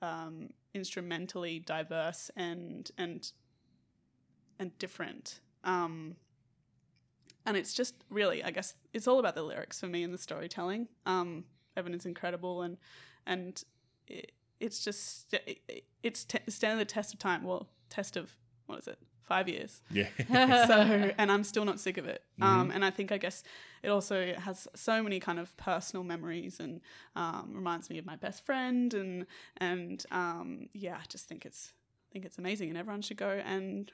um, 0.00 0.48
instrumentally 0.72 1.58
diverse 1.58 2.30
and 2.34 2.90
and 2.96 3.30
and 4.58 4.78
different. 4.78 5.40
Um, 5.64 6.16
and 7.44 7.58
it's 7.58 7.74
just 7.74 7.94
really, 8.08 8.42
I 8.42 8.52
guess, 8.52 8.72
it's 8.94 9.06
all 9.06 9.18
about 9.18 9.34
the 9.34 9.42
lyrics 9.42 9.80
for 9.80 9.86
me 9.86 10.02
and 10.02 10.14
the 10.14 10.18
storytelling. 10.18 10.88
Um, 11.04 11.44
Evan 11.76 11.92
is 11.92 12.06
incredible, 12.06 12.62
and 12.62 12.78
and 13.26 13.62
it, 14.06 14.32
it's 14.60 14.84
just 14.84 15.32
it, 15.34 15.60
it- 15.68 15.84
it's 16.02 16.24
te- 16.24 16.38
standing 16.48 16.78
the 16.78 16.84
test 16.84 17.12
of 17.12 17.18
time. 17.18 17.42
Well, 17.42 17.68
test 17.90 18.16
of 18.16 18.30
what 18.66 18.78
is 18.78 18.86
it? 18.88 18.98
Five 19.24 19.48
years. 19.48 19.82
Yeah. 19.90 20.06
So, 20.66 21.10
and 21.18 21.30
I'm 21.30 21.44
still 21.44 21.64
not 21.64 21.80
sick 21.80 21.98
of 21.98 22.06
it. 22.06 22.22
Um, 22.40 22.70
and 22.70 22.82
I 22.84 22.90
think 22.90 23.10
I 23.12 23.18
guess 23.18 23.42
it 23.82 23.88
also 23.90 24.32
has 24.34 24.66
so 24.74 25.02
many 25.02 25.18
kind 25.20 25.38
of 25.38 25.54
personal 25.56 26.04
memories 26.04 26.60
and 26.60 26.80
um, 27.16 27.50
reminds 27.52 27.90
me 27.90 27.98
of 27.98 28.06
my 28.06 28.16
best 28.16 28.46
friend 28.46 28.94
and 28.94 29.26
and 29.58 30.04
um, 30.12 30.68
yeah, 30.72 30.94
I 30.96 31.04
just 31.08 31.28
think 31.28 31.44
it's 31.44 31.72
I 32.08 32.12
think 32.12 32.24
it's 32.24 32.38
amazing 32.38 32.68
and 32.70 32.78
everyone 32.78 33.02
should 33.02 33.18
go 33.18 33.42
and 33.44 33.90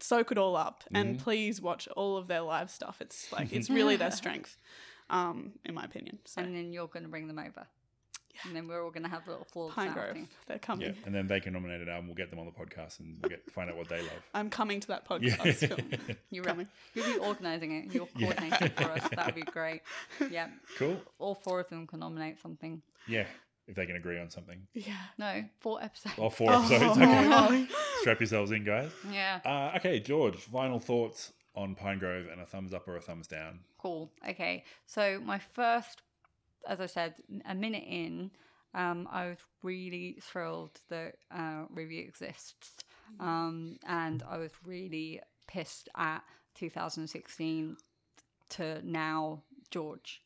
soak 0.00 0.32
it 0.32 0.38
all 0.38 0.56
up 0.56 0.82
Mm-hmm. 0.84 0.96
and 0.96 1.18
please 1.18 1.60
watch 1.60 1.86
all 1.96 2.16
of 2.16 2.26
their 2.26 2.40
live 2.40 2.70
stuff. 2.70 2.96
It's 3.00 3.30
like 3.32 3.52
it's 3.52 3.70
really 3.78 3.96
their 3.96 4.10
strength, 4.10 4.56
um, 5.10 5.52
in 5.64 5.74
my 5.74 5.84
opinion. 5.84 6.18
So 6.24 6.40
And 6.42 6.56
then 6.56 6.72
you're 6.72 6.88
going 6.88 7.04
to 7.04 7.08
bring 7.08 7.28
them 7.28 7.38
over. 7.38 7.66
And 8.46 8.56
then 8.56 8.66
we're 8.68 8.82
all 8.82 8.90
going 8.90 9.02
to 9.02 9.08
have 9.08 9.26
a 9.26 9.30
little 9.30 9.46
flawless 9.52 9.74
Pinegrove, 9.74 10.10
outing. 10.10 10.28
they're 10.46 10.58
coming. 10.58 10.88
Yeah, 10.88 10.92
and 11.04 11.14
then 11.14 11.26
they 11.26 11.38
can 11.40 11.52
nominate 11.52 11.80
an 11.80 11.88
album. 11.88 12.06
We'll 12.06 12.14
get 12.16 12.30
them 12.30 12.38
on 12.38 12.46
the 12.46 12.52
podcast 12.52 13.00
and 13.00 13.18
we'll 13.20 13.28
get 13.30 13.50
find 13.50 13.70
out 13.70 13.76
what 13.76 13.88
they 13.88 14.00
love. 14.00 14.22
I'm 14.34 14.50
coming 14.50 14.80
to 14.80 14.88
that 14.88 15.04
Yeah. 15.20 15.36
podcast. 15.36 16.16
You're 16.30 16.44
Coming. 16.44 16.68
You'll 16.94 17.06
be 17.12 17.18
organising 17.18 17.72
it. 17.72 17.94
You'll 17.94 18.06
coordinate 18.18 18.60
it 18.60 18.76
for 18.76 18.84
us. 18.90 19.06
That 19.14 19.26
would 19.26 19.34
be 19.34 19.42
great. 19.42 19.82
Yeah. 20.30 20.48
cool. 20.78 21.00
All 21.18 21.34
four 21.34 21.60
of 21.60 21.68
them 21.68 21.86
can 21.86 22.00
nominate 22.00 22.40
something. 22.40 22.80
Yeah, 23.06 23.26
if 23.68 23.74
they 23.76 23.86
can 23.86 23.96
agree 23.96 24.18
on 24.18 24.30
something. 24.30 24.66
yeah. 24.72 24.94
No, 25.18 25.44
four 25.60 25.82
episodes. 25.82 26.14
All 26.18 26.30
four 26.30 26.52
episodes. 26.52 26.82
Oh. 27.00 27.44
Okay, 27.46 27.66
strap 28.00 28.20
yourselves 28.20 28.50
in, 28.50 28.64
guys. 28.64 28.90
Yeah. 29.10 29.40
Uh, 29.44 29.76
okay, 29.76 30.00
George. 30.00 30.36
Final 30.36 30.78
thoughts 30.78 31.32
on 31.54 31.74
Pinegrove 31.76 32.32
and 32.32 32.40
a 32.40 32.46
thumbs 32.46 32.72
up 32.72 32.88
or 32.88 32.96
a 32.96 33.00
thumbs 33.00 33.26
down. 33.26 33.60
Cool. 33.78 34.10
Okay. 34.28 34.64
So 34.86 35.20
my 35.24 35.38
first, 35.38 36.00
as 36.68 36.80
I 36.80 36.86
said, 36.86 37.14
a 37.46 37.54
minute 37.54 37.84
in, 37.86 38.30
um, 38.74 39.08
I 39.10 39.28
was 39.28 39.38
really 39.62 40.18
thrilled 40.20 40.80
that 40.88 41.16
uh, 41.30 41.64
review 41.70 42.02
exists, 42.02 42.76
um, 43.20 43.78
and 43.86 44.22
I 44.28 44.38
was 44.38 44.52
really 44.64 45.20
pissed 45.46 45.88
at 45.96 46.22
2016 46.54 47.76
to 48.50 48.80
now 48.84 49.42
George. 49.70 50.22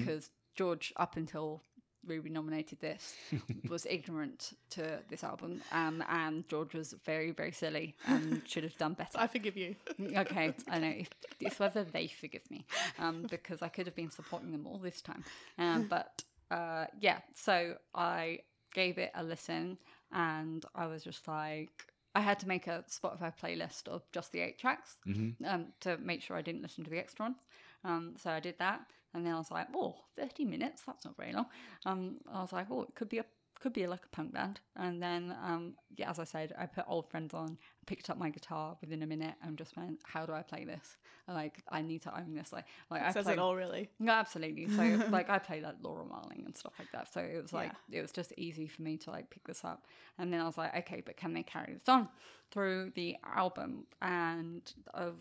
Because 0.00 0.30
George 0.54 0.92
up 0.96 1.16
until 1.16 1.62
Ruby 2.08 2.30
nominated 2.30 2.80
this 2.80 3.14
was 3.68 3.86
ignorant 3.86 4.54
to 4.70 5.00
this 5.08 5.22
album, 5.22 5.62
um, 5.72 6.02
and 6.08 6.48
George 6.48 6.74
was 6.74 6.94
very 7.04 7.30
very 7.30 7.52
silly 7.52 7.94
and 8.06 8.42
should 8.46 8.64
have 8.64 8.76
done 8.78 8.94
better. 8.94 9.18
I 9.18 9.26
forgive 9.26 9.56
you. 9.56 9.76
Okay, 10.16 10.54
I 10.68 10.78
know. 10.78 10.88
If, 10.98 11.10
it's 11.40 11.58
whether 11.58 11.84
they 11.84 12.08
forgive 12.08 12.50
me, 12.50 12.64
um, 12.98 13.26
because 13.30 13.62
I 13.62 13.68
could 13.68 13.86
have 13.86 13.94
been 13.94 14.10
supporting 14.10 14.52
them 14.52 14.66
all 14.66 14.78
this 14.78 15.00
time. 15.00 15.22
Um, 15.58 15.86
but 15.88 16.24
uh, 16.50 16.86
yeah, 17.00 17.18
so 17.36 17.74
I 17.94 18.40
gave 18.74 18.98
it 18.98 19.12
a 19.14 19.22
listen, 19.22 19.78
and 20.12 20.64
I 20.74 20.86
was 20.86 21.04
just 21.04 21.28
like, 21.28 21.86
I 22.14 22.20
had 22.20 22.38
to 22.40 22.48
make 22.48 22.66
a 22.66 22.84
Spotify 22.88 23.32
playlist 23.40 23.86
of 23.86 24.02
just 24.12 24.32
the 24.32 24.40
eight 24.40 24.58
tracks 24.58 24.96
um, 25.44 25.66
to 25.80 25.98
make 25.98 26.22
sure 26.22 26.36
I 26.36 26.42
didn't 26.42 26.62
listen 26.62 26.84
to 26.84 26.90
the 26.90 26.98
extra 26.98 27.26
ones. 27.26 27.46
Um, 27.84 28.14
so 28.16 28.30
I 28.30 28.40
did 28.40 28.58
that, 28.58 28.80
and 29.14 29.24
then 29.24 29.34
I 29.34 29.38
was 29.38 29.50
like, 29.50 29.68
oh, 29.74 29.96
30 30.16 30.44
minutes, 30.44 30.82
that's 30.86 31.04
not 31.04 31.16
very 31.16 31.32
long. 31.32 31.46
Um, 31.86 32.16
I 32.32 32.40
was 32.40 32.52
like, 32.52 32.66
oh, 32.70 32.82
it 32.82 32.94
could 32.94 33.08
be 33.08 33.18
a 33.18 33.24
could 33.60 33.72
be 33.72 33.86
like 33.86 34.04
a 34.04 34.08
punk 34.14 34.32
band. 34.32 34.60
And 34.76 35.02
then, 35.02 35.34
um, 35.44 35.74
yeah, 35.96 36.10
as 36.10 36.18
I 36.20 36.24
said, 36.24 36.54
I 36.56 36.66
put 36.66 36.84
old 36.86 37.10
friends 37.10 37.34
on, 37.34 37.58
picked 37.86 38.08
up 38.08 38.16
my 38.16 38.30
guitar 38.30 38.76
within 38.80 39.02
a 39.02 39.06
minute, 39.06 39.34
and 39.42 39.58
just 39.58 39.76
went, 39.76 39.98
"How 40.04 40.26
do 40.26 40.32
I 40.32 40.42
play 40.42 40.64
this? 40.64 40.96
Like, 41.26 41.62
I 41.68 41.82
need 41.82 42.02
to 42.02 42.16
own 42.16 42.34
this." 42.34 42.52
Like, 42.52 42.66
like 42.90 43.02
I 43.02 43.10
Says 43.12 43.24
play, 43.24 43.32
it 43.32 43.38
all, 43.38 43.56
really. 43.56 43.90
no, 43.98 44.12
absolutely. 44.12 44.68
So, 44.68 44.82
like, 45.10 45.28
I 45.28 45.38
play 45.38 45.60
like 45.60 45.74
Laura 45.82 46.04
Marling 46.04 46.44
and 46.46 46.56
stuff 46.56 46.74
like 46.78 46.92
that. 46.92 47.12
So 47.12 47.20
it 47.20 47.42
was 47.42 47.52
like 47.52 47.72
it 47.90 48.00
was 48.00 48.12
just 48.12 48.32
easy 48.36 48.68
for 48.68 48.82
me 48.82 48.96
to 48.98 49.10
like 49.10 49.28
pick 49.30 49.44
this 49.46 49.64
up. 49.64 49.86
And 50.18 50.32
then 50.32 50.40
I 50.40 50.44
was 50.44 50.56
like, 50.56 50.76
okay, 50.76 51.02
but 51.04 51.16
can 51.16 51.34
they 51.34 51.42
carry 51.42 51.72
this 51.72 51.88
on 51.88 52.08
through 52.52 52.92
the 52.94 53.16
album? 53.24 53.86
And 54.00 54.72
of 54.94 55.16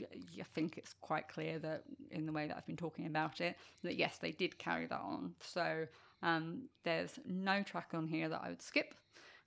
I 0.00 0.44
think 0.54 0.78
it's 0.78 0.94
quite 1.00 1.28
clear 1.28 1.58
that 1.58 1.82
in 2.10 2.26
the 2.26 2.32
way 2.32 2.46
that 2.46 2.56
I've 2.56 2.66
been 2.66 2.76
talking 2.76 3.06
about 3.06 3.40
it, 3.40 3.56
that 3.82 3.96
yes, 3.96 4.18
they 4.18 4.32
did 4.32 4.58
carry 4.58 4.86
that 4.86 5.00
on. 5.00 5.34
So 5.40 5.86
um, 6.22 6.68
there's 6.84 7.18
no 7.26 7.62
track 7.62 7.90
on 7.94 8.08
here 8.08 8.28
that 8.28 8.40
I 8.42 8.48
would 8.48 8.62
skip. 8.62 8.94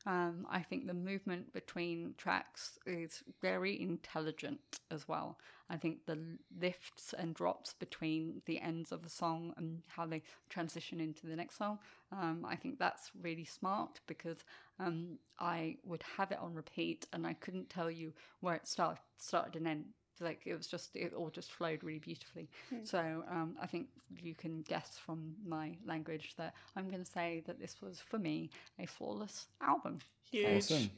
Um, 0.08 0.46
I 0.52 0.62
think 0.62 0.86
the 0.86 0.94
movement 0.94 1.52
between 1.52 2.14
tracks 2.18 2.78
is 2.86 3.24
very 3.42 3.82
intelligent 3.82 4.60
as 4.92 5.08
well. 5.08 5.40
I 5.68 5.78
think 5.78 6.06
the 6.06 6.20
lifts 6.62 7.14
and 7.18 7.34
drops 7.34 7.74
between 7.74 8.44
the 8.46 8.60
ends 8.60 8.92
of 8.92 9.04
a 9.04 9.10
song 9.10 9.54
and 9.58 9.82
how 9.88 10.06
they 10.06 10.22
transition 10.48 11.00
into 11.00 11.26
the 11.26 11.36
next 11.36 11.58
song, 11.58 11.80
um, 12.12 12.46
I 12.48 12.56
think 12.56 12.78
that's 12.78 13.10
really 13.20 13.46
smart 13.46 14.00
because 14.06 14.44
um, 14.80 15.18
I 15.40 15.78
would 15.84 16.04
have 16.18 16.32
it 16.32 16.40
on 16.40 16.54
repeat 16.54 17.08
and 17.12 17.26
I 17.26 17.34
couldn't 17.34 17.72
tell 17.72 17.90
you 17.90 18.14
where 18.42 18.54
it 18.54 18.68
start, 18.68 19.00
started 19.18 19.56
and 19.56 19.68
ended 19.68 19.88
like 20.22 20.42
it 20.46 20.56
was 20.56 20.68
just 20.68 20.96
it 20.96 21.14
all 21.14 21.30
just 21.30 21.52
flowed 21.52 21.84
really 21.84 22.00
beautifully 22.00 22.48
so 22.84 23.24
um, 23.30 23.56
i 23.62 23.66
think 23.68 23.88
you 24.22 24.34
can 24.34 24.62
guess 24.62 24.98
from 24.98 25.34
my 25.46 25.76
language 25.86 26.34
that 26.38 26.54
i'm 26.76 26.88
going 26.90 27.04
to 27.04 27.12
say 27.12 27.44
that 27.46 27.60
this 27.60 27.82
was 27.82 28.00
for 28.00 28.20
me 28.20 28.50
a 28.80 28.86
flawless 28.86 29.48
album 29.62 30.00
Huge. 30.32 30.58
Awesome. 30.58 30.90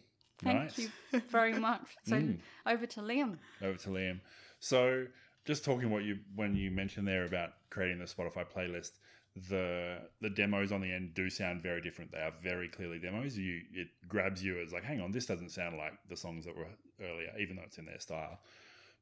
thank 0.43 0.59
nice. 0.59 0.77
you 0.79 0.89
very 1.29 1.53
much 1.53 1.81
so 2.05 2.21
over 2.65 2.85
to 2.85 3.01
liam 3.01 3.37
Over 3.61 3.77
to 3.79 3.89
Liam. 3.89 4.19
So, 4.59 5.05
just 5.45 5.63
talking 5.63 5.89
what 5.91 6.03
you 6.03 6.17
when 6.35 6.55
you 6.55 6.71
mentioned 6.71 7.07
there 7.07 7.25
about 7.25 7.51
creating 7.69 7.99
the 7.99 8.05
Spotify 8.05 8.45
playlist, 8.45 8.91
the 9.49 9.99
the 10.21 10.29
demos 10.29 10.71
on 10.71 10.81
the 10.81 10.91
end 10.91 11.13
do 11.13 11.29
sound 11.29 11.61
very 11.61 11.81
different. 11.81 12.11
They 12.11 12.19
are 12.19 12.33
very 12.41 12.67
clearly 12.67 12.99
demos. 12.99 13.37
You 13.37 13.61
it 13.73 13.87
grabs 14.07 14.43
you 14.43 14.59
as 14.59 14.73
like, 14.73 14.83
hang 14.83 14.99
on, 15.01 15.11
this 15.11 15.25
doesn't 15.25 15.51
sound 15.51 15.77
like 15.77 15.93
the 16.09 16.15
songs 16.17 16.45
that 16.45 16.55
were 16.57 16.67
earlier, 17.01 17.31
even 17.39 17.55
though 17.55 17.63
it's 17.63 17.77
in 17.77 17.85
their 17.85 17.99
style. 17.99 18.39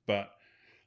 But 0.08 0.32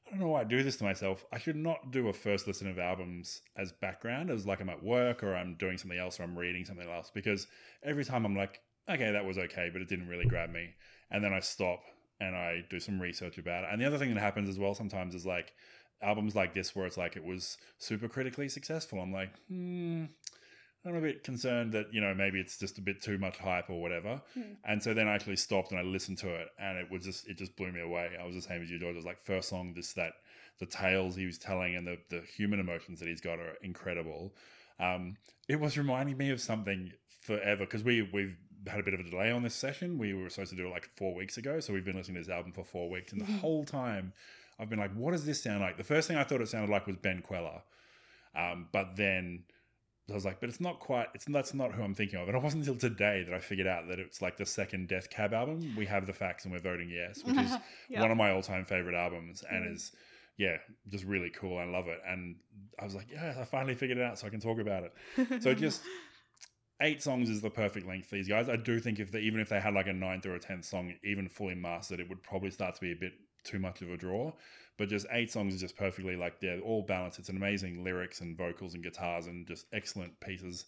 I 0.07 0.11
don't 0.11 0.21
know 0.21 0.29
why 0.29 0.41
I 0.41 0.45
do 0.45 0.63
this 0.63 0.77
to 0.77 0.83
myself. 0.83 1.23
I 1.31 1.37
should 1.37 1.55
not 1.55 1.91
do 1.91 2.07
a 2.07 2.13
first 2.13 2.47
listen 2.47 2.67
of 2.67 2.79
albums 2.79 3.41
as 3.55 3.71
background, 3.71 4.31
as 4.31 4.45
like 4.45 4.59
I'm 4.59 4.69
at 4.69 4.83
work 4.83 5.23
or 5.23 5.35
I'm 5.35 5.55
doing 5.55 5.77
something 5.77 5.99
else 5.99 6.19
or 6.19 6.23
I'm 6.23 6.37
reading 6.37 6.65
something 6.65 6.89
else, 6.89 7.11
because 7.13 7.47
every 7.83 8.03
time 8.03 8.25
I'm 8.25 8.35
like, 8.35 8.61
okay, 8.89 9.11
that 9.11 9.25
was 9.25 9.37
okay, 9.37 9.69
but 9.71 9.81
it 9.81 9.87
didn't 9.87 10.07
really 10.07 10.25
grab 10.25 10.49
me. 10.49 10.69
And 11.11 11.23
then 11.23 11.33
I 11.33 11.39
stop 11.39 11.81
and 12.19 12.35
I 12.35 12.65
do 12.69 12.79
some 12.79 12.99
research 12.99 13.37
about 13.37 13.63
it. 13.63 13.69
And 13.71 13.79
the 13.81 13.85
other 13.85 13.97
thing 13.97 14.13
that 14.13 14.19
happens 14.19 14.49
as 14.49 14.57
well 14.57 14.73
sometimes 14.73 15.13
is 15.13 15.25
like 15.25 15.53
albums 16.01 16.35
like 16.35 16.53
this 16.53 16.75
where 16.75 16.85
it's 16.85 16.97
like 16.97 17.15
it 17.15 17.23
was 17.23 17.57
super 17.77 18.07
critically 18.07 18.49
successful. 18.49 18.99
I'm 18.99 19.13
like, 19.13 19.31
hmm, 19.47 20.05
I'm 20.85 20.95
a 20.95 21.01
bit 21.01 21.23
concerned 21.23 21.73
that, 21.73 21.93
you 21.93 21.99
know, 21.99 22.13
maybe 22.13 22.39
it's 22.39 22.57
just 22.57 22.77
a 22.77 22.81
bit 22.81 23.01
too 23.01 23.17
much 23.17 23.37
hype 23.37 23.69
or 23.69 23.81
whatever. 23.81 24.21
And 24.63 24.81
so 24.81 24.93
then 24.93 25.07
I 25.07 25.15
actually 25.15 25.35
stopped 25.35 25.71
and 25.71 25.79
I 25.79 25.83
listened 25.83 26.19
to 26.19 26.33
it 26.33 26.47
and 26.57 26.77
it 26.77 26.89
was 26.89 27.03
just, 27.03 27.27
it 27.27 27.37
just 27.37 27.55
blew 27.57 27.71
me 27.71 27.81
away. 27.81 28.11
I 28.19 28.25
was 28.25 28.35
the 28.35 28.41
same 28.41 28.61
as 28.61 28.69
you, 28.69 28.79
George. 28.79 28.93
It 28.93 28.97
was 28.97 29.05
like 29.05 29.23
first 29.25 29.49
song, 29.49 29.73
this, 29.75 29.93
that, 29.93 30.13
the 30.59 30.65
tales 30.65 31.15
he 31.15 31.25
was 31.25 31.37
telling 31.37 31.75
and 31.75 31.87
the, 31.87 31.97
the 32.09 32.21
human 32.21 32.59
emotions 32.59 32.99
that 32.99 33.07
he's 33.07 33.21
got 33.21 33.39
are 33.39 33.55
incredible. 33.61 34.33
Um, 34.79 35.17
it 35.47 35.59
was 35.59 35.77
reminding 35.77 36.17
me 36.17 36.31
of 36.31 36.41
something 36.41 36.91
forever 37.21 37.65
because 37.65 37.83
we, 37.83 38.09
we've 38.13 38.37
had 38.67 38.79
a 38.79 38.83
bit 38.83 38.93
of 38.93 39.01
a 39.01 39.03
delay 39.03 39.31
on 39.31 39.43
this 39.43 39.55
session. 39.55 39.97
We 39.97 40.13
were 40.13 40.29
supposed 40.29 40.51
to 40.51 40.57
do 40.57 40.67
it 40.67 40.69
like 40.69 40.89
four 40.95 41.13
weeks 41.13 41.37
ago. 41.37 41.59
So 41.59 41.73
we've 41.73 41.85
been 41.85 41.95
listening 41.95 42.21
to 42.21 42.27
this 42.27 42.33
album 42.33 42.51
for 42.53 42.63
four 42.63 42.89
weeks. 42.89 43.11
And 43.11 43.21
the 43.21 43.31
whole 43.39 43.63
time 43.65 44.13
I've 44.59 44.69
been 44.69 44.79
like, 44.79 44.93
what 44.93 45.11
does 45.11 45.25
this 45.25 45.41
sound 45.41 45.61
like? 45.61 45.77
The 45.77 45.83
first 45.83 46.07
thing 46.07 46.17
I 46.17 46.23
thought 46.23 46.41
it 46.41 46.49
sounded 46.49 46.69
like 46.69 46.87
was 46.87 46.97
Ben 46.97 47.21
Kweller. 47.21 47.61
Um, 48.35 48.67
but 48.71 48.95
then 48.95 49.43
I 50.11 50.15
was 50.15 50.25
like, 50.25 50.39
but 50.39 50.49
it's 50.49 50.59
not 50.59 50.79
quite. 50.79 51.07
It's 51.13 51.25
that's 51.25 51.53
not 51.53 51.73
who 51.73 51.83
I'm 51.83 51.93
thinking 51.93 52.19
of. 52.19 52.27
And 52.27 52.37
it 52.37 52.43
wasn't 52.43 52.67
until 52.67 52.89
today 52.89 53.23
that 53.23 53.33
I 53.33 53.39
figured 53.39 53.67
out 53.67 53.87
that 53.89 53.99
it's 53.99 54.21
like 54.21 54.37
the 54.37 54.45
second 54.45 54.87
Death 54.87 55.09
Cab 55.09 55.33
album. 55.33 55.75
We 55.77 55.85
have 55.85 56.05
the 56.05 56.13
facts 56.13 56.45
and 56.45 56.53
we're 56.53 56.59
voting 56.59 56.89
yes, 56.89 57.23
which 57.25 57.37
is 57.37 57.51
Yeah. 57.89 58.01
one 58.01 58.11
of 58.11 58.17
my 58.17 58.31
all-time 58.31 58.65
favorite 58.65 58.95
albums, 58.95 59.43
and 59.49 59.65
mm-hmm. 59.65 59.73
is 59.75 59.91
yeah, 60.37 60.57
just 60.87 61.03
really 61.03 61.29
cool. 61.29 61.57
I 61.57 61.65
love 61.65 61.87
it. 61.87 61.99
And 62.07 62.37
I 62.79 62.85
was 62.85 62.95
like, 62.95 63.07
yeah, 63.11 63.35
I 63.39 63.43
finally 63.43 63.75
figured 63.75 63.97
it 63.97 64.03
out, 64.03 64.17
so 64.17 64.25
I 64.25 64.29
can 64.29 64.39
talk 64.39 64.59
about 64.59 64.83
it. 64.83 65.41
so 65.43 65.53
just 65.53 65.81
eight 66.81 67.01
songs 67.03 67.29
is 67.29 67.41
the 67.41 67.49
perfect 67.49 67.85
length 67.85 68.07
for 68.07 68.15
these 68.15 68.29
guys. 68.29 68.47
I 68.47 68.55
do 68.55 68.79
think 68.79 68.99
if 68.99 69.11
they 69.11 69.19
even 69.19 69.39
if 69.39 69.49
they 69.49 69.59
had 69.59 69.73
like 69.73 69.87
a 69.87 69.93
ninth 69.93 70.25
or 70.25 70.35
a 70.35 70.39
tenth 70.39 70.65
song, 70.65 70.93
even 71.03 71.27
fully 71.27 71.55
mastered, 71.55 71.99
it 71.99 72.09
would 72.09 72.23
probably 72.23 72.51
start 72.51 72.75
to 72.75 72.81
be 72.81 72.91
a 72.91 72.95
bit 72.95 73.13
too 73.43 73.59
much 73.59 73.81
of 73.81 73.89
a 73.91 73.97
draw. 73.97 74.31
But 74.79 74.87
just 74.89 75.05
eight 75.11 75.29
songs 75.29 75.53
is 75.53 75.59
just 75.61 75.75
perfectly 75.77 76.15
like 76.15 76.39
they're 76.39 76.61
all 76.61 76.81
balanced. 76.81 77.19
It's 77.19 77.27
an 77.29 77.35
amazing 77.37 77.83
lyrics 77.83 78.21
and 78.21 78.35
vocals 78.35 78.73
and 78.73 78.81
guitars 78.81 79.27
and 79.27 79.45
just 79.45 79.65
excellent 79.73 80.17
pieces. 80.21 80.65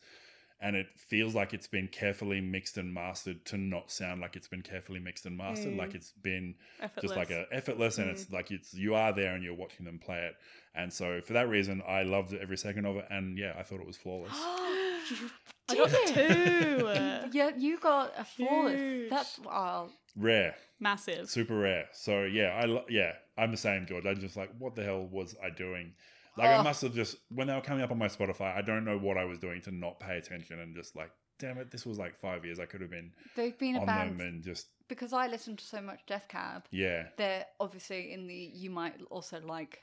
And 0.63 0.75
it 0.75 0.87
feels 0.95 1.33
like 1.33 1.53
it's 1.55 1.65
been 1.65 1.87
carefully 1.87 2.39
mixed 2.41 2.77
and 2.77 2.93
mastered 2.93 3.43
to 3.45 3.57
not 3.57 3.89
sound 3.89 4.21
like 4.21 4.35
it's 4.35 4.49
been 4.49 4.61
carefully 4.61 4.99
mixed 4.99 5.25
and 5.25 5.35
mastered. 5.35 5.73
Mm. 5.73 5.77
Like 5.79 5.95
it's 5.95 6.11
been 6.21 6.53
Effortless. 6.81 7.01
just 7.03 7.15
like 7.15 7.31
a 7.31 7.45
effortless 7.51 7.97
and 7.97 8.09
it's 8.11 8.29
like 8.31 8.51
it's 8.51 8.73
you 8.73 8.93
are 8.93 9.13
there 9.13 9.33
and 9.33 9.43
you're 9.43 9.55
watching 9.55 9.85
them 9.85 9.97
play 9.97 10.19
it. 10.25 10.35
And 10.75 10.91
so 10.93 11.21
for 11.21 11.33
that 11.33 11.47
reason, 11.49 11.81
I 11.87 12.03
loved 12.03 12.33
every 12.33 12.57
second 12.57 12.85
of 12.85 12.97
it. 12.97 13.05
And 13.09 13.37
yeah, 13.39 13.53
I 13.57 13.63
thought 13.63 13.79
it 13.79 13.87
was 13.87 13.97
flawless. 13.97 14.33
I 15.69 15.75
got 15.75 15.89
two. 16.07 17.29
yeah 17.31 17.51
you 17.57 17.79
got 17.79 18.13
a 18.17 18.25
flawless 18.25 18.79
Huge. 18.79 19.09
that's 19.09 19.39
wow 19.39 19.87
Rare. 20.17 20.55
Massive. 20.79 21.29
super 21.29 21.55
rare. 21.57 21.85
So 21.93 22.23
yeah, 22.23 22.49
I 22.61 22.65
lo- 22.65 22.85
yeah, 22.89 23.13
I'm 23.41 23.51
the 23.51 23.57
same, 23.57 23.85
George. 23.85 24.05
I'm 24.05 24.19
just 24.19 24.37
like, 24.37 24.51
what 24.59 24.75
the 24.75 24.83
hell 24.83 25.07
was 25.11 25.35
I 25.43 25.49
doing? 25.49 25.93
Like 26.37 26.51
I 26.51 26.57
Oh. 26.59 26.63
must 26.63 26.81
have 26.83 26.93
just 26.93 27.17
when 27.29 27.47
they 27.47 27.53
were 27.53 27.61
coming 27.61 27.83
up 27.83 27.91
on 27.91 27.97
my 27.97 28.07
Spotify, 28.07 28.55
I 28.55 28.61
don't 28.61 28.85
know 28.85 28.97
what 28.97 29.17
I 29.17 29.25
was 29.25 29.39
doing 29.39 29.61
to 29.63 29.71
not 29.71 29.99
pay 29.99 30.17
attention 30.17 30.59
and 30.59 30.75
just 30.75 30.95
like, 30.95 31.11
damn 31.39 31.57
it, 31.57 31.71
this 31.71 31.85
was 31.85 31.97
like 31.97 32.19
five 32.21 32.45
years. 32.45 32.59
I 32.59 32.65
could 32.65 32.81
have 32.81 32.89
been 32.91 33.11
they've 33.35 33.57
been 33.57 33.75
a 33.75 33.79
on 33.81 33.85
band 33.87 34.19
them 34.19 34.27
and 34.27 34.43
just 34.43 34.67
because 34.87 35.13
i 35.13 35.25
listened 35.27 35.57
to 35.57 35.65
so 35.65 35.81
much 35.81 36.01
death 36.05 36.27
cab 36.27 36.65
yeah, 36.71 37.07
they're 37.17 37.45
obviously 37.61 38.11
in 38.13 38.27
the 38.27 38.33
you 38.53 38.69
might 38.69 38.95
also 39.09 39.39
like 39.41 39.79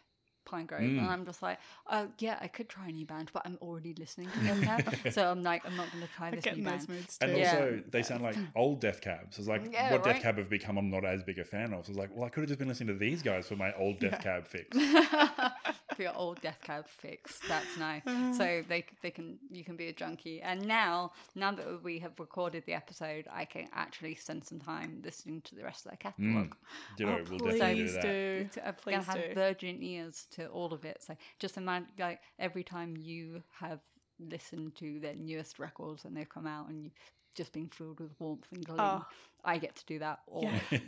Pinegrove, 0.51 0.79
and 0.81 1.01
mm. 1.01 1.09
I'm 1.09 1.25
just 1.25 1.43
like, 1.43 1.59
oh 1.91 2.09
yeah, 2.19 2.39
I 2.41 2.49
could 2.49 2.69
try 2.69 2.89
a 2.89 2.93
new 2.93 3.07
band, 3.07 3.31
but 3.33 3.43
I'm 3.45 3.59
already 3.61 3.95
listening 3.99 4.31
to 4.31 4.41
them 4.41 4.61
now, 4.61 4.79
so 5.11 5.31
I'm 5.31 5.43
like, 5.43 5.67
I'm 5.67 5.77
not 5.77 5.91
going 5.93 6.03
to 6.07 6.13
try 6.15 6.31
this 6.31 6.45
new 6.47 6.65
band. 6.65 6.89
moods 6.89 7.19
too. 7.19 7.27
And 7.27 7.37
Yeah. 7.39 7.51
also, 7.53 7.83
they 7.91 8.03
sound 8.03 8.23
like 8.23 8.37
old 8.57 8.81
Death 8.81 9.01
Cabs. 9.01 9.39
It's 9.39 9.49
like 9.49 9.63
Yeah, 9.71 9.91
what 9.93 10.05
right. 10.05 10.15
Death 10.15 10.23
Cab 10.23 10.39
have 10.39 10.49
become. 10.49 10.79
I'm 10.79 10.91
not 10.91 11.05
as 11.05 11.23
big 11.23 11.39
a 11.39 11.45
fan 11.45 11.73
of. 11.73 11.87
So 11.87 11.91
it's 11.91 11.99
like, 11.99 12.11
well, 12.15 12.25
I 12.25 12.29
could 12.31 12.41
have 12.43 12.49
just 12.49 12.59
been 12.59 12.69
listening 12.69 12.89
to 12.89 12.99
these 12.99 13.23
guys 13.23 13.47
for 13.47 13.57
my 13.57 13.73
old 13.75 13.99
Death 14.01 14.21
Cab 14.23 14.47
fix. 14.47 14.77
for 15.99 16.05
your 16.05 16.17
old 16.17 16.41
death 16.41 16.61
cab 16.63 16.87
fix. 16.87 17.41
That's 17.49 17.77
nice. 17.77 18.03
so 18.37 18.63
they 18.69 18.85
they 19.03 19.11
can 19.11 19.37
you 19.51 19.65
can 19.65 19.75
be 19.77 19.89
a 19.89 19.93
junkie. 19.93 20.41
And 20.41 20.65
now 20.65 21.11
now 21.35 21.51
that 21.51 21.83
we 21.83 21.99
have 21.99 22.13
recorded 22.21 22.63
the 22.67 22.75
episode, 22.75 23.27
I 23.33 23.45
can 23.45 23.67
actually 23.75 24.15
spend 24.15 24.45
some 24.45 24.61
time 24.61 25.03
listening 25.05 25.41
to 25.43 25.57
the 25.57 25.65
rest 25.65 25.87
of 25.87 25.91
their 25.91 26.13
mm. 26.15 26.35
catalog. 26.37 26.55
Ditto, 26.97 27.11
Oh, 27.11 27.25
we'll 27.29 27.39
definitely 27.39 27.75
do 27.75 27.83
please 27.83 27.95
that. 27.95 28.03
do. 28.03 28.49
I'm 28.65 28.75
Please 28.75 28.93
gonna 28.93 29.03
have 29.07 29.29
do. 29.31 29.35
virgin 29.35 29.83
ears 29.83 30.27
to 30.37 30.47
all 30.47 30.73
of 30.73 30.85
it. 30.85 31.03
So 31.05 31.17
just 31.41 31.57
imagine 31.57 31.89
like 31.99 32.21
every 32.39 32.63
time 32.63 32.97
you 32.97 33.43
have 33.59 33.81
listened 34.21 34.77
to 34.77 35.01
their 35.01 35.17
newest 35.17 35.59
records 35.59 36.05
and 36.05 36.17
they've 36.17 36.29
come 36.29 36.47
out 36.47 36.69
and 36.69 36.85
you've 36.85 36.93
just 37.35 37.53
being 37.53 37.69
filled 37.69 38.01
with 38.01 38.11
warmth 38.19 38.47
and 38.53 38.65
glee. 38.65 38.77
Oh. 38.79 39.03
Ah. 39.03 39.09
I 39.45 39.59
get 39.59 39.77
to 39.77 39.87
do 39.87 40.01
that 40.01 40.19
all. 40.27 40.43
Yeah. 40.43 40.59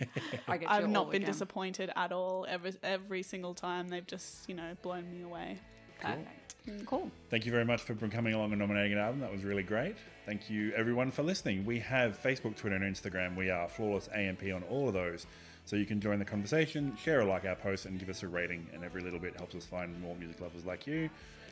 I 0.49 0.59
get 0.59 0.67
to 0.67 0.73
I've 0.73 0.89
not 0.89 1.07
all 1.07 1.11
been 1.11 1.23
again. 1.23 1.33
disappointed 1.33 1.91
at 1.95 2.13
all. 2.13 2.47
Every 2.49 2.75
every 2.83 3.23
single 3.23 3.55
time 3.55 3.89
they've 3.89 4.07
just 4.07 4.49
you 4.49 4.55
know 4.55 4.77
blown 4.83 5.11
me 5.11 5.23
away. 5.23 5.59
Perfect. 6.01 6.55
Mm, 6.67 6.87
cool. 6.87 7.11
Thank 7.31 7.47
you 7.47 7.53
very 7.53 7.65
much 7.65 7.83
for 7.83 7.95
coming 7.95 8.35
along 8.35 8.53
and 8.53 8.59
nominating 8.59 8.93
an 8.93 8.99
album. 8.99 9.21
That 9.21 9.33
was 9.33 9.45
really 9.45 9.63
great. 9.63 9.97
Thank 10.27 10.51
you, 10.51 10.73
everyone, 10.75 11.11
for 11.11 11.23
listening. 11.23 11.65
We 11.65 11.79
have 11.81 12.21
Facebook, 12.23 12.57
Twitter, 12.57 12.77
and 12.77 12.85
Instagram. 12.85 13.37
We 13.37 13.51
are 13.51 13.69
Flawless 13.69 14.09
AMP 14.15 14.43
on 14.55 14.63
all 14.71 14.89
of 14.89 14.95
those. 14.95 15.27
So 15.65 15.77
you 15.77 15.87
can 15.87 16.01
join 16.01 16.19
the 16.19 16.25
conversation, 16.25 16.97
share 16.97 17.21
or 17.21 17.25
like 17.25 17.45
our 17.45 17.55
posts, 17.55 17.87
and 17.87 17.99
give 17.99 18.09
us 18.09 18.23
a 18.23 18.29
rating. 18.29 18.67
And 18.73 18.83
every 18.83 19.03
little 19.03 19.19
bit 19.19 19.37
helps 19.37 19.55
us 19.55 19.65
find 19.65 20.01
more 20.01 20.17
music 20.17 20.41
lovers 20.41 20.65
like 20.65 20.87
you. 20.87 21.11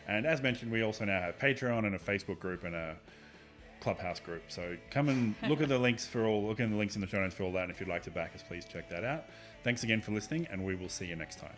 And 0.08 0.26
as 0.26 0.42
mentioned, 0.42 0.72
we 0.72 0.82
also 0.82 1.04
now 1.04 1.20
have 1.20 1.38
Patreon 1.38 1.86
and 1.86 1.94
a 1.94 1.98
Facebook 1.98 2.38
group 2.40 2.64
and 2.64 2.74
a 2.74 2.96
Clubhouse 3.80 4.20
group. 4.20 4.42
So 4.48 4.76
come 4.90 5.08
and 5.08 5.34
look 5.48 5.60
at 5.60 5.68
the 5.68 5.78
links 5.78 6.06
for 6.06 6.26
all, 6.26 6.46
look 6.46 6.60
in 6.60 6.70
the 6.70 6.76
links 6.76 6.94
in 6.94 7.00
the 7.00 7.06
show 7.06 7.20
notes 7.20 7.34
for 7.34 7.44
all 7.44 7.52
that. 7.52 7.62
And 7.62 7.70
if 7.70 7.80
you'd 7.80 7.88
like 7.88 8.02
to 8.04 8.10
back 8.10 8.34
us, 8.34 8.42
please 8.42 8.64
check 8.64 8.88
that 8.88 9.04
out. 9.04 9.24
Thanks 9.64 9.82
again 9.82 10.00
for 10.00 10.12
listening, 10.12 10.46
and 10.50 10.64
we 10.64 10.74
will 10.74 10.88
see 10.88 11.06
you 11.06 11.16
next 11.16 11.38
time. 11.38 11.56